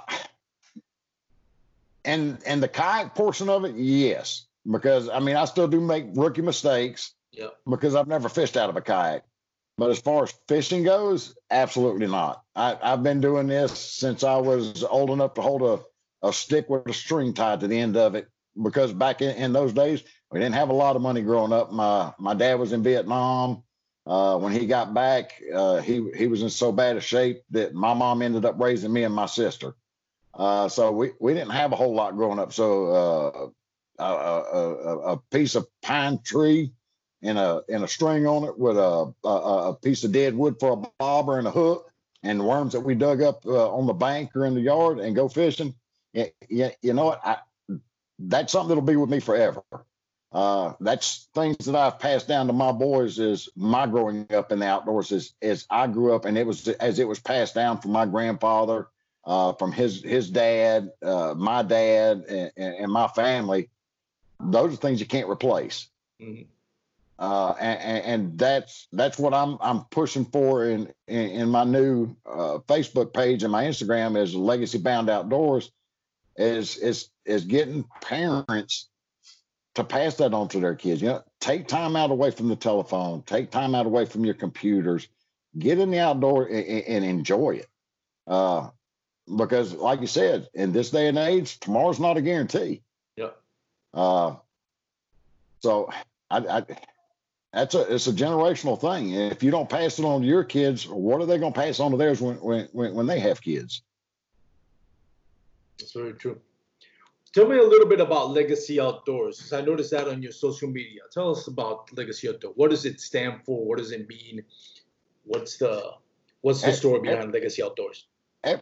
and 2.03 2.38
and 2.45 2.62
the 2.62 2.68
kayak 2.68 3.16
portion 3.16 3.49
of 3.49 3.64
it, 3.64 3.76
yes, 3.76 4.45
because 4.70 5.08
I 5.08 5.20
mean 5.20 5.38
I 5.38 5.45
still 5.45 5.68
do 5.68 5.80
make 5.80 6.06
rookie 6.14 6.41
mistakes. 6.41 7.14
Yeah. 7.32 7.47
Because 7.70 7.95
I've 7.95 8.08
never 8.08 8.30
fished 8.30 8.58
out 8.58 8.70
of 8.70 8.78
a 8.78 8.82
kayak. 8.82 9.24
But 9.78 9.89
as 9.89 9.99
far 9.99 10.24
as 10.24 10.34
fishing 10.47 10.84
goes, 10.84 11.36
absolutely 11.51 12.08
not. 12.08 12.43
I, 12.56 12.78
I've 12.82 13.03
been 13.03 13.20
doing 13.20 13.47
this 13.47 13.78
since 13.78 14.24
I 14.24 14.38
was 14.38 14.86
old 14.86 15.10
enough 15.10 15.34
to 15.34 15.41
hold 15.41 15.62
a, 15.62 16.28
a 16.28 16.32
stick 16.32 16.70
with 16.70 16.88
a 16.88 16.93
string 16.93 17.34
tied 17.34 17.60
to 17.60 17.68
the 17.68 17.78
end 17.78 17.97
of 17.97 18.16
it 18.16 18.30
because 18.62 18.93
back 18.93 19.22
in, 19.22 19.36
in 19.36 19.53
those 19.53 19.74
days 19.74 20.03
we 20.32 20.39
didn't 20.39 20.56
have 20.56 20.70
a 20.70 20.74
lot 20.74 20.95
of 20.95 21.01
money 21.01 21.22
growing 21.22 21.53
up. 21.53 21.72
My 21.72 22.14
my 22.18 22.34
dad 22.34 22.60
was 22.60 22.72
in 22.72 22.84
Vietnam. 22.84 23.64
Uh, 24.08 24.38
when 24.38 24.51
he 24.53 24.68
got 24.68 24.93
back, 24.93 25.41
uh, 25.53 25.78
he 25.78 26.12
he 26.16 26.28
was 26.28 26.43
in 26.43 26.49
so 26.49 26.72
bad 26.72 26.95
a 26.95 27.01
shape 27.01 27.41
that 27.49 27.74
my 27.74 27.93
mom 27.93 28.22
ended 28.22 28.45
up 28.45 28.60
raising 28.60 28.93
me 28.93 29.03
and 29.03 29.14
my 29.14 29.26
sister. 29.26 29.76
Uh, 30.34 30.68
so 30.68 30.91
we, 30.91 31.12
we 31.20 31.34
didn't 31.34 31.51
have 31.51 31.72
a 31.72 31.76
whole 31.76 31.95
lot 31.95 32.16
growing 32.16 32.39
up. 32.39 32.53
So 32.53 33.51
uh, 33.99 34.03
a, 34.03 34.06
a, 34.06 34.97
a, 35.14 35.18
piece 35.32 35.56
of 35.56 35.68
pine 35.82 36.20
tree 36.24 36.74
and 37.22 37.38
a 37.38 37.64
and 37.70 37.84
a 37.84 37.88
string 37.88 38.28
on 38.28 38.43
it 38.43 38.58
with 38.58 38.78
a, 38.78 39.14
a, 39.24 39.30
a 39.30 39.74
piece 39.82 40.03
of 40.03 40.12
dead 40.12 40.36
wood 40.36 40.58
for 40.60 40.74
a 40.74 40.89
bobber 40.99 41.39
and 41.39 41.47
a 41.47 41.51
hook 41.51 41.91
and 42.22 42.45
worms 42.45 42.74
that 42.74 42.82
we 42.82 42.95
dug 42.95 43.22
up 43.22 43.45
uh, 43.45 43.70
on 43.70 43.88
the 43.88 43.93
bank 43.93 44.36
or 44.36 44.45
in 44.45 44.56
the 44.56 44.62
yard 44.62 44.99
and 44.99 45.16
go 45.16 45.30
fishing. 45.30 45.74
Yeah, 46.14 46.26
you, 46.49 46.70
you 46.82 46.93
know 46.93 47.06
what? 47.06 47.26
I, 47.26 47.38
that's 48.20 48.51
something 48.51 48.70
that'll 48.70 48.84
be 48.84 48.95
with 48.95 49.09
me 49.09 49.20
forever. 49.20 49.63
Uh, 50.32 50.74
that's 50.82 51.30
things 51.34 51.57
that 51.59 51.76
I've 51.76 51.99
passed 51.99 52.28
down 52.28 52.47
to 52.47 52.53
my 52.53 52.74
boys 52.74 53.20
is 53.20 53.47
my 53.55 53.88
growing 53.88 54.28
up 54.34 54.51
in 54.51 54.59
the 54.59 54.68
outdoors 54.68 55.13
is 55.13 55.34
as 55.41 55.66
I 55.70 55.88
grew 55.88 56.13
up 56.13 56.26
and 56.26 56.38
it 56.38 56.45
was 56.45 56.68
as 56.68 56.99
it 56.99 57.07
was 57.07 57.20
passed 57.20 57.55
down 57.55 57.80
from 57.80 57.91
my 57.91 58.05
grandfather, 58.05 58.89
uh, 59.24 59.53
from 59.53 59.72
his 59.72 60.03
his 60.03 60.30
dad, 60.30 60.91
uh, 61.01 61.34
my 61.38 61.63
dad, 61.63 62.26
and, 62.28 62.51
and, 62.57 62.91
my 62.91 63.07
family. 63.07 63.70
Those 64.39 64.74
are 64.74 64.78
things 64.78 64.99
you 64.99 65.05
can't 65.05 65.30
replace. 65.30 65.88
Mm-hmm. 66.22 66.43
Uh, 67.18 67.53
and, 67.57 68.03
and, 68.03 68.38
that's 68.38 68.89
that's 68.91 69.18
what 69.18 69.34
I'm 69.34 69.57
I'm 69.61 69.86
pushing 69.86 70.26
for 70.26 70.66
in 70.66 70.91
in, 71.07 71.30
in 71.30 71.49
my 71.49 71.63
new 71.63 72.13
uh, 72.26 72.57
Facebook 72.68 73.13
page 73.13 73.43
and 73.43 73.53
my 73.53 73.63
Instagram 73.63 74.22
is 74.22 74.36
Legacy 74.36 74.80
Bound 74.80 75.09
Outdoors 75.09 75.72
is 76.36 76.76
is 76.76 77.07
is 77.26 77.46
getting 77.46 77.86
parents 78.02 78.90
to 79.76 79.84
pass 79.84 80.16
that 80.16 80.34
on 80.34 80.48
to 80.50 80.60
their 80.60 80.76
kids. 80.76 81.02
You 81.02 81.10
know, 81.10 81.24
take 81.40 81.68
time 81.68 81.96
out 81.96 82.12
away 82.12 82.32
from 82.32 82.48
the 82.48 82.56
telephone, 82.56 83.22
take 83.24 83.52
time 83.52 83.76
out 83.76 83.86
away 83.86 84.06
from 84.06 84.26
your 84.26 84.34
computers, 84.34 85.08
get 85.58 85.80
in 85.80 85.92
the 85.92 86.00
outdoor 86.00 86.46
and, 86.46 86.66
and 86.66 87.06
enjoy 87.06 87.62
it. 87.62 87.68
Uh, 88.28 88.70
because, 89.38 89.74
like 89.74 90.02
you 90.02 90.08
said, 90.08 90.48
in 90.54 90.72
this 90.72 90.92
day 90.92 91.08
and 91.08 91.18
age, 91.18 91.60
tomorrow's 91.60 92.00
not 92.00 92.18
a 92.18 92.22
guarantee. 92.22 92.82
Yeah. 93.16 93.30
Uh, 93.94 94.36
so 95.60 95.90
I, 96.30 96.38
I 96.38 96.64
that's 97.52 97.74
a 97.74 97.94
it's 97.94 98.08
a 98.08 98.14
generational 98.14 98.80
thing. 98.80 99.14
If 99.14 99.42
you 99.42 99.50
don't 99.50 99.70
pass 99.70 99.98
it 99.98 100.06
on 100.06 100.22
to 100.22 100.28
your 100.28 100.44
kids, 100.44 100.88
what 100.88 101.22
are 101.22 101.26
they 101.26 101.38
going 101.38 101.54
to 101.54 101.60
pass 101.60 101.80
on 101.80 101.92
to 101.92 101.98
theirs 101.98 102.22
when 102.22 102.36
when 102.36 102.68
when 102.74 103.08
they 103.08 103.20
have 103.20 103.42
kids? 103.42 103.82
That's 105.80 105.94
very 105.94 106.14
true. 106.14 106.40
Tell 107.36 107.50
me 107.50 107.58
a 107.58 107.64
little 107.64 107.86
bit 107.86 108.00
about 108.00 108.32
Legacy 108.32 108.80
Outdoors. 108.80 109.52
I 109.52 109.60
noticed 109.60 109.92
that 109.92 110.08
on 110.08 110.24
your 110.24 110.32
social 110.32 110.70
media. 110.70 111.02
Tell 111.12 111.32
us 111.32 111.48
about 111.48 111.90
Legacy 111.92 112.30
Outdoors. 112.30 112.54
What 112.56 112.70
does 112.70 112.86
it 112.86 113.02
stand 113.02 113.44
for? 113.44 113.66
What 113.66 113.78
does 113.78 113.92
it 113.92 114.08
mean? 114.08 114.42
What's 115.26 115.58
the 115.58 115.96
what's 116.40 116.62
the 116.62 116.72
story 116.72 117.02
behind 117.02 117.34
Legacy 117.34 117.62
Outdoors? 117.62 118.08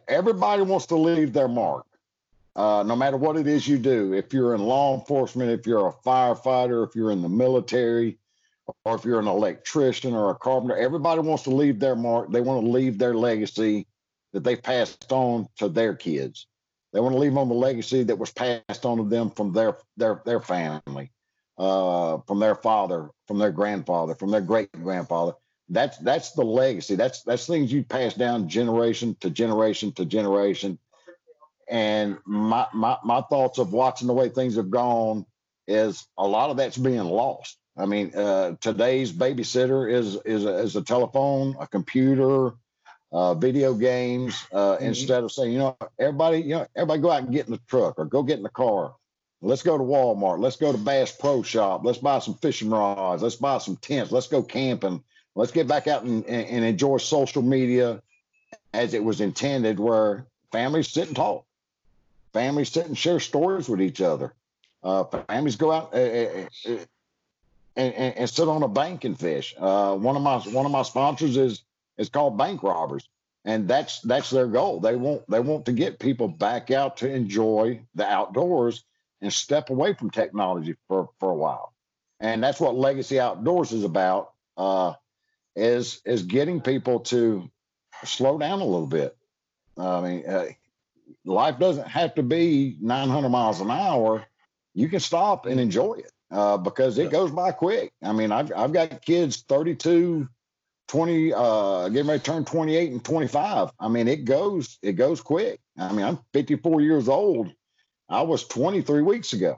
Everybody 0.07 0.63
wants 0.63 0.88
to 0.88 0.95
leave 0.95 1.34
their 1.34 1.47
mark. 1.47 1.86
Uh, 2.55 2.84
no 2.84 2.95
matter 2.95 3.15
what 3.15 3.38
it 3.38 3.45
is 3.45 3.67
you 3.67 3.78
do, 3.78 4.13
if 4.13 4.34
you're 4.34 4.55
in 4.55 4.61
law 4.63 4.97
enforcement, 4.97 5.51
if 5.51 5.67
you're 5.67 5.89
a 5.89 5.93
firefighter, 5.93 6.88
if 6.88 6.95
you're 6.95 7.11
in 7.11 7.21
the 7.21 7.30
military, 7.30 8.17
or 8.86 8.95
if 8.95 9.05
you're 9.05 9.19
an 9.19 9.28
electrician 9.28 10.15
or 10.15 10.32
a 10.32 10.36
carpenter, 10.36 10.76
everybody 10.76 11.21
wants 11.21 11.43
to 11.43 11.51
leave 11.51 11.80
their 11.80 11.95
mark. 11.95 12.32
They 12.32 12.41
want 12.41 12.65
to 12.65 12.71
leave 12.71 12.97
their 12.97 13.13
legacy 13.13 13.86
that 14.32 14.43
they 14.43 14.55
passed 14.55 15.11
on 15.11 15.47
to 15.57 15.69
their 15.69 15.93
kids. 15.93 16.47
They 16.93 16.99
want 17.01 17.13
to 17.15 17.19
leave 17.19 17.37
on 17.37 17.49
the 17.49 17.55
legacy 17.55 18.03
that 18.03 18.19
was 18.19 18.31
passed 18.31 18.85
on 18.85 18.97
to 18.99 19.03
them 19.05 19.31
from 19.31 19.53
their 19.53 19.77
their 19.97 20.21
their 20.25 20.39
family. 20.41 21.11
uh, 21.57 22.19
from 22.27 22.39
their 22.39 22.55
father, 22.55 23.09
from 23.27 23.39
their 23.39 23.51
grandfather, 23.51 24.15
from 24.15 24.31
their 24.31 24.41
great 24.41 24.71
grandfather. 24.71 25.33
That's 25.69 25.97
that's 25.99 26.33
the 26.33 26.43
legacy. 26.43 26.95
That's 26.95 27.23
that's 27.23 27.47
things 27.47 27.73
you 27.73 27.83
pass 27.83 28.15
down 28.15 28.49
generation 28.49 29.17
to 29.21 29.29
generation 29.29 29.93
to 29.93 30.05
generation. 30.05 30.79
And 31.69 32.19
my 32.25 32.67
my 32.73 32.97
my 33.03 33.21
thoughts 33.21 33.59
of 33.59 33.73
watching 33.73 34.07
the 34.07 34.13
way 34.13 34.29
things 34.29 34.55
have 34.57 34.71
gone 34.71 35.25
is 35.67 36.05
a 36.17 36.27
lot 36.27 36.49
of 36.49 36.57
that's 36.57 36.77
being 36.77 37.03
lost. 37.03 37.57
I 37.77 37.85
mean, 37.87 38.15
uh, 38.15 38.55
today's 38.61 39.11
babysitter 39.11 39.91
is 39.91 40.17
is 40.25 40.45
a, 40.45 40.55
is 40.59 40.75
a 40.75 40.83
telephone, 40.83 41.55
a 41.59 41.67
computer, 41.67 42.53
uh, 43.14 43.36
video 43.36 43.74
games. 43.74 44.45
Uh, 44.51 44.76
mm-hmm. 44.76 44.86
Instead 44.86 45.24
of 45.24 45.32
saying, 45.32 45.53
you 45.53 45.59
know, 45.59 45.78
everybody, 45.99 46.39
you 46.39 46.55
know, 46.55 46.68
everybody 46.76 47.01
go 47.01 47.11
out 47.11 47.24
and 47.24 47.32
get 47.32 47.45
in 47.45 47.51
the 47.53 47.61
truck 47.68 47.99
or 47.99 48.05
go 48.05 48.24
get 48.24 48.38
in 48.38 48.43
the 48.43 48.49
car. 48.49 48.95
Let's 49.41 49.61
go 49.61 49.78
to 49.78 49.84
Walmart. 49.84 50.39
Let's 50.39 50.55
go 50.55 50.72
to 50.72 50.78
Bass 50.78 51.11
Pro 51.11 51.43
Shop. 51.43 51.82
Let's 51.84 51.97
buy 51.97 52.20
some 52.20 52.36
fishing 52.36 52.70
rods. 52.70 53.22
Let's 53.22 53.36
buy 53.36 53.57
some 53.59 53.76
tents. 53.76 54.11
Let's 54.11 54.28
go 54.28 54.41
camping. 54.41 55.03
Let's 55.36 55.51
get 55.51 55.68
back 55.68 55.88
out 55.88 56.03
and, 56.03 56.26
and, 56.26 56.47
and 56.47 56.66
enjoy 56.66 56.97
social 56.97 57.41
media 57.41 58.01
as 58.74 58.93
it 58.93 59.03
was 59.03 59.22
intended, 59.22 59.80
where 59.80 60.26
families 60.51 60.89
sit 60.89 61.07
and 61.07 61.16
talk, 61.16 61.45
families 62.32 62.72
sit 62.72 62.86
and 62.86 62.97
share 62.97 63.20
stories 63.20 63.68
with 63.68 63.82
each 63.82 64.01
other. 64.01 64.34
Uh, 64.82 65.03
families 65.03 65.55
go 65.55 65.72
out 65.72 65.93
uh, 65.93 65.97
uh, 65.97 66.47
uh 66.68 66.78
and, 67.76 67.93
and, 67.93 68.18
and, 68.18 68.30
sit 68.30 68.47
on 68.47 68.61
a 68.64 68.68
bank 68.68 69.03
and 69.03 69.20
fish. 69.20 69.55
Uh, 69.57 69.95
one 69.95 70.16
of 70.16 70.22
my 70.22 70.38
one 70.39 70.66
of 70.66 70.72
my 70.72 70.84
sponsors 70.84 71.38
is 71.38 71.64
is 72.03 72.09
called 72.09 72.37
Bank 72.37 72.61
Robbers, 72.61 73.07
and 73.45 73.67
that's 73.67 74.01
that's 74.01 74.29
their 74.29 74.47
goal. 74.47 74.79
They 74.79 74.95
want 74.95 75.29
they 75.29 75.39
want 75.39 75.65
to 75.65 75.71
get 75.71 75.99
people 75.99 76.27
back 76.27 76.69
out 76.69 76.97
to 76.97 77.11
enjoy 77.11 77.81
the 77.95 78.05
outdoors 78.05 78.83
and 79.21 79.33
step 79.33 79.69
away 79.69 79.93
from 79.93 80.11
technology 80.11 80.75
for 80.87 81.09
for 81.19 81.31
a 81.31 81.35
while. 81.35 81.73
And 82.19 82.43
that's 82.43 82.59
what 82.59 82.75
Legacy 82.75 83.19
Outdoors 83.19 83.71
is 83.71 83.83
about. 83.83 84.33
Uh, 84.55 84.93
is 85.55 86.01
is 86.05 86.23
getting 86.23 86.61
people 86.61 86.99
to 86.99 87.49
slow 88.05 88.37
down 88.37 88.61
a 88.61 88.65
little 88.65 88.87
bit. 88.87 89.15
I 89.77 90.01
mean, 90.01 90.25
uh, 90.27 90.45
life 91.25 91.59
doesn't 91.59 91.87
have 91.87 92.15
to 92.15 92.23
be 92.23 92.77
900 92.81 93.29
miles 93.29 93.61
an 93.61 93.71
hour. 93.71 94.25
You 94.73 94.89
can 94.89 94.99
stop 94.99 95.45
and 95.45 95.59
enjoy 95.59 95.95
it 95.95 96.11
uh, 96.31 96.57
because 96.57 96.97
it 96.97 97.11
goes 97.11 97.31
by 97.31 97.51
quick. 97.51 97.93
I 98.01 98.11
mean, 98.11 98.31
I've, 98.31 98.51
I've 98.55 98.73
got 98.73 99.03
kids 99.03 99.43
32, 99.47 100.27
20, 100.88 101.34
uh, 101.34 101.89
getting 101.89 102.07
ready 102.07 102.19
to 102.19 102.25
turn 102.25 102.45
28 102.45 102.91
and 102.91 103.03
25. 103.03 103.71
I 103.79 103.88
mean, 103.88 104.07
it 104.07 104.25
goes, 104.25 104.77
it 104.81 104.93
goes 104.93 105.21
quick. 105.21 105.59
I 105.77 105.91
mean, 105.91 106.05
I'm 106.05 106.19
54 106.34 106.81
years 106.81 107.07
old. 107.07 107.51
I 108.09 108.21
was 108.21 108.45
23 108.47 109.01
weeks 109.01 109.34
ago. 109.34 109.57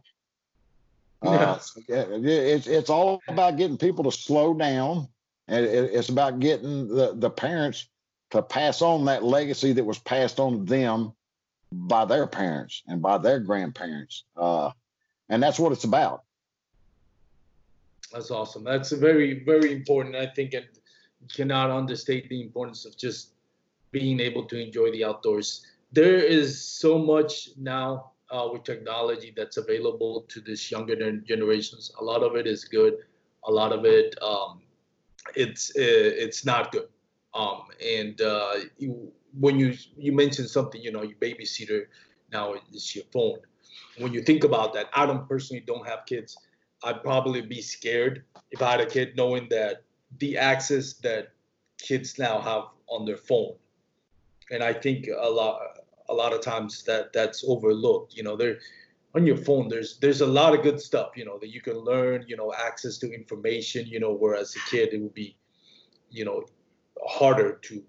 Uh, 1.22 1.58
it's, 1.88 2.68
it's 2.68 2.90
all 2.90 3.22
about 3.28 3.58
getting 3.58 3.78
people 3.78 4.04
to 4.04 4.12
slow 4.12 4.54
down. 4.54 5.08
And 5.48 5.66
it's 5.66 6.10
about 6.10 6.40
getting 6.40 6.88
the, 6.88 7.14
the 7.16 7.30
parents 7.30 7.88
to 8.32 8.42
pass 8.42 8.82
on 8.82 9.06
that 9.06 9.24
legacy 9.24 9.74
that 9.74 9.84
was 9.84 10.00
passed 10.00 10.40
on 10.40 10.60
to 10.60 10.64
them 10.64 11.14
by 11.72 12.06
their 12.06 12.28
parents 12.28 12.84
and 12.88 13.02
by 13.02 13.18
their 13.18 13.40
grandparents. 13.40 14.24
Uh, 14.36 14.72
and 15.30 15.42
that's 15.42 15.60
what 15.60 15.72
it's 15.72 15.84
about. 15.84 16.24
That's 18.12 18.32
awesome. 18.32 18.64
That's 18.64 18.92
very, 18.92 19.44
very 19.44 19.74
important. 19.74 20.16
I 20.16 20.28
think 20.28 20.54
and 20.54 20.66
cannot 21.34 21.72
understate 21.72 22.30
the 22.30 22.42
importance 22.42 22.86
of 22.86 22.98
just 22.98 23.34
being 23.92 24.20
able 24.20 24.46
to 24.46 24.60
enjoy 24.60 24.92
the 24.92 25.06
outdoors. 25.06 25.66
There 25.92 26.16
is 26.16 26.62
so 26.62 26.98
much 26.98 27.50
now 27.58 28.12
uh, 28.30 28.50
with 28.52 28.64
technology 28.64 29.34
that's 29.36 29.58
available 29.58 30.26
to 30.30 30.42
this 30.42 30.70
younger 30.72 30.96
generations. 31.22 31.92
A 32.00 32.04
lot 32.04 32.24
of 32.24 32.36
it 32.36 32.48
is 32.48 32.66
good. 32.66 32.96
A 33.46 33.52
lot 33.52 33.72
of 33.72 33.86
it, 33.86 34.16
um, 34.22 34.62
it's 35.36 35.70
uh, 35.72 36.26
it's 36.26 36.46
not 36.46 36.72
good. 36.72 36.90
Um, 37.34 37.64
and 37.86 38.20
uh, 38.22 38.56
you, 38.78 39.12
when 39.40 39.60
you 39.60 39.76
you 39.96 40.12
mentioned 40.12 40.50
something, 40.50 40.82
you 40.82 40.92
know, 40.92 41.04
your 41.04 41.18
babysitter 41.18 41.86
now 42.32 42.56
is 42.74 42.96
your 42.96 43.06
phone. 43.14 43.40
When 43.98 44.14
you 44.14 44.22
think 44.22 44.44
about 44.44 44.74
that, 44.74 44.88
I 44.94 45.06
don't 45.06 45.28
personally 45.30 45.64
don't 45.66 45.88
have 45.88 46.06
kids. 46.06 46.38
I'd 46.84 47.02
probably 47.02 47.42
be 47.42 47.62
scared 47.62 48.24
if 48.52 48.62
I 48.62 48.72
had 48.72 48.82
a 48.82 48.86
kid, 48.86 49.16
knowing 49.16 49.48
that 49.50 49.85
the 50.20 50.38
access 50.38 50.94
that 50.94 51.30
kids 51.78 52.18
now 52.18 52.40
have 52.40 52.64
on 52.88 53.06
their 53.06 53.18
phone, 53.18 53.56
and 54.52 54.64
I 54.64 54.74
think 54.74 55.08
a 55.08 55.30
lot 55.30 55.60
a 56.10 56.14
lot 56.14 56.34
of 56.34 56.42
times 56.42 56.84
that 56.84 57.14
that's 57.14 57.44
overlooked. 57.48 58.16
You 58.16 58.24
know, 58.24 58.36
they're 58.36 58.60
on 59.16 59.26
your 59.26 59.38
phone. 59.38 59.68
There's 59.68 59.98
there's 59.98 60.22
a 60.22 60.28
lot 60.28 60.54
of 60.54 60.64
good 60.64 60.80
stuff. 60.80 61.12
You 61.16 61.26
know 61.26 61.38
that 61.40 61.50
you 61.50 61.62
can 61.62 61.78
learn. 61.78 62.26
You 62.28 62.38
know, 62.38 62.54
access 62.54 62.98
to 63.00 63.12
information. 63.12 63.88
You 63.88 64.00
know, 64.00 64.14
whereas 64.14 64.56
a 64.56 64.70
kid 64.70 64.94
it 64.94 65.02
would 65.02 65.14
be, 65.14 65.36
you 66.10 66.26
know, 66.26 66.46
harder 67.06 67.60
to 67.64 67.84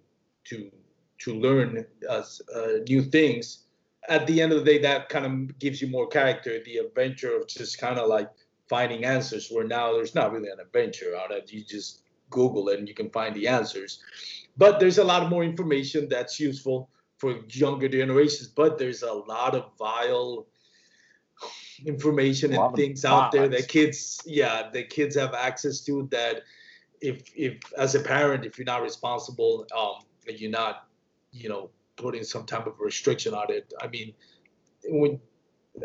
to 0.45 0.71
to 1.19 1.35
learn 1.35 1.85
uh, 2.09 2.23
uh, 2.55 2.69
new 2.89 3.03
things. 3.03 3.65
At 4.09 4.27
the 4.29 4.41
end 4.41 4.53
of 4.53 4.65
the 4.65 4.65
day, 4.65 4.79
that 4.79 5.09
kind 5.09 5.27
of 5.27 5.59
gives 5.59 5.83
you 5.83 5.89
more 5.89 6.07
character. 6.07 6.63
The 6.65 6.77
adventure 6.77 7.37
of 7.37 7.49
just 7.49 7.79
kind 7.79 7.99
of 7.99 8.09
like 8.09 8.31
finding 8.69 9.05
answers 9.05 9.49
where 9.51 9.67
now 9.67 9.93
there's 9.93 10.15
not 10.15 10.33
really 10.33 10.49
an 10.49 10.61
adventure 10.61 11.17
out 11.17 11.33
of 11.33 11.51
you 11.51 11.65
just 11.65 12.03
google 12.31 12.69
it 12.69 12.79
and 12.79 12.89
you 12.89 12.95
can 12.95 13.11
find 13.11 13.35
the 13.35 13.49
answers. 13.49 14.03
But 14.57 14.81
there's 14.81 14.99
a 14.99 15.05
lot 15.05 15.29
more 15.29 15.45
information 15.45 16.09
that's 16.09 16.41
useful 16.41 16.89
for 17.19 17.41
younger 17.49 17.89
generations 17.89 18.49
but 18.49 18.79
there's 18.79 19.03
a 19.03 19.13
lot 19.13 19.55
of 19.55 19.71
vile 19.79 20.47
information 21.85 22.55
and 22.55 22.75
things 22.75 23.05
out 23.05 23.33
there 23.33 23.49
that 23.49 23.69
kids 23.69 24.23
yeah 24.25 24.69
the 24.73 24.83
kids 24.83 25.17
have 25.17 25.35
access 25.35 25.81
to 25.81 26.09
that 26.11 26.43
if 27.01 27.31
if 27.37 27.59
as 27.77 27.95
a 27.95 28.01
parent 28.01 28.45
if 28.45 28.59
you're 28.59 28.65
not 28.65 28.83
responsible 28.83 29.67
um 29.77 30.05
you're 30.27 30.51
not 30.51 30.89
you 31.33 31.49
know 31.49 31.71
putting 31.97 32.25
some 32.25 32.45
type 32.47 32.67
of 32.67 32.75
restriction 32.81 33.35
on 33.35 33.51
it 33.51 33.73
i 33.83 33.87
mean 33.89 34.15
when 34.89 35.21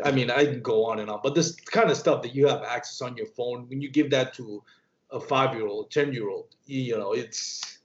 I 0.04 0.10
mean, 0.10 0.30
I 0.30 0.44
can 0.44 0.62
go 0.62 0.86
on 0.86 1.00
and 1.00 1.10
on, 1.10 1.20
but 1.22 1.34
this 1.34 1.54
kind 1.54 1.90
of 1.90 1.98
stuff 1.98 2.22
that 2.22 2.34
you 2.34 2.46
have 2.46 2.62
access 2.62 3.02
on 3.02 3.14
your 3.14 3.26
phone, 3.26 3.68
when 3.68 3.82
you 3.82 3.90
give 3.90 4.10
that 4.10 4.32
to 4.34 4.62
a 5.12 5.20
five-year-old, 5.20 5.90
ten-year-old, 5.90 6.46
you 6.66 6.98
know, 6.98 7.12
it's 7.12 7.78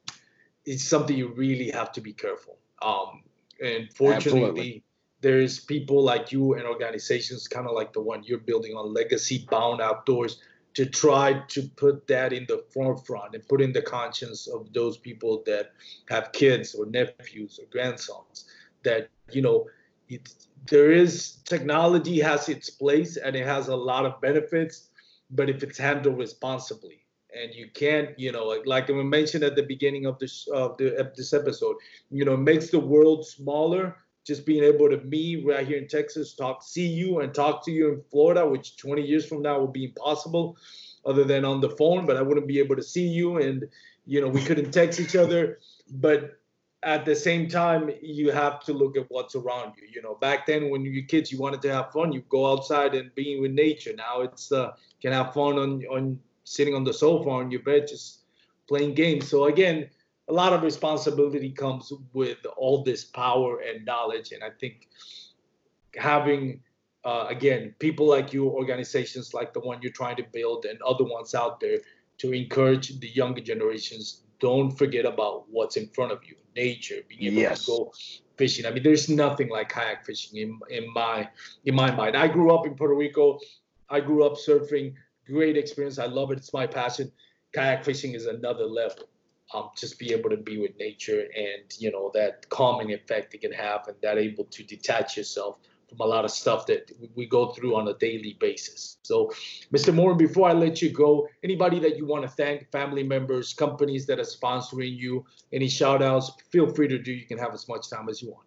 it's 0.65 0.83
something 0.83 1.17
you 1.17 1.29
really 1.29 1.69
have 1.69 1.91
to 1.93 2.01
be 2.01 2.13
careful. 2.13 2.57
Um, 2.81 3.23
and 3.63 3.91
fortunately, 3.93 4.39
Absolutely. 4.39 4.83
there's 5.21 5.59
people 5.59 6.03
like 6.03 6.31
you 6.31 6.55
and 6.55 6.65
organizations, 6.65 7.47
kind 7.47 7.67
of 7.67 7.73
like 7.73 7.93
the 7.93 8.01
one 8.01 8.23
you're 8.23 8.39
building 8.39 8.73
on 8.73 8.93
Legacy 8.93 9.47
Bound 9.49 9.81
Outdoors, 9.81 10.41
to 10.73 10.85
try 10.85 11.41
to 11.47 11.63
put 11.75 12.05
that 12.07 12.33
in 12.33 12.45
the 12.47 12.63
forefront 12.71 13.33
and 13.33 13.47
put 13.47 13.61
in 13.61 13.73
the 13.73 13.81
conscience 13.81 14.47
of 14.47 14.71
those 14.73 14.97
people 14.97 15.43
that 15.45 15.71
have 16.09 16.31
kids 16.33 16.75
or 16.75 16.85
nephews 16.85 17.59
or 17.59 17.65
grandsons 17.71 18.45
that 18.83 19.09
you 19.31 19.41
know 19.41 19.65
it's 20.07 20.47
there 20.69 20.91
is 20.91 21.37
technology 21.45 22.19
has 22.19 22.49
its 22.49 22.69
place 22.69 23.17
and 23.17 23.35
it 23.35 23.45
has 23.45 23.69
a 23.69 23.75
lot 23.75 24.05
of 24.05 24.19
benefits, 24.21 24.89
but 25.31 25.49
if 25.49 25.63
it's 25.63 25.77
handled 25.77 26.17
responsibly, 26.17 27.03
and 27.41 27.53
you 27.53 27.69
can't, 27.73 28.17
you 28.19 28.31
know, 28.31 28.45
like, 28.65 28.89
I 28.89 28.93
mentioned 28.93 29.43
at 29.43 29.55
the 29.55 29.63
beginning 29.63 30.05
of 30.05 30.19
this 30.19 30.47
of 30.47 30.77
the 30.77 31.11
this 31.15 31.33
episode, 31.33 31.75
you 32.09 32.25
know, 32.25 32.37
makes 32.37 32.69
the 32.69 32.79
world 32.79 33.25
smaller. 33.25 33.97
Just 34.25 34.45
being 34.45 34.63
able 34.63 34.89
to 34.89 34.97
me 34.97 35.41
right 35.45 35.65
here 35.65 35.77
in 35.77 35.87
Texas, 35.87 36.33
talk, 36.33 36.61
see 36.61 36.85
you, 36.85 37.21
and 37.21 37.33
talk 37.33 37.63
to 37.63 37.71
you 37.71 37.93
in 37.93 38.01
Florida, 38.11 38.45
which 38.45 38.75
20 38.75 39.01
years 39.01 39.25
from 39.25 39.41
now 39.41 39.57
will 39.57 39.69
be 39.69 39.85
impossible, 39.85 40.57
other 41.05 41.23
than 41.23 41.45
on 41.45 41.61
the 41.61 41.69
phone. 41.69 42.05
But 42.05 42.17
I 42.17 42.21
wouldn't 42.21 42.45
be 42.45 42.59
able 42.59 42.75
to 42.75 42.83
see 42.83 43.07
you, 43.07 43.37
and 43.37 43.63
you 44.05 44.19
know, 44.19 44.27
we 44.27 44.41
couldn't 44.41 44.71
text 44.71 44.99
each 44.99 45.15
other. 45.15 45.59
But 45.89 46.39
at 46.83 47.05
the 47.05 47.15
same 47.15 47.47
time 47.47 47.89
you 48.01 48.31
have 48.31 48.59
to 48.59 48.73
look 48.73 48.97
at 48.97 49.05
what's 49.09 49.33
around 49.33 49.73
you 49.77 49.87
you 49.91 50.01
know 50.01 50.13
back 50.15 50.45
then 50.45 50.69
when 50.69 50.85
you 50.85 50.93
were 50.93 51.07
kids 51.07 51.31
you 51.31 51.39
wanted 51.39 51.59
to 51.59 51.73
have 51.73 51.91
fun 51.91 52.11
you 52.11 52.21
go 52.29 52.51
outside 52.51 52.93
and 52.93 53.13
be 53.15 53.39
with 53.39 53.51
nature 53.51 53.93
now 53.97 54.21
it's 54.21 54.51
uh 54.51 54.71
can 55.01 55.11
have 55.11 55.33
fun 55.33 55.57
on 55.57 55.83
on 55.87 56.19
sitting 56.47 56.73
on 56.73 56.83
the 56.83 56.93
sofa 56.93 57.29
on 57.29 57.51
your 57.51 57.61
bed 57.61 57.87
just 57.87 58.21
playing 58.67 58.93
games. 58.93 59.27
So 59.27 59.45
again 59.45 59.89
a 60.29 60.33
lot 60.33 60.51
of 60.51 60.61
responsibility 60.61 61.51
comes 61.51 61.93
with 62.13 62.39
all 62.57 62.83
this 62.83 63.05
power 63.05 63.59
and 63.59 63.85
knowledge. 63.85 64.31
And 64.31 64.43
i 64.43 64.49
think 64.59 64.87
having 65.95 66.61
uh, 67.05 67.25
again 67.29 67.73
people 67.79 68.07
like 68.07 68.33
you 68.33 68.45
organizations 68.49 69.33
like 69.33 69.53
the 69.53 69.59
one 69.59 69.81
you're 69.81 69.91
trying 69.91 70.17
to 70.17 70.25
build 70.33 70.65
and 70.65 70.81
other 70.81 71.05
ones 71.05 71.33
out 71.33 71.59
there 71.59 71.79
to 72.17 72.33
encourage 72.33 72.99
the 72.99 73.07
younger 73.07 73.41
generations 73.41 74.23
don't 74.39 74.71
forget 74.71 75.05
about 75.05 75.45
what's 75.49 75.77
in 75.77 75.87
front 75.87 76.11
of 76.11 76.19
you. 76.25 76.35
Nature 76.55 77.01
being 77.07 77.31
able 77.31 77.41
yes. 77.41 77.65
to 77.65 77.71
go 77.71 77.93
fishing. 78.35 78.65
I 78.65 78.71
mean 78.71 78.83
there's 78.83 79.09
nothing 79.09 79.49
like 79.49 79.69
kayak 79.69 80.05
fishing 80.05 80.39
in, 80.39 80.59
in 80.69 80.91
my 80.93 81.29
in 81.65 81.75
my 81.75 81.91
mind. 81.91 82.15
I 82.17 82.27
grew 82.27 82.53
up 82.53 82.65
in 82.65 82.75
puerto 82.75 82.95
rico. 82.95 83.39
I 83.89 83.99
grew 83.99 84.25
up 84.25 84.33
surfing 84.33 84.95
great 85.27 85.57
experience 85.57 85.99
i 85.99 86.05
love 86.05 86.31
it 86.31 86.37
it's 86.37 86.53
my 86.53 86.65
passion 86.65 87.11
kayak 87.53 87.83
fishing 87.83 88.13
is 88.13 88.25
another 88.25 88.65
level 88.65 89.07
um, 89.53 89.69
just 89.77 89.97
be 89.97 90.11
able 90.11 90.29
to 90.29 90.37
be 90.37 90.57
with 90.57 90.71
nature 90.77 91.21
and 91.35 91.63
you 91.79 91.91
know 91.91 92.11
that 92.13 92.47
calming 92.49 92.91
effect 92.93 93.33
it 93.33 93.41
can 93.41 93.51
have 93.51 93.87
and 93.87 93.95
that 94.01 94.17
able 94.17 94.43
to 94.45 94.63
detach 94.63 95.15
yourself 95.17 95.57
from 95.87 96.01
a 96.01 96.05
lot 96.05 96.25
of 96.25 96.31
stuff 96.31 96.65
that 96.65 96.91
we 97.15 97.25
go 97.25 97.51
through 97.51 97.75
on 97.75 97.87
a 97.87 97.93
daily 97.93 98.35
basis. 98.39 98.97
So, 99.03 99.31
Mr. 99.73 99.93
Moore, 99.93 100.15
before 100.15 100.49
I 100.49 100.53
let 100.53 100.81
you 100.81 100.89
go, 100.89 101.27
anybody 101.43 101.79
that 101.79 101.97
you 101.97 102.05
want 102.05 102.23
to 102.23 102.29
thank, 102.29 102.69
family 102.71 103.03
members, 103.03 103.53
companies 103.53 104.05
that 104.07 104.19
are 104.19 104.23
sponsoring 104.23 104.97
you, 104.97 105.25
any 105.53 105.69
shout 105.69 106.01
outs, 106.01 106.31
feel 106.51 106.67
free 106.67 106.89
to 106.89 106.97
do. 106.97 107.13
You 107.13 107.25
can 107.25 107.37
have 107.37 107.53
as 107.53 107.67
much 107.69 107.89
time 107.89 108.09
as 108.09 108.21
you 108.21 108.31
want. 108.31 108.46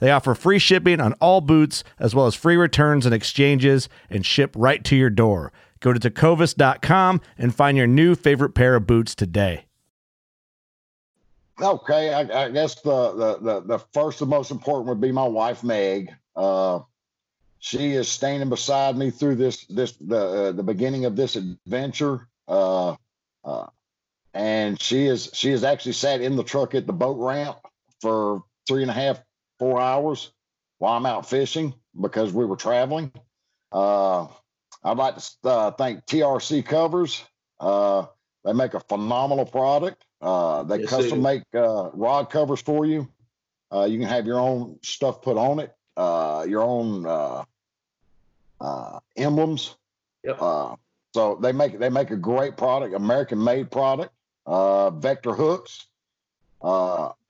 They 0.00 0.10
offer 0.10 0.34
free 0.34 0.58
shipping 0.58 1.00
on 1.00 1.12
all 1.14 1.40
boots, 1.40 1.84
as 1.98 2.14
well 2.14 2.26
as 2.26 2.34
free 2.34 2.56
returns 2.56 3.06
and 3.06 3.14
exchanges, 3.14 3.88
and 4.08 4.26
ship 4.26 4.52
right 4.56 4.82
to 4.84 4.96
your 4.96 5.10
door. 5.10 5.52
Go 5.78 5.92
to 5.92 6.00
tecovas.com 6.00 7.20
and 7.38 7.54
find 7.54 7.76
your 7.76 7.86
new 7.86 8.14
favorite 8.14 8.54
pair 8.54 8.74
of 8.74 8.86
boots 8.86 9.14
today. 9.14 9.66
Okay, 11.60 12.12
I, 12.12 12.44
I 12.44 12.50
guess 12.50 12.80
the, 12.80 13.12
the, 13.12 13.38
the 13.38 13.60
the 13.60 13.78
first 13.92 14.20
and 14.22 14.30
most 14.30 14.50
important 14.50 14.88
would 14.88 15.00
be 15.00 15.12
my 15.12 15.26
wife 15.26 15.62
Meg. 15.62 16.10
Uh, 16.34 16.80
she 17.58 17.92
is 17.92 18.08
standing 18.08 18.48
beside 18.48 18.96
me 18.96 19.10
through 19.10 19.34
this 19.34 19.66
this 19.66 19.92
the 19.92 20.16
uh, 20.16 20.52
the 20.52 20.62
beginning 20.62 21.04
of 21.04 21.16
this 21.16 21.36
adventure. 21.36 22.26
Uh, 22.48 22.96
uh, 23.44 23.66
and 24.32 24.80
she 24.80 25.06
is 25.06 25.30
she 25.34 25.50
has 25.50 25.62
actually 25.62 25.92
sat 25.92 26.22
in 26.22 26.36
the 26.36 26.44
truck 26.44 26.74
at 26.74 26.86
the 26.86 26.94
boat 26.94 27.18
ramp 27.18 27.58
for 28.00 28.42
three 28.66 28.80
and 28.80 28.90
a 28.90 28.94
half 28.94 29.20
four 29.60 29.78
hours 29.78 30.32
while 30.78 30.96
I'm 30.96 31.04
out 31.04 31.28
fishing 31.28 31.74
because 32.00 32.32
we 32.32 32.46
were 32.46 32.56
traveling. 32.56 33.12
Uh, 33.70 34.26
I'd 34.82 34.96
like 34.96 35.16
to 35.18 35.48
uh, 35.48 35.70
thank 35.72 36.06
TRC 36.06 36.64
Covers. 36.64 37.22
Uh, 37.60 38.06
they 38.42 38.54
make 38.54 38.72
a 38.72 38.80
phenomenal 38.80 39.44
product. 39.44 40.02
Uh, 40.22 40.62
they 40.62 40.80
yes, 40.80 40.88
custom 40.88 41.20
make 41.22 41.42
uh, 41.54 41.90
rod 41.92 42.30
covers 42.30 42.62
for 42.62 42.86
you. 42.86 43.06
Uh, 43.72 43.84
you 43.84 43.98
can 43.98 44.08
have 44.08 44.26
your 44.26 44.40
own 44.40 44.78
stuff 44.82 45.20
put 45.20 45.36
on 45.36 45.60
it, 45.60 45.72
your 46.48 46.62
own 46.62 47.44
emblems. 49.16 49.76
Yep. 50.24 50.38
so 51.14 51.38
they 51.40 51.52
make 51.52 51.78
they 51.78 51.88
make 51.88 52.10
a 52.10 52.16
great 52.16 52.56
product, 52.56 52.94
American 52.94 53.42
made 53.42 53.70
product. 53.70 54.12
Vector 54.46 55.34
hooks 55.34 55.86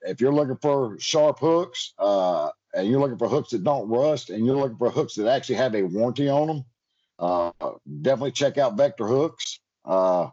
if 0.02 0.20
you're 0.20 0.32
looking 0.32 0.56
for 0.56 0.98
sharp 0.98 1.38
hooks 1.38 1.92
uh, 1.98 2.50
and 2.74 2.88
you're 2.88 3.00
looking 3.00 3.18
for 3.18 3.28
hooks 3.28 3.50
that 3.50 3.64
don't 3.64 3.88
rust 3.88 4.30
and 4.30 4.46
you're 4.46 4.56
looking 4.56 4.78
for 4.78 4.90
hooks 4.90 5.14
that 5.14 5.28
actually 5.28 5.56
have 5.56 5.74
a 5.74 5.82
warranty 5.82 6.28
on 6.28 6.46
them, 6.46 6.64
uh, 7.18 7.52
definitely 8.02 8.32
check 8.32 8.58
out 8.58 8.76
Vector 8.76 9.06
Hooks. 9.06 9.60
Uh, 9.84 10.28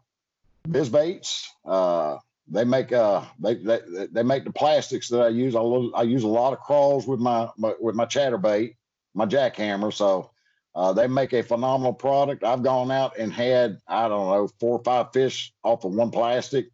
Biz 0.70 0.90
Baits, 0.90 1.50
uh, 1.66 2.18
they 2.50 2.64
make 2.64 2.94
uh 2.94 3.24
they, 3.40 3.56
they 3.56 3.80
they 4.12 4.24
make 4.24 4.46
the 4.46 4.52
plastics 4.52 5.10
that 5.10 5.22
I 5.22 5.30
use. 5.30 5.56
I, 5.56 5.60
lo- 5.60 5.92
I 5.94 6.04
use 6.04 6.24
a 6.24 6.28
lot 6.28 6.54
of 6.54 6.60
crawls 6.60 7.06
with 7.08 7.20
my, 7.20 7.50
my 7.58 7.74
with 7.80 7.96
my 7.96 8.06
chatterbait, 8.06 8.76
my 9.14 9.26
jackhammer. 9.26 9.94
So 9.94 10.32
uh, 10.76 10.94
they 10.94 11.08
make 11.08 11.34
a 11.34 11.44
phenomenal 11.44 11.94
product. 11.94 12.44
I've 12.44 12.64
gone 12.64 12.92
out 12.92 13.18
and 13.18 13.34
had 13.34 13.80
I 13.88 14.08
don't 14.08 14.28
know 14.28 14.50
four 14.60 14.78
or 14.78 14.84
five 14.84 15.12
fish 15.12 15.54
off 15.64 15.84
of 15.84 15.94
one 15.94 16.12
plastic 16.12 16.68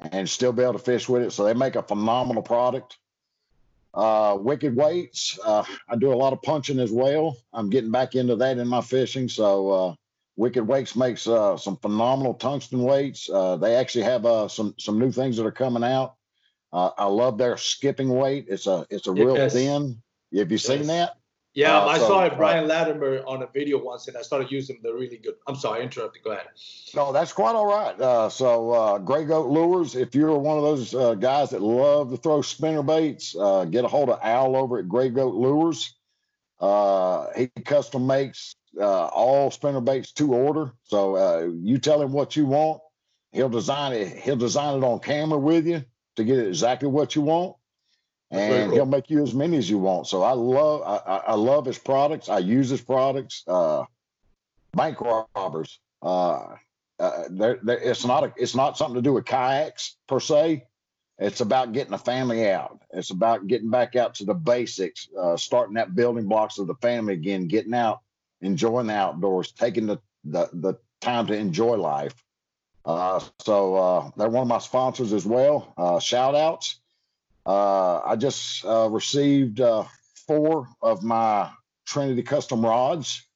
and 0.00 0.28
still 0.28 0.52
be 0.52 0.62
able 0.62 0.74
to 0.74 0.78
fish 0.78 1.08
with 1.08 1.22
it. 1.22 1.32
So 1.32 1.44
they 1.44 1.54
make 1.54 1.76
a 1.76 1.82
phenomenal 1.82 2.42
product. 2.42 2.98
Uh, 3.94 4.36
Wicked 4.40 4.76
Weights, 4.76 5.38
uh, 5.44 5.64
I 5.88 5.96
do 5.96 6.12
a 6.12 6.14
lot 6.14 6.32
of 6.32 6.42
punching 6.42 6.78
as 6.78 6.92
well. 6.92 7.36
I'm 7.52 7.70
getting 7.70 7.90
back 7.90 8.14
into 8.14 8.36
that 8.36 8.58
in 8.58 8.68
my 8.68 8.80
fishing. 8.80 9.28
So 9.28 9.70
uh, 9.70 9.94
Wicked 10.36 10.66
Weights 10.66 10.94
makes 10.94 11.26
uh, 11.26 11.56
some 11.56 11.76
phenomenal 11.78 12.34
tungsten 12.34 12.82
weights. 12.82 13.28
Uh, 13.28 13.56
they 13.56 13.74
actually 13.74 14.04
have 14.04 14.24
uh, 14.24 14.46
some 14.46 14.74
some 14.78 14.98
new 14.98 15.10
things 15.10 15.36
that 15.36 15.46
are 15.46 15.50
coming 15.50 15.82
out. 15.82 16.14
I 16.72 17.06
love 17.06 17.38
their 17.38 17.56
skipping 17.56 18.10
weight. 18.10 18.46
It's 18.48 18.66
a 18.66 18.86
it's 18.90 19.06
a 19.06 19.12
real 19.12 19.36
yes. 19.36 19.54
thin. 19.54 20.00
Have 20.36 20.52
you 20.52 20.58
seen 20.58 20.86
that? 20.88 21.16
Yeah, 21.54 21.78
uh, 21.78 21.86
I 21.86 21.98
so, 21.98 22.08
saw 22.08 22.24
it, 22.24 22.36
Brian 22.36 22.68
Latimer, 22.68 23.22
on 23.26 23.42
a 23.42 23.46
video 23.46 23.82
once, 23.82 24.06
and 24.06 24.16
I 24.16 24.22
started 24.22 24.50
using 24.50 24.76
them. 24.76 24.82
They're 24.84 24.94
really 24.94 25.16
good. 25.16 25.34
I'm 25.46 25.56
sorry, 25.56 25.80
I 25.80 25.82
interrupted. 25.82 26.22
Go 26.22 26.32
ahead. 26.32 26.46
No, 26.94 27.12
that's 27.12 27.32
quite 27.32 27.54
all 27.54 27.66
right. 27.66 27.98
Uh, 28.00 28.28
so, 28.28 28.70
uh, 28.70 28.98
Gray 28.98 29.24
Goat 29.24 29.48
Lures, 29.48 29.96
if 29.96 30.14
you're 30.14 30.36
one 30.38 30.58
of 30.58 30.62
those 30.62 30.94
uh, 30.94 31.14
guys 31.14 31.50
that 31.50 31.62
love 31.62 32.10
to 32.10 32.16
throw 32.16 32.42
spinner 32.42 32.82
baits, 32.82 33.34
uh, 33.34 33.64
get 33.64 33.84
a 33.84 33.88
hold 33.88 34.10
of 34.10 34.20
Al 34.22 34.56
over 34.56 34.78
at 34.78 34.88
Gray 34.88 35.08
Goat 35.08 35.34
Lures. 35.34 35.94
Uh, 36.60 37.26
he 37.36 37.48
custom 37.64 38.06
makes 38.06 38.54
all 38.80 39.50
spinner 39.50 39.80
baits 39.80 40.12
to 40.12 40.34
order. 40.34 40.72
So, 40.84 41.50
you 41.60 41.78
tell 41.78 42.00
him 42.00 42.12
what 42.12 42.36
you 42.36 42.46
want, 42.46 42.82
he'll 43.32 43.48
design 43.48 43.94
it. 43.94 44.16
He'll 44.18 44.36
design 44.36 44.78
it 44.78 44.84
on 44.84 45.00
camera 45.00 45.38
with 45.38 45.66
you 45.66 45.84
to 46.16 46.24
get 46.24 46.38
exactly 46.38 46.88
what 46.88 47.16
you 47.16 47.22
want 47.22 47.56
and 48.30 48.66
cool. 48.66 48.74
he'll 48.74 48.86
make 48.86 49.10
you 49.10 49.22
as 49.22 49.34
many 49.34 49.56
as 49.56 49.68
you 49.68 49.78
want. 49.78 50.06
So 50.06 50.22
I 50.22 50.32
love 50.32 50.82
I, 50.82 51.18
I 51.28 51.34
love 51.34 51.64
his 51.64 51.78
products. 51.78 52.28
I 52.28 52.38
use 52.38 52.68
his 52.68 52.80
products. 52.80 53.42
Uh, 53.46 53.84
bank 54.72 55.00
robbers. 55.00 55.78
Uh, 56.02 56.56
uh, 56.98 57.24
they're, 57.30 57.58
they're, 57.62 57.78
it's 57.78 58.04
not 58.04 58.24
a, 58.24 58.32
it's 58.36 58.54
not 58.54 58.76
something 58.76 58.96
to 58.96 59.02
do 59.02 59.12
with 59.12 59.24
kayaks 59.24 59.96
per 60.08 60.20
se. 60.20 60.64
It's 61.18 61.40
about 61.40 61.72
getting 61.72 61.90
the 61.90 61.98
family 61.98 62.48
out. 62.50 62.80
It's 62.92 63.10
about 63.10 63.46
getting 63.46 63.70
back 63.70 63.96
out 63.96 64.14
to 64.16 64.24
the 64.24 64.34
basics, 64.34 65.08
uh, 65.18 65.36
starting 65.36 65.74
that 65.74 65.94
building 65.94 66.28
blocks 66.28 66.58
of 66.58 66.66
the 66.66 66.76
family 66.76 67.14
again, 67.14 67.48
getting 67.48 67.74
out, 67.74 68.00
enjoying 68.40 68.86
the 68.86 68.94
outdoors, 68.94 69.52
taking 69.52 69.86
the 69.86 69.98
the, 70.24 70.48
the 70.52 70.74
time 71.00 71.26
to 71.28 71.36
enjoy 71.36 71.76
life. 71.76 72.14
Uh, 72.84 73.20
so 73.40 73.74
uh, 73.74 74.10
they're 74.16 74.28
one 74.28 74.42
of 74.42 74.48
my 74.48 74.58
sponsors 74.58 75.12
as 75.12 75.26
well. 75.26 75.72
Uh, 75.76 75.98
shout 75.98 76.34
outs. 76.34 76.80
Uh, 77.48 78.02
I 78.04 78.16
just 78.16 78.62
uh, 78.66 78.90
received 78.90 79.62
uh, 79.62 79.84
four 80.26 80.68
of 80.82 81.02
my 81.02 81.50
Trinity 81.86 82.22
custom 82.22 82.62
rods. 82.62 83.26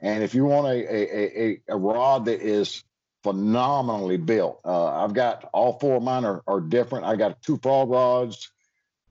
And 0.00 0.22
if 0.22 0.34
you 0.34 0.44
want 0.44 0.66
a, 0.66 0.94
a, 0.94 1.42
a, 1.42 1.60
a 1.70 1.76
rod 1.78 2.26
that 2.26 2.42
is 2.42 2.84
phenomenally 3.22 4.18
built, 4.18 4.60
uh, 4.66 5.02
I've 5.02 5.14
got 5.14 5.48
all 5.54 5.78
four 5.78 5.96
of 5.96 6.02
mine 6.02 6.26
are, 6.26 6.42
are 6.46 6.60
different. 6.60 7.06
I 7.06 7.16
got 7.16 7.40
two 7.40 7.56
frog 7.56 7.88
rods. 7.88 8.50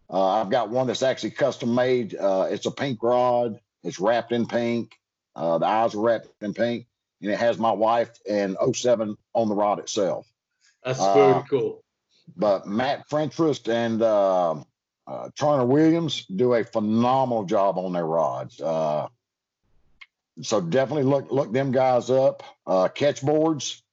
Uh, 0.07 0.41
I've 0.41 0.51
got 0.51 0.69
one 0.69 0.85
that's 0.85 1.01
actually 1.01 1.31
custom 1.31 1.73
made. 1.73 2.13
Uh, 2.13 2.47
it's 2.51 2.67
a 2.67 2.71
pink 2.71 3.01
rod. 3.01 3.59
It's 3.83 3.99
wrapped 3.99 4.31
in 4.31 4.45
pink. 4.45 4.91
the 5.35 5.65
eyes 5.65 5.95
are 5.95 5.99
wrapped 6.01 6.27
in 6.41 6.53
pink. 6.53 6.85
And 7.23 7.31
it 7.31 7.39
has 7.39 7.57
my 7.57 7.71
wife 7.71 8.11
and 8.29 8.55
07 8.71 9.17
on 9.33 9.49
the 9.49 9.55
rod 9.55 9.79
itself. 9.79 10.27
That's 10.85 10.99
very 10.99 11.43
cool. 11.49 11.82
But 12.35 12.67
Matt 12.67 13.09
Frentrist 13.09 13.67
and 13.71 14.01
uh, 14.01 14.55
uh, 15.05 15.29
Turner 15.37 15.65
Williams 15.65 16.25
do 16.25 16.53
a 16.53 16.63
phenomenal 16.63 17.43
job 17.43 17.77
on 17.77 17.93
their 17.93 18.05
rods. 18.05 18.59
Uh, 18.59 19.07
so 20.41 20.61
definitely 20.61 21.03
look 21.03 21.31
look 21.31 21.51
them 21.51 21.71
guys 21.71 22.09
up. 22.09 22.43
Uh, 22.65 22.87
Ketch 22.87 23.21
boards. 23.21 23.83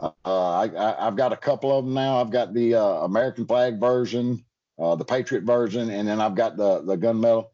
Uh, 0.00 0.12
I, 0.24 1.04
have 1.04 1.16
got 1.16 1.32
a 1.32 1.36
couple 1.36 1.76
of 1.76 1.84
them 1.84 1.92
now. 1.92 2.20
I've 2.20 2.30
got 2.30 2.54
the 2.54 2.74
uh, 2.74 3.04
American 3.04 3.46
flag 3.46 3.78
version, 3.78 4.42
uh, 4.78 4.94
the 4.94 5.04
Patriot 5.04 5.44
version, 5.44 5.90
and 5.90 6.08
then 6.08 6.20
I've 6.20 6.34
got 6.34 6.56
the 6.56 6.80
the 6.82 6.96
gunmetal. 6.96 7.48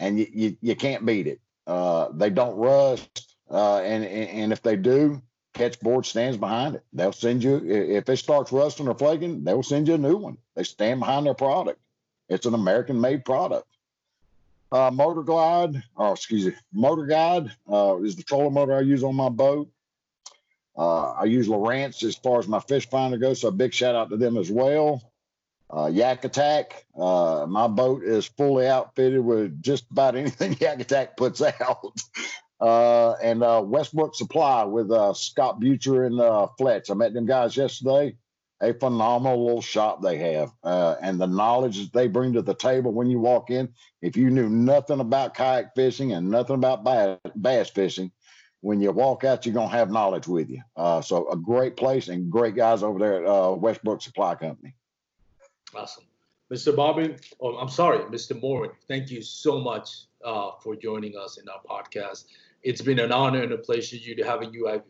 And 0.00 0.18
you, 0.18 0.26
you, 0.32 0.56
you 0.60 0.74
can't 0.74 1.06
beat 1.06 1.28
it. 1.28 1.40
Uh, 1.64 2.08
they 2.12 2.28
don't 2.28 2.56
rust, 2.56 3.36
uh, 3.50 3.78
and 3.78 4.04
and 4.04 4.52
if 4.52 4.62
they 4.62 4.74
do, 4.74 5.22
Ketchboard 5.54 6.06
stands 6.06 6.36
behind 6.36 6.76
it. 6.76 6.84
They'll 6.92 7.12
send 7.12 7.44
you 7.44 7.56
if 7.64 8.08
it 8.08 8.16
starts 8.16 8.52
rusting 8.52 8.88
or 8.88 8.94
flaking, 8.94 9.44
they'll 9.44 9.62
send 9.62 9.88
you 9.88 9.94
a 9.94 9.98
new 9.98 10.16
one. 10.16 10.38
They 10.54 10.64
stand 10.64 11.00
behind 11.00 11.26
their 11.26 11.34
product. 11.34 11.80
It's 12.28 12.46
an 12.46 12.54
American-made 12.54 13.24
product. 13.24 13.66
Uh, 14.70 14.90
motor 14.90 15.22
glide, 15.22 15.82
or 15.96 16.14
excuse 16.14 16.46
me, 16.46 16.54
motor 16.72 17.04
guide 17.04 17.52
uh, 17.70 17.98
is 18.02 18.16
the 18.16 18.22
trolling 18.22 18.54
motor 18.54 18.74
I 18.74 18.80
use 18.80 19.04
on 19.04 19.14
my 19.14 19.28
boat. 19.28 19.70
Uh, 20.76 21.10
I 21.10 21.24
use 21.24 21.48
Lowrance 21.48 22.02
as 22.02 22.16
far 22.16 22.38
as 22.38 22.48
my 22.48 22.60
fish 22.60 22.88
finder 22.88 23.18
goes, 23.18 23.42
so 23.42 23.48
a 23.48 23.52
big 23.52 23.74
shout 23.74 23.94
out 23.94 24.08
to 24.08 24.16
them 24.16 24.38
as 24.38 24.50
well. 24.50 25.12
Uh, 25.70 25.90
Yak 25.92 26.24
Attack, 26.24 26.86
uh, 26.98 27.46
my 27.48 27.66
boat 27.66 28.02
is 28.02 28.26
fully 28.26 28.66
outfitted 28.66 29.24
with 29.24 29.62
just 29.62 29.90
about 29.90 30.16
anything 30.16 30.56
Yak 30.60 30.80
Attack 30.80 31.16
puts 31.18 31.42
out. 31.42 32.00
Uh, 32.62 33.16
and 33.20 33.42
uh, 33.42 33.60
Westbrook 33.64 34.14
Supply 34.14 34.62
with 34.62 34.92
uh, 34.92 35.12
Scott 35.14 35.58
Butcher 35.58 36.04
and 36.04 36.20
uh, 36.20 36.46
Fletch. 36.56 36.90
I 36.90 36.94
met 36.94 37.12
them 37.12 37.26
guys 37.26 37.56
yesterday. 37.56 38.16
A 38.60 38.72
phenomenal 38.72 39.44
little 39.44 39.60
shop 39.60 40.00
they 40.00 40.16
have, 40.18 40.52
uh, 40.62 40.94
and 41.02 41.20
the 41.20 41.26
knowledge 41.26 41.82
that 41.82 41.92
they 41.92 42.06
bring 42.06 42.34
to 42.34 42.42
the 42.42 42.54
table 42.54 42.92
when 42.92 43.10
you 43.10 43.18
walk 43.18 43.50
in. 43.50 43.68
If 44.00 44.16
you 44.16 44.30
knew 44.30 44.48
nothing 44.48 45.00
about 45.00 45.34
kayak 45.34 45.74
fishing 45.74 46.12
and 46.12 46.30
nothing 46.30 46.54
about 46.54 46.84
bass, 47.34 47.70
fishing, 47.70 48.12
when 48.60 48.80
you 48.80 48.92
walk 48.92 49.24
out, 49.24 49.44
you're 49.44 49.54
gonna 49.54 49.66
have 49.68 49.90
knowledge 49.90 50.28
with 50.28 50.48
you. 50.48 50.62
Uh, 50.76 51.00
so 51.00 51.28
a 51.32 51.36
great 51.36 51.76
place 51.76 52.06
and 52.06 52.30
great 52.30 52.54
guys 52.54 52.84
over 52.84 53.00
there 53.00 53.24
at 53.24 53.28
uh, 53.28 53.50
Westbrook 53.50 54.00
Supply 54.00 54.36
Company. 54.36 54.76
Awesome. 55.74 56.04
Mr. 56.52 56.76
Bobby, 56.76 57.16
oh, 57.40 57.56
I'm 57.56 57.68
sorry, 57.68 57.98
Mr. 58.10 58.40
Morin, 58.40 58.70
thank 58.86 59.10
you 59.10 59.22
so 59.22 59.58
much 59.58 60.04
uh, 60.24 60.50
for 60.62 60.76
joining 60.76 61.16
us 61.16 61.38
in 61.38 61.48
our 61.48 61.60
podcast. 61.68 62.26
It's 62.62 62.80
been 62.80 62.98
an 62.98 63.12
honor 63.12 63.42
and 63.42 63.52
a 63.52 63.58
pleasure 63.58 63.96
you 63.96 64.14
to 64.16 64.24
having 64.24 64.52
you. 64.52 64.68
I've, 64.68 64.82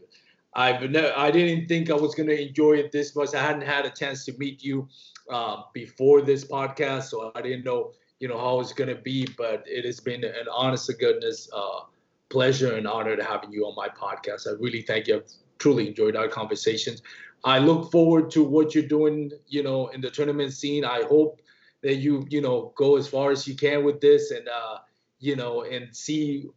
I've 0.54 0.90
never, 0.90 1.12
I 1.16 1.30
didn't 1.30 1.66
think 1.68 1.90
I 1.90 1.94
was 1.94 2.14
to 2.28 2.48
enjoy 2.48 2.74
it 2.74 2.92
this 2.92 3.16
much. 3.16 3.34
I 3.34 3.42
hadn't 3.42 3.62
had 3.62 3.86
a 3.86 3.90
chance 3.90 4.24
to 4.26 4.36
meet 4.38 4.62
you 4.62 4.88
uh, 5.30 5.62
before 5.72 6.20
this 6.20 6.44
podcast, 6.44 7.04
so 7.04 7.32
I 7.34 7.40
didn't 7.40 7.64
know, 7.64 7.92
you 8.20 8.28
know, 8.28 8.38
how 8.38 8.60
it's 8.60 8.72
to 8.88 8.94
be. 9.02 9.26
But 9.38 9.64
it 9.66 9.84
has 9.84 10.00
been 10.00 10.24
an 10.24 10.46
honest 10.52 10.86
to 10.86 10.94
goodness 10.94 11.48
uh, 11.54 11.80
pleasure 12.28 12.76
and 12.76 12.86
honor 12.86 13.16
to 13.16 13.24
having 13.24 13.52
you 13.52 13.64
on 13.66 13.74
my 13.74 13.88
podcast. 13.88 14.46
I 14.46 14.52
really 14.60 14.82
thank 14.82 15.06
you. 15.06 15.16
I've 15.16 15.30
truly 15.58 15.88
enjoyed 15.88 16.16
our 16.16 16.28
conversations. 16.28 17.02
I 17.44 17.58
look 17.58 17.90
forward 17.90 18.30
to 18.32 18.44
what 18.44 18.74
you're 18.74 18.86
doing, 18.86 19.32
you 19.48 19.62
know, 19.62 19.88
in 19.88 20.00
the 20.00 20.10
tournament 20.10 20.52
scene. 20.52 20.84
I 20.84 21.02
hope 21.02 21.40
that 21.82 21.96
you, 21.96 22.26
you 22.30 22.40
know, 22.40 22.72
go 22.76 22.96
as 22.96 23.08
far 23.08 23.30
as 23.30 23.48
you 23.48 23.56
can 23.56 23.84
with 23.84 24.00
this 24.00 24.30
and, 24.30 24.48
uh, 24.48 24.78
you 25.18 25.34
know, 25.36 25.62
and 25.62 25.94
see, 25.94 26.48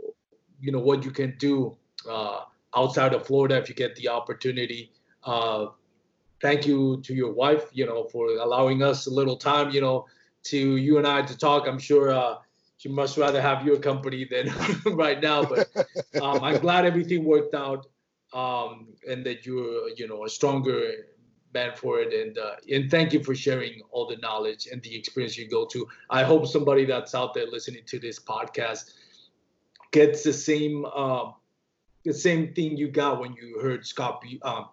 you 0.60 0.72
know, 0.72 0.80
what 0.80 1.04
you 1.04 1.12
can 1.12 1.36
do 1.38 1.76
uh, 2.10 2.42
outside 2.76 3.14
of 3.14 3.26
Florida 3.26 3.58
if 3.58 3.70
you 3.70 3.76
get 3.76 3.96
the 3.96 4.10
opportunity. 4.10 4.92
Uh, 5.24 5.68
thank 6.42 6.66
you 6.68 7.02
to 7.02 7.14
your 7.14 7.32
wife, 7.34 7.70
you 7.74 7.86
know, 7.86 8.04
for 8.06 8.28
allowing 8.28 8.84
us 8.84 9.08
a 9.08 9.12
little 9.12 9.38
time, 9.38 9.72
you 9.72 9.82
know, 9.82 10.06
to 10.44 10.78
you 10.78 10.98
and 10.98 11.08
I 11.08 11.22
to 11.24 11.38
talk. 11.38 11.68
I'm 11.68 11.80
sure 11.80 12.12
uh, 12.12 12.36
she 12.78 12.90
must 12.90 13.18
rather 13.18 13.42
have 13.42 13.66
your 13.66 13.78
company 13.78 14.26
than 14.30 14.54
right 14.96 15.22
now, 15.22 15.44
but 15.44 15.70
um, 16.22 16.44
I'm 16.44 16.60
glad 16.60 16.86
everything 16.86 17.24
worked 17.24 17.56
out 17.56 17.88
um, 18.36 18.88
and 19.10 19.26
that 19.26 19.46
you're 19.46 19.90
you 19.96 20.08
know 20.08 20.26
a 20.26 20.30
stronger 20.30 20.92
man 21.54 21.72
for 21.76 22.02
it 22.02 22.14
and 22.14 22.38
uh, 22.38 22.56
and 22.72 22.92
thank 22.92 23.14
you 23.14 23.24
for 23.24 23.34
sharing 23.34 23.82
all 23.92 24.06
the 24.06 24.18
knowledge 24.18 24.68
and 24.72 24.82
the 24.84 24.94
experience 24.96 25.38
you 25.38 25.48
go 25.48 25.66
to 25.66 25.88
i 26.10 26.22
hope 26.22 26.46
somebody 26.46 26.86
that's 26.86 27.16
out 27.16 27.34
there 27.34 27.48
listening 27.48 27.82
to 27.86 27.98
this 27.98 28.20
podcast 28.20 28.92
gets 29.96 30.24
the 30.24 30.34
same 30.34 30.86
uh, 30.94 31.32
the 32.04 32.14
same 32.14 32.54
thing 32.54 32.76
you 32.76 32.90
got 32.90 33.22
when 33.22 33.34
you 33.34 33.58
heard 33.62 33.86
scott 33.86 34.20
B, 34.22 34.40
um, 34.44 34.68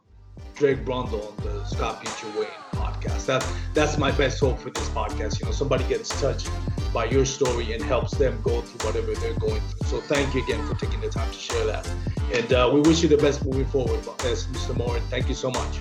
Drake 0.57 0.85
Brundle 0.85 1.31
on 1.31 1.37
the 1.45 1.65
Scott 1.65 2.03
Beecher 2.03 2.27
Wayne 2.37 2.49
podcast. 2.73 3.25
That's 3.27 3.47
that's 3.73 3.97
my 3.97 4.11
best 4.11 4.41
hope 4.41 4.59
for 4.59 4.71
this 4.71 4.89
podcast. 4.89 5.39
You 5.39 5.47
know, 5.47 5.53
somebody 5.53 5.85
gets 5.85 6.09
touched 6.21 6.51
by 6.93 7.05
your 7.05 7.25
story 7.25 7.73
and 7.73 7.81
helps 7.81 8.19
them 8.19 8.37
go 8.43 8.63
through 8.63 8.85
whatever 8.85 9.15
they're 9.15 9.39
going 9.39 9.61
through. 9.61 9.89
So 9.89 10.01
thank 10.01 10.35
you 10.35 10.43
again 10.43 10.67
for 10.67 10.75
taking 10.75 11.01
the 11.01 11.09
time 11.09 11.31
to 11.31 11.39
share 11.39 11.67
that. 11.67 11.89
And 12.33 12.53
uh, 12.53 12.69
we 12.75 12.81
wish 12.81 13.05
you 13.05 13.09
the 13.09 13.17
best 13.17 13.45
moving 13.45 13.67
forward, 13.67 14.01
Mr. 14.01 14.77
Morin. 14.77 15.05
Thank 15.09 15.29
you 15.29 15.37
so 15.37 15.51
much. 15.53 15.79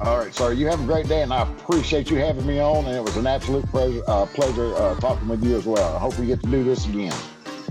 All 0.00 0.16
right, 0.16 0.32
sir. 0.32 0.52
You 0.52 0.68
have 0.68 0.80
a 0.80 0.86
great 0.86 1.08
day, 1.08 1.22
and 1.22 1.32
I 1.32 1.42
appreciate 1.42 2.08
you 2.08 2.18
having 2.18 2.46
me 2.46 2.60
on. 2.60 2.84
And 2.86 2.96
it 2.96 3.02
was 3.02 3.16
an 3.16 3.26
absolute 3.26 3.66
pleasure, 3.66 4.02
uh, 4.06 4.26
pleasure 4.26 4.74
uh, 4.76 4.94
talking 5.00 5.26
with 5.26 5.42
you 5.42 5.56
as 5.56 5.66
well. 5.66 5.96
I 5.96 5.98
hope 5.98 6.16
we 6.20 6.26
get 6.26 6.40
to 6.42 6.48
do 6.48 6.62
this 6.62 6.86
again. 6.86 7.12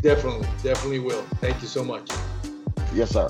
Definitely, 0.02 0.48
definitely 0.64 1.00
will. 1.00 1.22
Thank 1.42 1.62
you 1.62 1.68
so 1.68 1.84
much. 1.84 2.10
Yes, 2.94 3.12
sir. 3.12 3.30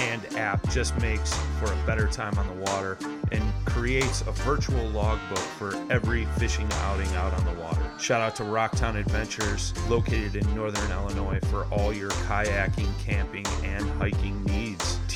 and 0.00 0.24
app 0.36 0.68
just 0.70 0.98
makes 1.00 1.34
for 1.58 1.72
a 1.72 1.86
better 1.86 2.06
time 2.06 2.36
on 2.38 2.46
the 2.46 2.64
water 2.70 2.98
and 3.32 3.42
creates 3.64 4.22
a 4.22 4.32
virtual 4.32 4.84
logbook 4.88 5.38
for 5.38 5.74
every 5.90 6.24
fishing 6.38 6.68
outing 6.72 7.08
out 7.16 7.32
on 7.32 7.44
the 7.44 7.60
water. 7.60 7.82
Shout 7.98 8.20
out 8.20 8.34
to 8.36 8.42
Rocktown 8.44 8.96
Adventures, 8.96 9.74
located 9.88 10.36
in 10.36 10.54
northern 10.54 10.90
Illinois, 10.90 11.40
for 11.50 11.64
all 11.66 11.92
your 11.92 12.10
kayaking, 12.10 12.90
camping, 12.98 13.46
and 13.62 13.88
hiking 13.90 14.42
needs. 14.44 14.69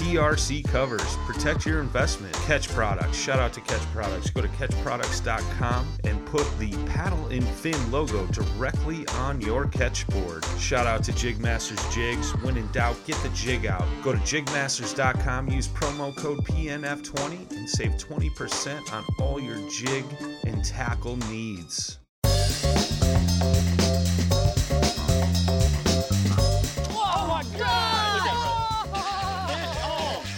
TRC 0.04 0.62
covers, 0.68 1.16
protect 1.26 1.64
your 1.64 1.80
investment. 1.80 2.34
Ketch 2.44 2.68
Products, 2.68 3.16
shout 3.16 3.38
out 3.38 3.54
to 3.54 3.62
Ketch 3.62 3.80
Products. 3.94 4.28
Go 4.28 4.42
to 4.42 4.48
ketchproducts.com 4.48 5.88
and 6.04 6.26
put 6.26 6.46
the 6.58 6.72
paddle 6.84 7.26
and 7.28 7.42
fin 7.42 7.90
logo 7.90 8.26
directly 8.26 9.06
on 9.20 9.40
your 9.40 9.66
Ketch 9.66 10.06
board. 10.08 10.44
Shout 10.58 10.86
out 10.86 11.04
to 11.04 11.12
Jigmasters 11.12 11.90
Jigs. 11.90 12.32
When 12.42 12.58
in 12.58 12.70
doubt, 12.70 12.98
get 13.06 13.16
the 13.22 13.30
jig 13.30 13.64
out. 13.64 13.86
Go 14.02 14.12
to 14.12 14.18
jigmasters.com, 14.18 15.48
use 15.48 15.68
promo 15.68 16.14
code 16.14 16.44
PNF20 16.44 17.52
and 17.52 17.68
save 17.68 17.92
20% 17.92 18.92
on 18.92 19.04
all 19.18 19.40
your 19.40 19.56
jig 19.70 20.04
and 20.44 20.62
tackle 20.62 21.16
needs. 21.30 21.98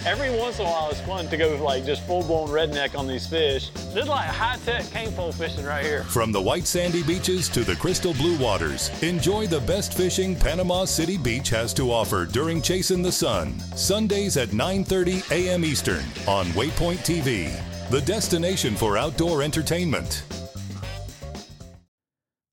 Every 0.06 0.30
once 0.30 0.60
in 0.60 0.66
a 0.66 0.68
while, 0.68 0.88
it's 0.88 1.00
fun 1.00 1.26
to 1.30 1.36
go 1.36 1.56
like 1.64 1.84
just 1.84 2.06
full 2.06 2.22
blown 2.22 2.48
redneck 2.48 2.96
on 2.96 3.08
these 3.08 3.26
fish. 3.26 3.70
This 3.70 4.04
is 4.04 4.08
like 4.08 4.28
high 4.28 4.56
tech 4.58 4.88
cane 4.92 5.10
pole 5.10 5.32
fishing 5.32 5.64
right 5.64 5.84
here. 5.84 6.04
From 6.04 6.30
the 6.30 6.40
white 6.40 6.68
sandy 6.68 7.02
beaches 7.02 7.48
to 7.48 7.64
the 7.64 7.74
crystal 7.74 8.14
blue 8.14 8.38
waters, 8.38 8.88
enjoy 9.02 9.48
the 9.48 9.58
best 9.62 9.94
fishing 9.94 10.36
Panama 10.36 10.84
City 10.84 11.18
Beach 11.18 11.48
has 11.48 11.74
to 11.74 11.90
offer 11.90 12.24
during 12.24 12.62
Chasing 12.62 13.02
the 13.02 13.10
Sun. 13.10 13.58
Sundays 13.74 14.36
at 14.36 14.50
9:30 14.50 15.28
a.m. 15.32 15.64
Eastern 15.64 16.04
on 16.28 16.46
Waypoint 16.54 16.98
TV, 16.98 17.50
the 17.90 18.00
destination 18.02 18.76
for 18.76 18.96
outdoor 18.96 19.42
entertainment. 19.42 20.22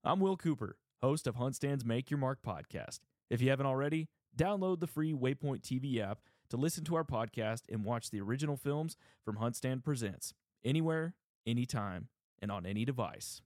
I'm 0.02 0.18
Will 0.18 0.36
Cooper, 0.36 0.76
host 1.00 1.28
of 1.28 1.36
HuntStand's 1.36 1.84
Make 1.84 2.10
Your 2.10 2.18
Mark 2.18 2.40
podcast. 2.44 2.98
If 3.30 3.40
you 3.40 3.50
haven't 3.50 3.66
already, 3.66 4.08
download 4.36 4.80
the 4.80 4.88
free 4.88 5.12
Waypoint 5.12 5.60
TV 5.60 6.00
app 6.00 6.18
to 6.50 6.56
listen 6.56 6.84
to 6.84 6.94
our 6.94 7.04
podcast 7.04 7.62
and 7.70 7.84
watch 7.84 8.10
the 8.10 8.20
original 8.20 8.56
films 8.56 8.96
from 9.24 9.36
HuntStand 9.36 9.84
Presents 9.84 10.34
anywhere, 10.64 11.14
anytime, 11.46 12.08
and 12.40 12.50
on 12.50 12.66
any 12.66 12.84
device. 12.84 13.40